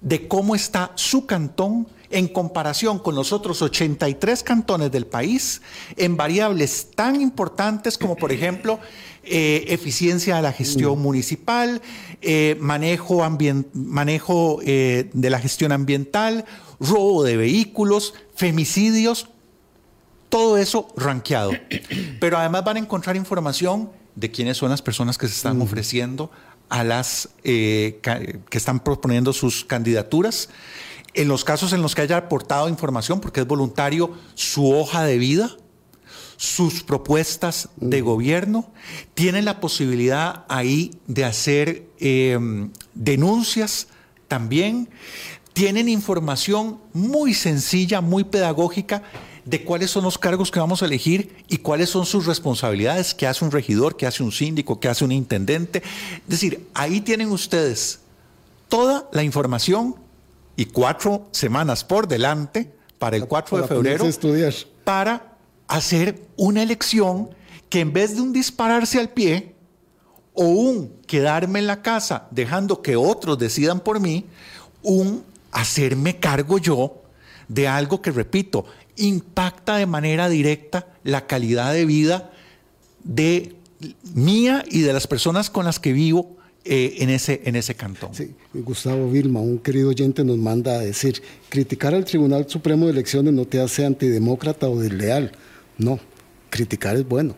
de 0.01 0.29
cómo 0.29 0.55
está 0.55 0.93
su 0.95 1.27
cantón 1.27 1.89
en 2.11 2.29
comparación 2.29 2.99
con 2.99 3.15
los 3.15 3.33
otros 3.33 3.63
83 3.63 4.43
cantones 4.43 4.91
del 4.93 5.07
país 5.07 5.63
en 5.97 6.17
variables 6.17 6.89
tan 6.95 7.21
importantes 7.21 7.99
como, 7.99 8.17
por 8.17 8.33
ejemplo, 8.33 8.79
eh, 9.27 9.65
eficiencia 9.69 10.37
de 10.37 10.43
la 10.43 10.53
gestión 10.53 10.99
mm. 10.99 11.03
municipal, 11.03 11.81
eh, 12.21 12.59
manejo, 12.61 13.23
manejo 13.73 14.61
eh, 14.65 15.09
de 15.15 15.31
la 15.31 15.41
gestión 15.41 15.73
ambiental, 15.73 16.45
robo 16.79 17.25
de 17.25 17.39
vehículos, 17.39 18.13
femicidios, 18.35 19.29
todo 20.29 20.59
eso 20.59 20.89
ranqueado. 20.97 21.53
Pero 22.21 22.37
además 22.37 22.65
van 22.65 22.77
a 22.77 22.81
encontrar 22.81 23.17
información 23.17 23.91
de 24.15 24.31
quiénes 24.31 24.59
son 24.59 24.69
las 24.69 24.83
personas 24.83 25.17
que 25.17 25.27
se 25.27 25.35
están 25.35 25.57
mm. 25.59 25.63
ofreciendo 25.63 26.31
a 26.69 26.85
las 26.85 27.31
que 27.43 28.01
están 28.51 28.81
proponiendo 28.81 29.33
sus 29.33 29.65
candidaturas. 29.65 30.51
En 31.15 31.29
los 31.29 31.45
casos 31.45 31.73
en 31.73 31.83
los 31.83 31.95
que 31.95 32.03
haya 32.03 32.17
aportado 32.17 32.69
información, 32.69 33.21
porque 33.21 33.41
es 33.41 33.47
voluntario, 33.47 34.13
su 34.35 34.73
hoja 34.73 35.05
de 35.05 35.19
vida, 35.19 35.57
sus 36.37 36.83
propuestas 36.83 37.69
de 37.77 38.03
mm. 38.03 38.05
gobierno, 38.05 38.71
tienen 39.15 39.45
la 39.45 39.61
posibilidad 39.61 40.45
ahí 40.49 40.93
de 41.07 41.25
hacer 41.25 41.87
em, 42.01 42.71
denuncias 42.95 43.89
también, 44.29 44.89
tienen 45.53 45.89
información 45.89 46.81
muy 46.93 47.33
sencilla, 47.33 48.01
muy 48.01 48.25
pedagógica 48.25 49.03
de 49.45 49.63
cuáles 49.63 49.91
son 49.91 50.05
los 50.05 50.19
cargos 50.19 50.51
que 50.51 50.59
vamos 50.59 50.83
a 50.83 50.87
elegir 50.87 51.45
y 51.49 51.59
cuáles 51.59 51.91
son 51.91 52.07
sus 52.07 52.27
responsabilidades, 52.27 53.15
qué 53.15 53.27
hace 53.27 53.45
un 53.45 53.51
regidor, 53.51 53.97
qué 53.97 54.07
hace 54.07 54.23
un 54.23 54.33
síndico, 54.33 54.81
qué 54.81 54.89
hace 54.89 55.05
un 55.05 55.13
intendente. 55.13 55.83
Es 56.25 56.29
decir, 56.29 56.67
ahí 56.75 57.01
tienen 57.01 57.31
ustedes 57.31 58.01
toda 58.69 59.09
la 59.13 59.23
información 59.23 59.97
y 60.57 60.67
cuatro 60.67 61.29
semanas 61.33 61.85
por 61.85 62.09
delante 62.09 62.73
para 62.99 63.17
el 63.17 63.27
4 63.27 63.59
de 63.59 63.69
febrero 63.69 64.07
para 64.85 65.37
hacer 65.67 66.27
una 66.37 66.63
elección 66.63 67.31
que 67.69 67.81
en 67.81 67.93
vez 67.93 68.15
de 68.15 68.23
un 68.23 68.33
dispararse 68.33 68.99
al 68.99 69.11
pie 69.11 69.55
o 70.33 70.45
un 70.45 70.93
quedarme 71.07 71.59
en 71.59 71.67
la 71.67 71.83
casa 71.83 72.29
dejando 72.31 72.83
que 72.83 72.97
otros 72.97 73.39
decidan 73.39 73.81
por 73.81 74.01
mí, 74.01 74.27
un 74.83 75.25
hacerme 75.53 76.19
cargo 76.19 76.59
yo 76.59 77.03
de 77.49 77.69
algo 77.69 78.01
que, 78.01 78.11
repito, 78.11 78.65
impacta 78.97 79.77
de 79.77 79.87
manera 79.87 80.29
directa 80.29 80.87
la 81.03 81.27
calidad 81.27 81.73
de 81.73 81.85
vida 81.85 82.31
de 83.03 83.57
mía 84.15 84.65
y 84.69 84.81
de 84.81 84.93
las 84.93 85.07
personas 85.07 85.51
con 85.51 85.65
las 85.65 85.79
que 85.79 85.93
vivo 85.93 86.37
eh, 86.65 86.97
en, 87.01 87.11
ese, 87.11 87.43
en 87.45 87.57
ese 87.57 87.75
cantón. 87.75 88.13
Gustavo 88.55 89.11
Vilma, 89.11 89.41
un 89.41 89.59
querido 89.59 89.91
oyente, 89.91 90.25
nos 90.25 90.39
manda 90.39 90.77
a 90.77 90.79
decir, 90.79 91.23
criticar 91.51 91.95
al 91.95 92.07
Tribunal 92.07 92.49
Supremo 92.49 92.87
de 92.87 92.93
Elecciones 92.93 93.35
no 93.35 93.45
te 93.45 93.61
hace 93.61 93.85
antidemócrata 93.85 94.69
o 94.69 94.81
desleal. 94.81 95.33
No, 95.77 96.01
criticar 96.49 96.97
es 96.97 97.07
bueno. 97.07 97.37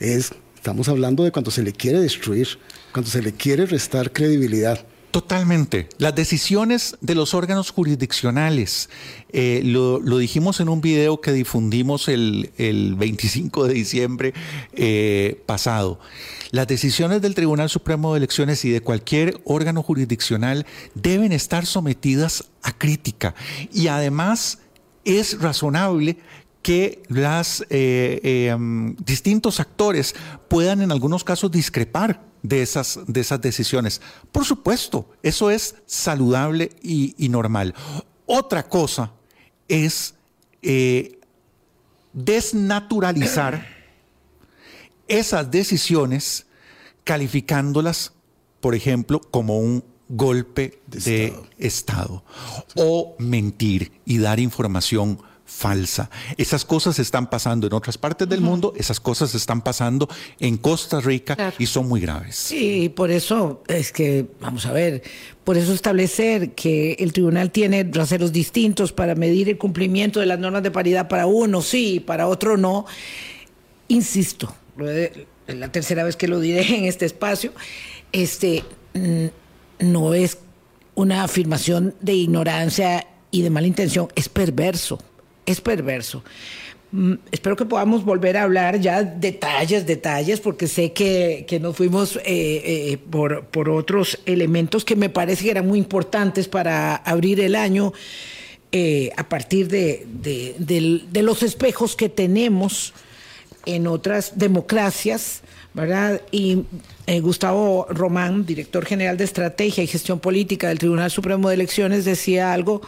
Es, 0.00 0.32
estamos 0.54 0.88
hablando 0.88 1.22
de 1.22 1.30
cuando 1.30 1.52
se 1.52 1.62
le 1.62 1.72
quiere 1.72 2.00
destruir, 2.00 2.48
cuando 2.92 3.08
se 3.08 3.22
le 3.22 3.32
quiere 3.32 3.66
restar 3.66 4.12
credibilidad. 4.12 4.84
Totalmente. 5.16 5.88
Las 5.96 6.14
decisiones 6.14 6.98
de 7.00 7.14
los 7.14 7.32
órganos 7.32 7.70
jurisdiccionales, 7.70 8.90
eh, 9.30 9.62
lo, 9.64 9.98
dijimos 10.18 10.60
en 10.60 10.68
un 10.68 10.82
video 10.82 11.22
que 11.22 11.32
difundimos 11.32 12.08
el, 12.08 12.50
25 12.98 13.66
de 13.66 13.72
diciembre 13.72 14.34
eh, 14.74 15.42
pasado. 15.46 15.98
Las 16.50 16.66
decisiones 16.66 17.22
del 17.22 17.34
Tribunal 17.34 17.70
Supremo 17.70 18.12
de 18.12 18.18
Elecciones 18.18 18.62
y 18.66 18.70
de 18.70 18.82
cualquier 18.82 19.40
órgano 19.46 19.82
jurisdiccional 19.82 20.66
deben 20.92 21.32
estar 21.32 21.64
sometidas 21.64 22.50
a 22.62 22.76
crítica. 22.76 23.34
Y 23.72 23.86
además 23.86 24.58
es 25.06 25.40
razonable 25.40 26.18
que 26.60 27.04
los 27.08 27.64
eh, 27.70 28.50
em, 28.50 28.94
distintos 28.96 29.60
actores 29.60 30.14
puedan 30.48 30.82
en 30.82 30.92
algunos 30.92 31.24
casos 31.24 31.50
discrepar 31.50 32.20
de 32.48 32.62
esas, 32.62 33.00
de 33.06 33.20
esas 33.20 33.40
decisiones. 33.40 34.00
Por 34.32 34.44
supuesto, 34.44 35.10
eso 35.22 35.50
es 35.50 35.76
saludable 35.86 36.70
y, 36.82 37.14
normal. 37.28 37.74
Otra 38.26 38.68
cosa 38.68 39.12
es 39.68 40.14
eh, 40.62 41.18
desnaturalizar 42.12 43.66
esas 45.08 45.50
decisiones 45.50 46.46
calificándolas, 47.04 48.12
por 48.60 48.74
ejemplo, 48.74 49.20
como 49.20 49.58
un 49.58 49.84
golpe 50.08 50.80
de, 50.86 51.34
estado. 51.58 52.24
o 52.76 53.16
mentir 53.18 53.92
y 54.04 54.18
dar 54.18 54.38
información 54.38 55.20
falsa. 55.46 56.10
Esas 56.36 56.64
cosas 56.64 56.98
están 56.98 57.30
pasando 57.30 57.66
en 57.66 57.72
otras 57.72 57.96
partes 57.96 58.28
del 58.28 58.40
mundo, 58.40 58.74
esas 58.76 59.00
cosas 59.00 59.34
están 59.34 59.62
pasando 59.62 60.08
en 60.40 60.58
Costa 60.58 61.00
Rica 61.00 61.54
y 61.58 61.66
son 61.66 61.88
muy 61.88 62.00
graves. 62.00 62.36
Sí, 62.36 62.92
por 62.94 63.10
eso 63.10 63.62
es 63.68 63.92
que, 63.92 64.26
vamos 64.40 64.66
a 64.66 64.72
ver, 64.72 65.02
por 65.44 65.56
eso 65.56 65.72
establecer 65.72 66.52
que 66.54 66.94
el 66.98 67.12
tribunal 67.12 67.52
tiene 67.52 67.88
raseros 67.90 68.32
distintos 68.32 68.92
para 68.92 69.14
medir 69.14 69.48
el 69.48 69.56
cumplimiento 69.56 70.20
de 70.20 70.26
las 70.26 70.38
normas 70.38 70.64
de 70.64 70.72
paridad 70.72 71.08
para 71.08 71.26
uno 71.26 71.62
sí, 71.62 72.00
para 72.00 72.26
otro 72.26 72.56
no. 72.56 72.84
Insisto, 73.88 74.52
la 75.46 75.70
tercera 75.70 76.02
vez 76.02 76.16
que 76.16 76.26
lo 76.26 76.40
diré 76.40 76.76
en 76.76 76.84
este 76.86 77.06
espacio, 77.06 77.52
este 78.10 78.64
no 79.78 80.14
es 80.14 80.38
una 80.96 81.22
afirmación 81.22 81.94
de 82.00 82.14
ignorancia 82.14 83.06
y 83.30 83.42
de 83.42 83.50
mala 83.50 83.68
intención, 83.68 84.08
es 84.16 84.28
perverso 84.28 84.98
es 85.46 85.60
perverso. 85.60 86.22
Mm, 86.92 87.14
espero 87.32 87.56
que 87.56 87.64
podamos 87.64 88.04
volver 88.04 88.36
a 88.36 88.44
hablar 88.44 88.80
ya 88.80 89.02
detalles, 89.02 89.86
detalles, 89.86 90.40
porque 90.40 90.68
sé 90.68 90.92
que, 90.92 91.46
nos 91.60 91.76
fuimos 91.76 92.16
eh, 92.16 92.22
eh, 92.26 92.98
por, 92.98 93.68
otros 93.68 94.20
elementos 94.24 94.84
que 94.84 94.94
me 94.94 95.08
parece 95.08 95.44
que 95.44 95.50
eran 95.50 95.66
muy 95.66 95.78
importantes 95.78 96.46
para 96.48 96.94
abrir 96.96 97.40
el 97.40 97.56
año 97.56 97.92
eh, 98.70 99.10
a 99.16 99.28
partir 99.28 99.68
de, 99.68 100.06
de, 100.08 101.22
los 101.22 101.42
espejos 101.42 101.96
que 101.96 102.08
tenemos 102.08 102.94
en 103.64 103.88
otras 103.88 104.38
democracias, 104.38 105.42
Y 106.30 106.64
Gustavo 107.20 107.86
Román, 107.90 108.46
director 108.46 108.84
general 108.84 109.16
de 109.16 109.24
Estrategia 109.24 109.84
y 109.84 109.86
Gestión 109.86 110.20
Política 110.20 110.68
del 110.68 110.78
Tribunal 110.78 111.10
Supremo 111.10 111.48
de 111.48 111.54
Elecciones, 111.54 112.04
decía 112.04 112.52
algo 112.52 112.80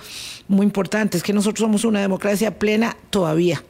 muy 0.48 0.64
importante, 0.64 1.18
es 1.18 1.22
que 1.22 1.32
nosotros 1.32 1.60
somos 1.60 1.84
una 1.84 2.00
democracia 2.00 2.58
plena 2.58 2.96
todavía. 3.10 3.62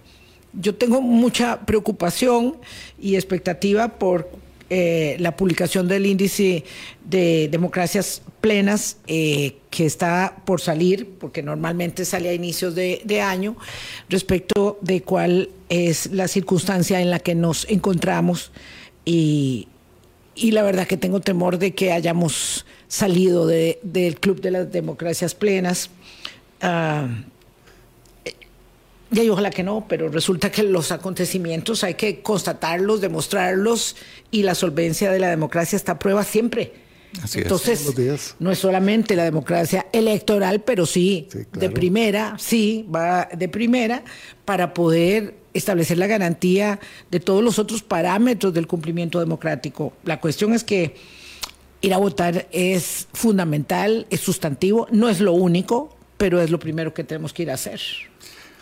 Yo 0.52 0.74
tengo 0.74 1.00
mucha 1.00 1.66
preocupación 1.66 2.56
y 3.00 3.16
expectativa 3.16 3.88
por 3.88 4.30
eh, 4.70 5.16
la 5.18 5.34
publicación 5.34 5.88
del 5.88 6.04
índice 6.04 6.62
de 7.02 7.48
democracias 7.50 8.20
plenas 8.42 8.98
eh, 9.06 9.56
que 9.70 9.86
está 9.86 10.42
por 10.44 10.60
salir, 10.60 11.08
porque 11.18 11.42
normalmente 11.42 12.04
sale 12.04 12.28
a 12.28 12.34
inicios 12.34 12.74
de, 12.74 13.20
año, 13.22 13.56
respecto 14.10 14.78
de 14.82 15.00
cuál 15.02 15.48
es 15.70 16.12
la 16.12 16.28
circunstancia 16.28 17.00
en 17.00 17.10
la 17.10 17.18
que 17.18 17.34
nos 17.34 17.66
encontramos 17.70 18.52
y, 19.10 20.50
la 20.52 20.62
verdad 20.62 20.86
que 20.86 20.96
tengo 20.96 21.20
temor 21.20 21.58
de 21.58 21.74
que 21.74 21.92
hayamos 21.92 22.66
salido 22.88 23.46
del 23.46 24.20
Club 24.20 24.40
de 24.40 24.50
las 24.50 24.70
Democracias 24.70 25.34
Plenas. 25.34 25.90
Uh, 26.62 27.08
y 29.10 29.28
ojalá 29.30 29.50
que 29.50 29.62
no, 29.62 29.86
pero 29.88 30.10
resulta 30.10 30.50
que 30.52 30.62
los 30.62 30.92
acontecimientos 30.92 31.82
hay 31.82 31.94
que 31.94 32.20
constatarlos, 32.20 33.00
demostrarlos 33.00 33.96
y 34.30 34.42
la 34.42 34.54
solvencia 34.54 35.10
de 35.10 35.18
la 35.18 35.30
democracia 35.30 35.76
está 35.76 35.92
a 35.92 35.98
prueba 35.98 36.22
siempre. 36.24 36.74
Entonces, 37.34 38.34
no 38.38 38.52
es 38.52 38.58
solamente 38.58 39.16
la 39.16 39.24
democracia 39.24 39.86
electoral, 39.92 40.60
pero 40.60 40.84
sí, 40.84 41.28
de 41.54 41.70
primera, 41.70 42.36
sí, 42.38 42.86
va 42.94 43.26
de 43.34 43.48
primera, 43.48 44.04
para 44.44 44.74
poder 44.74 45.34
establecer 45.58 45.98
la 45.98 46.06
garantía 46.06 46.80
de 47.10 47.20
todos 47.20 47.44
los 47.44 47.58
otros 47.58 47.82
parámetros 47.82 48.54
del 48.54 48.66
cumplimiento 48.66 49.20
democrático. 49.20 49.92
La 50.04 50.20
cuestión 50.20 50.54
es 50.54 50.64
que 50.64 50.96
ir 51.80 51.94
a 51.94 51.98
votar 51.98 52.48
es 52.50 53.08
fundamental, 53.12 54.06
es 54.10 54.20
sustantivo, 54.20 54.86
no 54.90 55.08
es 55.08 55.20
lo 55.20 55.32
único, 55.32 55.96
pero 56.16 56.40
es 56.40 56.50
lo 56.50 56.58
primero 56.58 56.94
que 56.94 57.04
tenemos 57.04 57.32
que 57.32 57.42
ir 57.42 57.50
a 57.50 57.54
hacer. 57.54 57.80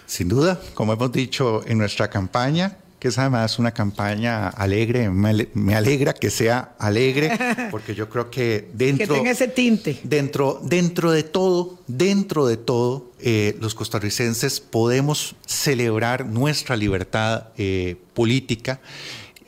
Sin 0.06 0.28
duda, 0.28 0.60
como 0.74 0.92
hemos 0.92 1.10
dicho 1.12 1.62
en 1.66 1.78
nuestra 1.78 2.08
campaña, 2.08 2.78
que 3.06 3.10
es 3.10 3.18
además 3.18 3.60
una 3.60 3.70
campaña 3.70 4.48
alegre, 4.48 5.08
me 5.10 5.76
alegra 5.76 6.12
que 6.12 6.28
sea 6.28 6.74
alegre, 6.76 7.30
porque 7.70 7.94
yo 7.94 8.08
creo 8.08 8.30
que 8.32 8.68
dentro... 8.72 9.06
Que 9.06 9.14
tenga 9.14 9.30
ese 9.30 9.46
tinte. 9.46 10.00
Dentro, 10.02 10.60
dentro 10.64 11.12
de 11.12 11.22
todo, 11.22 11.78
dentro 11.86 12.48
de 12.48 12.56
todo, 12.56 13.12
eh, 13.20 13.56
los 13.60 13.76
costarricenses 13.76 14.58
podemos 14.58 15.36
celebrar 15.46 16.26
nuestra 16.26 16.74
libertad 16.74 17.50
eh, 17.56 17.94
política. 18.12 18.80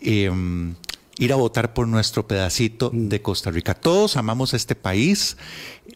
Em, 0.01 0.77
ir 1.19 1.33
a 1.33 1.37
votar 1.37 1.75
por 1.75 1.89
nuestro 1.89 2.29
pedacito 2.29 2.93
de 2.95 3.21
Costa 3.21 3.51
Rica. 3.51 3.75
Todos 3.75 4.17
amamos 4.17 4.55
este 4.55 4.77
país, 4.77 5.37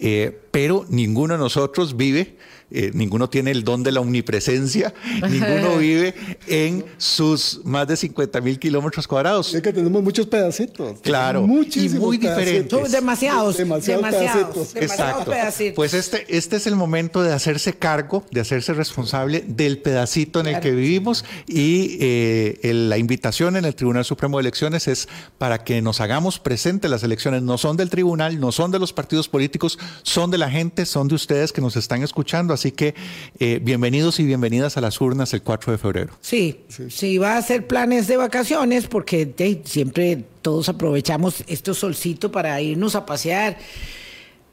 eh, 0.00 0.36
pero 0.50 0.84
ninguno 0.88 1.34
de 1.34 1.38
nosotros 1.38 1.96
vive 1.96 2.36
eh, 2.72 2.90
ninguno 2.94 3.28
tiene 3.28 3.50
el 3.50 3.64
don 3.64 3.82
de 3.82 3.92
la 3.92 4.00
omnipresencia, 4.00 4.92
ninguno 5.28 5.78
vive 5.78 6.14
en 6.46 6.84
sus 6.98 7.60
más 7.64 7.86
de 7.86 7.96
50 7.96 8.40
mil 8.40 8.58
kilómetros 8.58 9.06
cuadrados. 9.06 9.54
Es 9.54 9.62
que 9.62 9.72
tenemos 9.72 10.02
muchos 10.02 10.26
pedacitos. 10.26 11.00
Claro, 11.00 11.44
y 11.44 11.88
muy 11.90 12.18
diferentes. 12.18 12.92
Demasiados, 12.92 13.56
demasiados, 13.56 14.02
demasiados, 14.02 14.76
Exacto. 14.76 15.32
Pues 15.74 15.94
este, 15.94 16.24
este 16.28 16.56
es 16.56 16.66
el 16.66 16.76
momento 16.76 17.22
de 17.22 17.32
hacerse 17.32 17.74
cargo, 17.74 18.24
de 18.30 18.40
hacerse 18.40 18.72
responsable 18.74 19.44
del 19.46 19.78
pedacito 19.78 20.40
en 20.40 20.46
el 20.46 20.60
que 20.60 20.72
vivimos 20.72 21.24
y 21.46 21.98
eh, 22.00 22.72
la 22.72 22.98
invitación 22.98 23.56
en 23.56 23.64
el 23.64 23.74
Tribunal 23.74 24.04
Supremo 24.04 24.38
de 24.38 24.42
Elecciones 24.42 24.88
es 24.88 25.08
para 25.38 25.64
que 25.64 25.82
nos 25.82 26.00
hagamos 26.00 26.38
presentes. 26.38 26.90
Las 26.90 27.02
elecciones 27.02 27.42
no 27.42 27.58
son 27.58 27.76
del 27.76 27.90
tribunal, 27.90 28.40
no 28.40 28.52
son 28.52 28.70
de 28.70 28.78
los 28.78 28.92
partidos 28.92 29.28
políticos, 29.28 29.78
son 30.02 30.30
de 30.30 30.38
la 30.38 30.50
gente, 30.50 30.86
son 30.86 31.08
de 31.08 31.14
ustedes 31.14 31.52
que 31.52 31.60
nos 31.60 31.76
están 31.76 32.02
escuchando. 32.02 32.54
Así 32.62 32.70
que 32.70 32.94
eh, 33.40 33.58
bienvenidos 33.60 34.20
y 34.20 34.24
bienvenidas 34.24 34.76
a 34.76 34.80
las 34.80 35.00
urnas 35.00 35.34
el 35.34 35.42
4 35.42 35.72
de 35.72 35.78
febrero. 35.78 36.12
Sí, 36.20 36.60
sí, 36.90 37.18
va 37.18 37.32
a 37.32 37.38
hacer 37.38 37.66
planes 37.66 38.06
de 38.06 38.16
vacaciones 38.16 38.86
porque 38.86 39.34
siempre 39.64 40.24
todos 40.42 40.68
aprovechamos 40.68 41.42
este 41.48 41.74
solcito 41.74 42.30
para 42.30 42.60
irnos 42.60 42.94
a 42.94 43.04
pasear, 43.04 43.58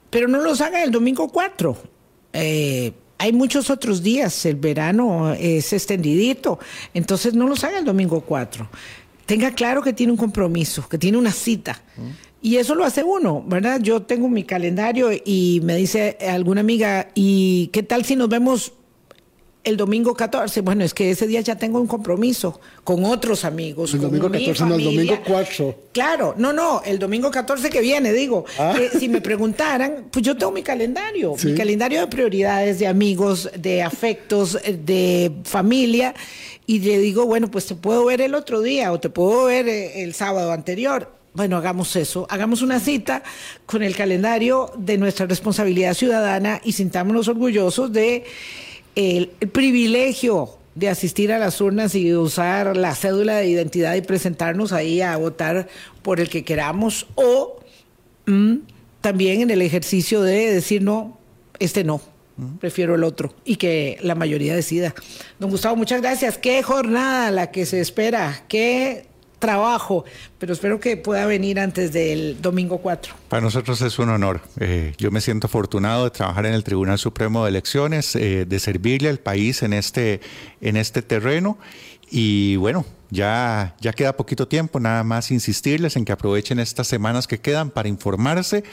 pero 0.10 0.28
no 0.28 0.42
los 0.42 0.60
haga 0.60 0.84
el 0.84 0.90
domingo 0.90 1.30
4. 1.30 1.78
Eh, 2.34 2.94
hay 3.20 3.32
muchos 3.32 3.70
otros 3.70 4.02
días, 4.02 4.44
el 4.48 4.56
verano 4.56 5.32
es 5.32 5.72
extendidito, 5.72 6.58
entonces 6.96 7.36
no 7.36 7.48
los 7.48 7.64
haga 7.64 7.78
el 7.78 7.86
domingo 7.86 8.22
4. 8.22 8.68
Tenga 9.28 9.52
claro 9.52 9.84
que 9.84 9.94
tiene 9.94 10.14
un 10.14 10.18
compromiso, 10.18 10.90
que 10.90 10.98
tiene 10.98 11.20
una 11.20 11.32
cita. 11.32 11.80
Y 12.42 12.58
eso 12.58 12.74
lo 12.76 12.86
hace 12.86 13.04
uno, 13.04 13.44
¿verdad? 13.46 13.82
Yo 13.82 14.02
tengo 14.04 14.30
mi 14.30 14.44
calendario 14.44 15.10
y 15.12 15.60
me 15.64 15.76
dice 15.76 16.18
alguna 16.22 16.62
amiga, 16.62 17.10
¿y 17.14 17.68
qué 17.68 17.84
tal 17.84 18.06
si 18.06 18.16
nos 18.16 18.30
vemos 18.30 18.72
el 19.66 19.76
domingo 19.76 20.14
14? 20.16 20.62
Bueno, 20.62 20.86
es 20.86 20.94
que 20.94 21.12
ese 21.12 21.28
día 21.28 21.42
ya 21.42 21.58
tengo 21.58 21.82
un 21.82 21.88
compromiso 21.88 22.62
con 22.86 23.04
otros 23.04 23.44
amigos. 23.44 23.94
El 23.94 24.00
domingo 24.00 24.32
14, 24.32 24.66
no, 24.66 24.76
el 24.76 24.84
domingo 24.86 25.20
4. 25.28 25.76
Claro, 25.92 26.34
no, 26.38 26.54
no, 26.54 26.82
el 26.86 26.98
domingo 26.98 27.30
14 27.30 27.70
que 27.70 27.82
viene, 27.82 28.14
digo. 28.14 28.46
Ah. 28.58 28.74
si 28.98 29.10
me 29.10 29.20
preguntaran, 29.20 30.06
pues 30.10 30.24
yo 30.24 30.38
tengo 30.38 30.54
mi 30.54 30.64
calendario, 30.64 31.36
mi 31.44 31.56
calendario 31.56 32.00
de 32.00 32.08
prioridades, 32.08 32.80
de 32.80 32.88
amigos, 32.88 33.50
de 33.58 33.84
afectos, 33.84 34.58
de 34.64 35.34
familia. 35.44 36.16
Y 36.66 36.80
le 36.80 37.00
digo, 37.00 37.26
bueno, 37.26 37.52
pues 37.52 37.66
te 37.66 37.76
puedo 37.76 38.06
ver 38.06 38.22
el 38.22 38.34
otro 38.34 38.62
día 38.62 38.94
o 38.94 39.00
te 39.00 39.10
puedo 39.10 39.46
ver 39.46 39.68
eh, 39.68 40.04
el 40.04 40.14
sábado 40.14 40.54
anterior 40.54 41.19
bueno, 41.34 41.58
hagamos 41.58 41.96
eso, 41.96 42.26
hagamos 42.30 42.62
una 42.62 42.80
cita 42.80 43.24
con 43.66 43.84
el 43.84 43.96
calendario 43.96 44.72
de 44.78 44.98
nuestra 44.98 45.26
responsabilidad 45.26 45.94
ciudadana 45.94 46.60
y 46.64 46.74
sintámonos 46.74 47.28
orgullosos 47.28 47.94
de 47.94 48.26
el, 48.96 49.28
privilegio 49.52 50.50
de 50.76 50.90
asistir 50.90 51.32
a 51.32 51.40
las 51.40 51.62
urnas 51.62 51.94
y 51.96 52.06
de 52.06 52.18
usar 52.18 52.76
la 52.76 52.96
cédula 52.96 53.38
de 53.38 53.48
identidad 53.48 53.96
y 53.96 54.02
presentarnos 54.02 54.72
ahí 54.72 55.02
a 55.02 55.16
votar 55.18 55.68
por 56.02 56.20
el 56.20 56.30
que 56.30 56.44
queramos 56.44 57.06
o 57.16 57.60
mm, 58.26 58.56
también 59.02 59.42
en 59.42 59.52
el 59.52 59.62
ejercicio 59.62 60.22
de 60.22 60.54
decir 60.54 60.82
no, 60.82 61.20
este 61.60 61.84
no, 61.84 62.02
prefiero 62.60 62.96
el 62.96 63.04
otro 63.04 63.34
y 63.46 63.58
que 63.58 63.98
la 64.02 64.16
mayoría 64.16 64.56
decida. 64.56 64.96
Don 65.40 65.50
Gustavo, 65.50 65.76
muchas 65.76 66.02
gracias. 66.02 66.38
Qué 66.38 66.64
jornada 66.64 67.32
la 67.32 67.52
que 67.52 67.66
se 67.66 67.80
espera, 67.80 68.44
qué 68.48 69.09
trabajo, 69.40 70.06
pero 70.38 70.54
espero 70.54 70.80
que 70.80 70.98
pueda 70.98 71.26
venir 71.26 71.60
antes 71.60 71.92
del 71.92 72.42
domingo 72.42 72.78
4. 72.80 73.16
Para 73.30 73.42
nosotros 73.42 73.82
es 73.82 73.98
un 74.00 74.10
honor. 74.10 74.42
Eh, 74.60 74.94
yo 74.98 75.12
me 75.12 75.22
siento 75.22 75.48
afortunado 75.48 76.04
de 76.04 76.12
trabajar 76.12 76.46
en 76.46 76.54
el 76.54 76.64
Tribunal 76.64 77.00
Supremo 77.00 77.44
de 77.44 77.50
Elecciones, 77.50 78.16
eh, 78.16 78.46
de 78.46 78.60
servirle 78.60 79.10
al 79.10 79.20
país 79.20 79.64
en 79.64 79.74
este, 79.74 80.22
en 80.62 80.78
este 80.78 81.02
terreno 81.02 81.58
y 82.12 82.56
bueno, 82.56 82.86
ya, 83.12 83.76
ya 83.80 83.94
queda 83.94 84.18
poquito 84.18 84.48
tiempo, 84.48 84.80
nada 84.80 85.04
más 85.04 85.30
insistirles 85.32 85.96
en 85.96 86.06
que 86.06 86.12
aprovechen 86.12 86.60
estas 86.60 86.88
semanas 86.88 87.28
que 87.28 87.40
quedan 87.40 87.70
para 87.70 87.88
informarse, 87.88 88.64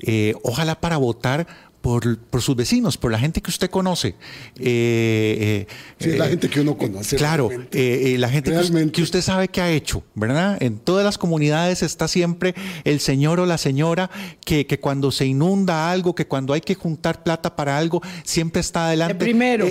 eh, 0.00 0.34
ojalá 0.42 0.80
para 0.80 0.96
votar 0.96 1.46
por, 1.80 2.18
por, 2.18 2.42
sus 2.42 2.56
vecinos, 2.56 2.96
por 2.96 3.10
la 3.10 3.18
gente 3.18 3.40
que 3.40 3.50
usted 3.50 3.70
conoce. 3.70 4.14
Eh, 4.58 5.66
sí, 5.98 6.10
la 6.10 6.26
eh, 6.26 6.30
gente 6.30 6.48
que 6.48 6.60
uno 6.60 6.76
conoce. 6.76 7.16
Claro, 7.16 7.50
eh, 7.72 8.16
la 8.18 8.28
gente 8.28 8.52
que, 8.92 9.02
usted 9.02 9.22
sabe 9.22 9.48
que 9.48 9.60
ha 9.60 9.70
hecho, 9.70 10.02
¿verdad? 10.14 10.62
En 10.62 10.78
todas 10.78 11.04
las 11.04 11.18
comunidades 11.18 11.82
está 11.82 12.08
siempre 12.08 12.54
el 12.84 13.00
señor 13.00 13.40
o 13.40 13.46
la 13.46 13.58
señora 13.58 14.10
que, 14.44 14.66
que 14.66 14.78
cuando 14.78 15.10
se 15.10 15.26
inunda 15.26 15.90
algo, 15.90 16.14
que 16.14 16.26
cuando 16.26 16.52
hay 16.52 16.60
que 16.60 16.74
juntar 16.74 17.22
plata 17.22 17.56
para 17.56 17.78
algo, 17.78 18.02
siempre 18.24 18.60
está 18.60 18.86
adelante. 18.86 19.14
primero. 19.14 19.66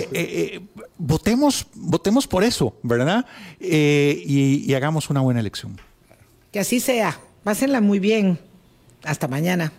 votemos, 0.98 1.66
votemos 1.74 2.26
por 2.26 2.44
eso, 2.44 2.76
¿verdad? 2.82 3.24
Y, 3.60 4.64
y 4.66 4.74
hagamos 4.74 5.10
una 5.10 5.20
buena 5.20 5.40
elección. 5.40 5.80
Que 6.50 6.60
así 6.60 6.80
sea. 6.80 7.20
Pásenla 7.44 7.80
muy 7.80 8.00
bien. 8.00 8.38
Hasta 9.04 9.28
mañana. 9.28 9.72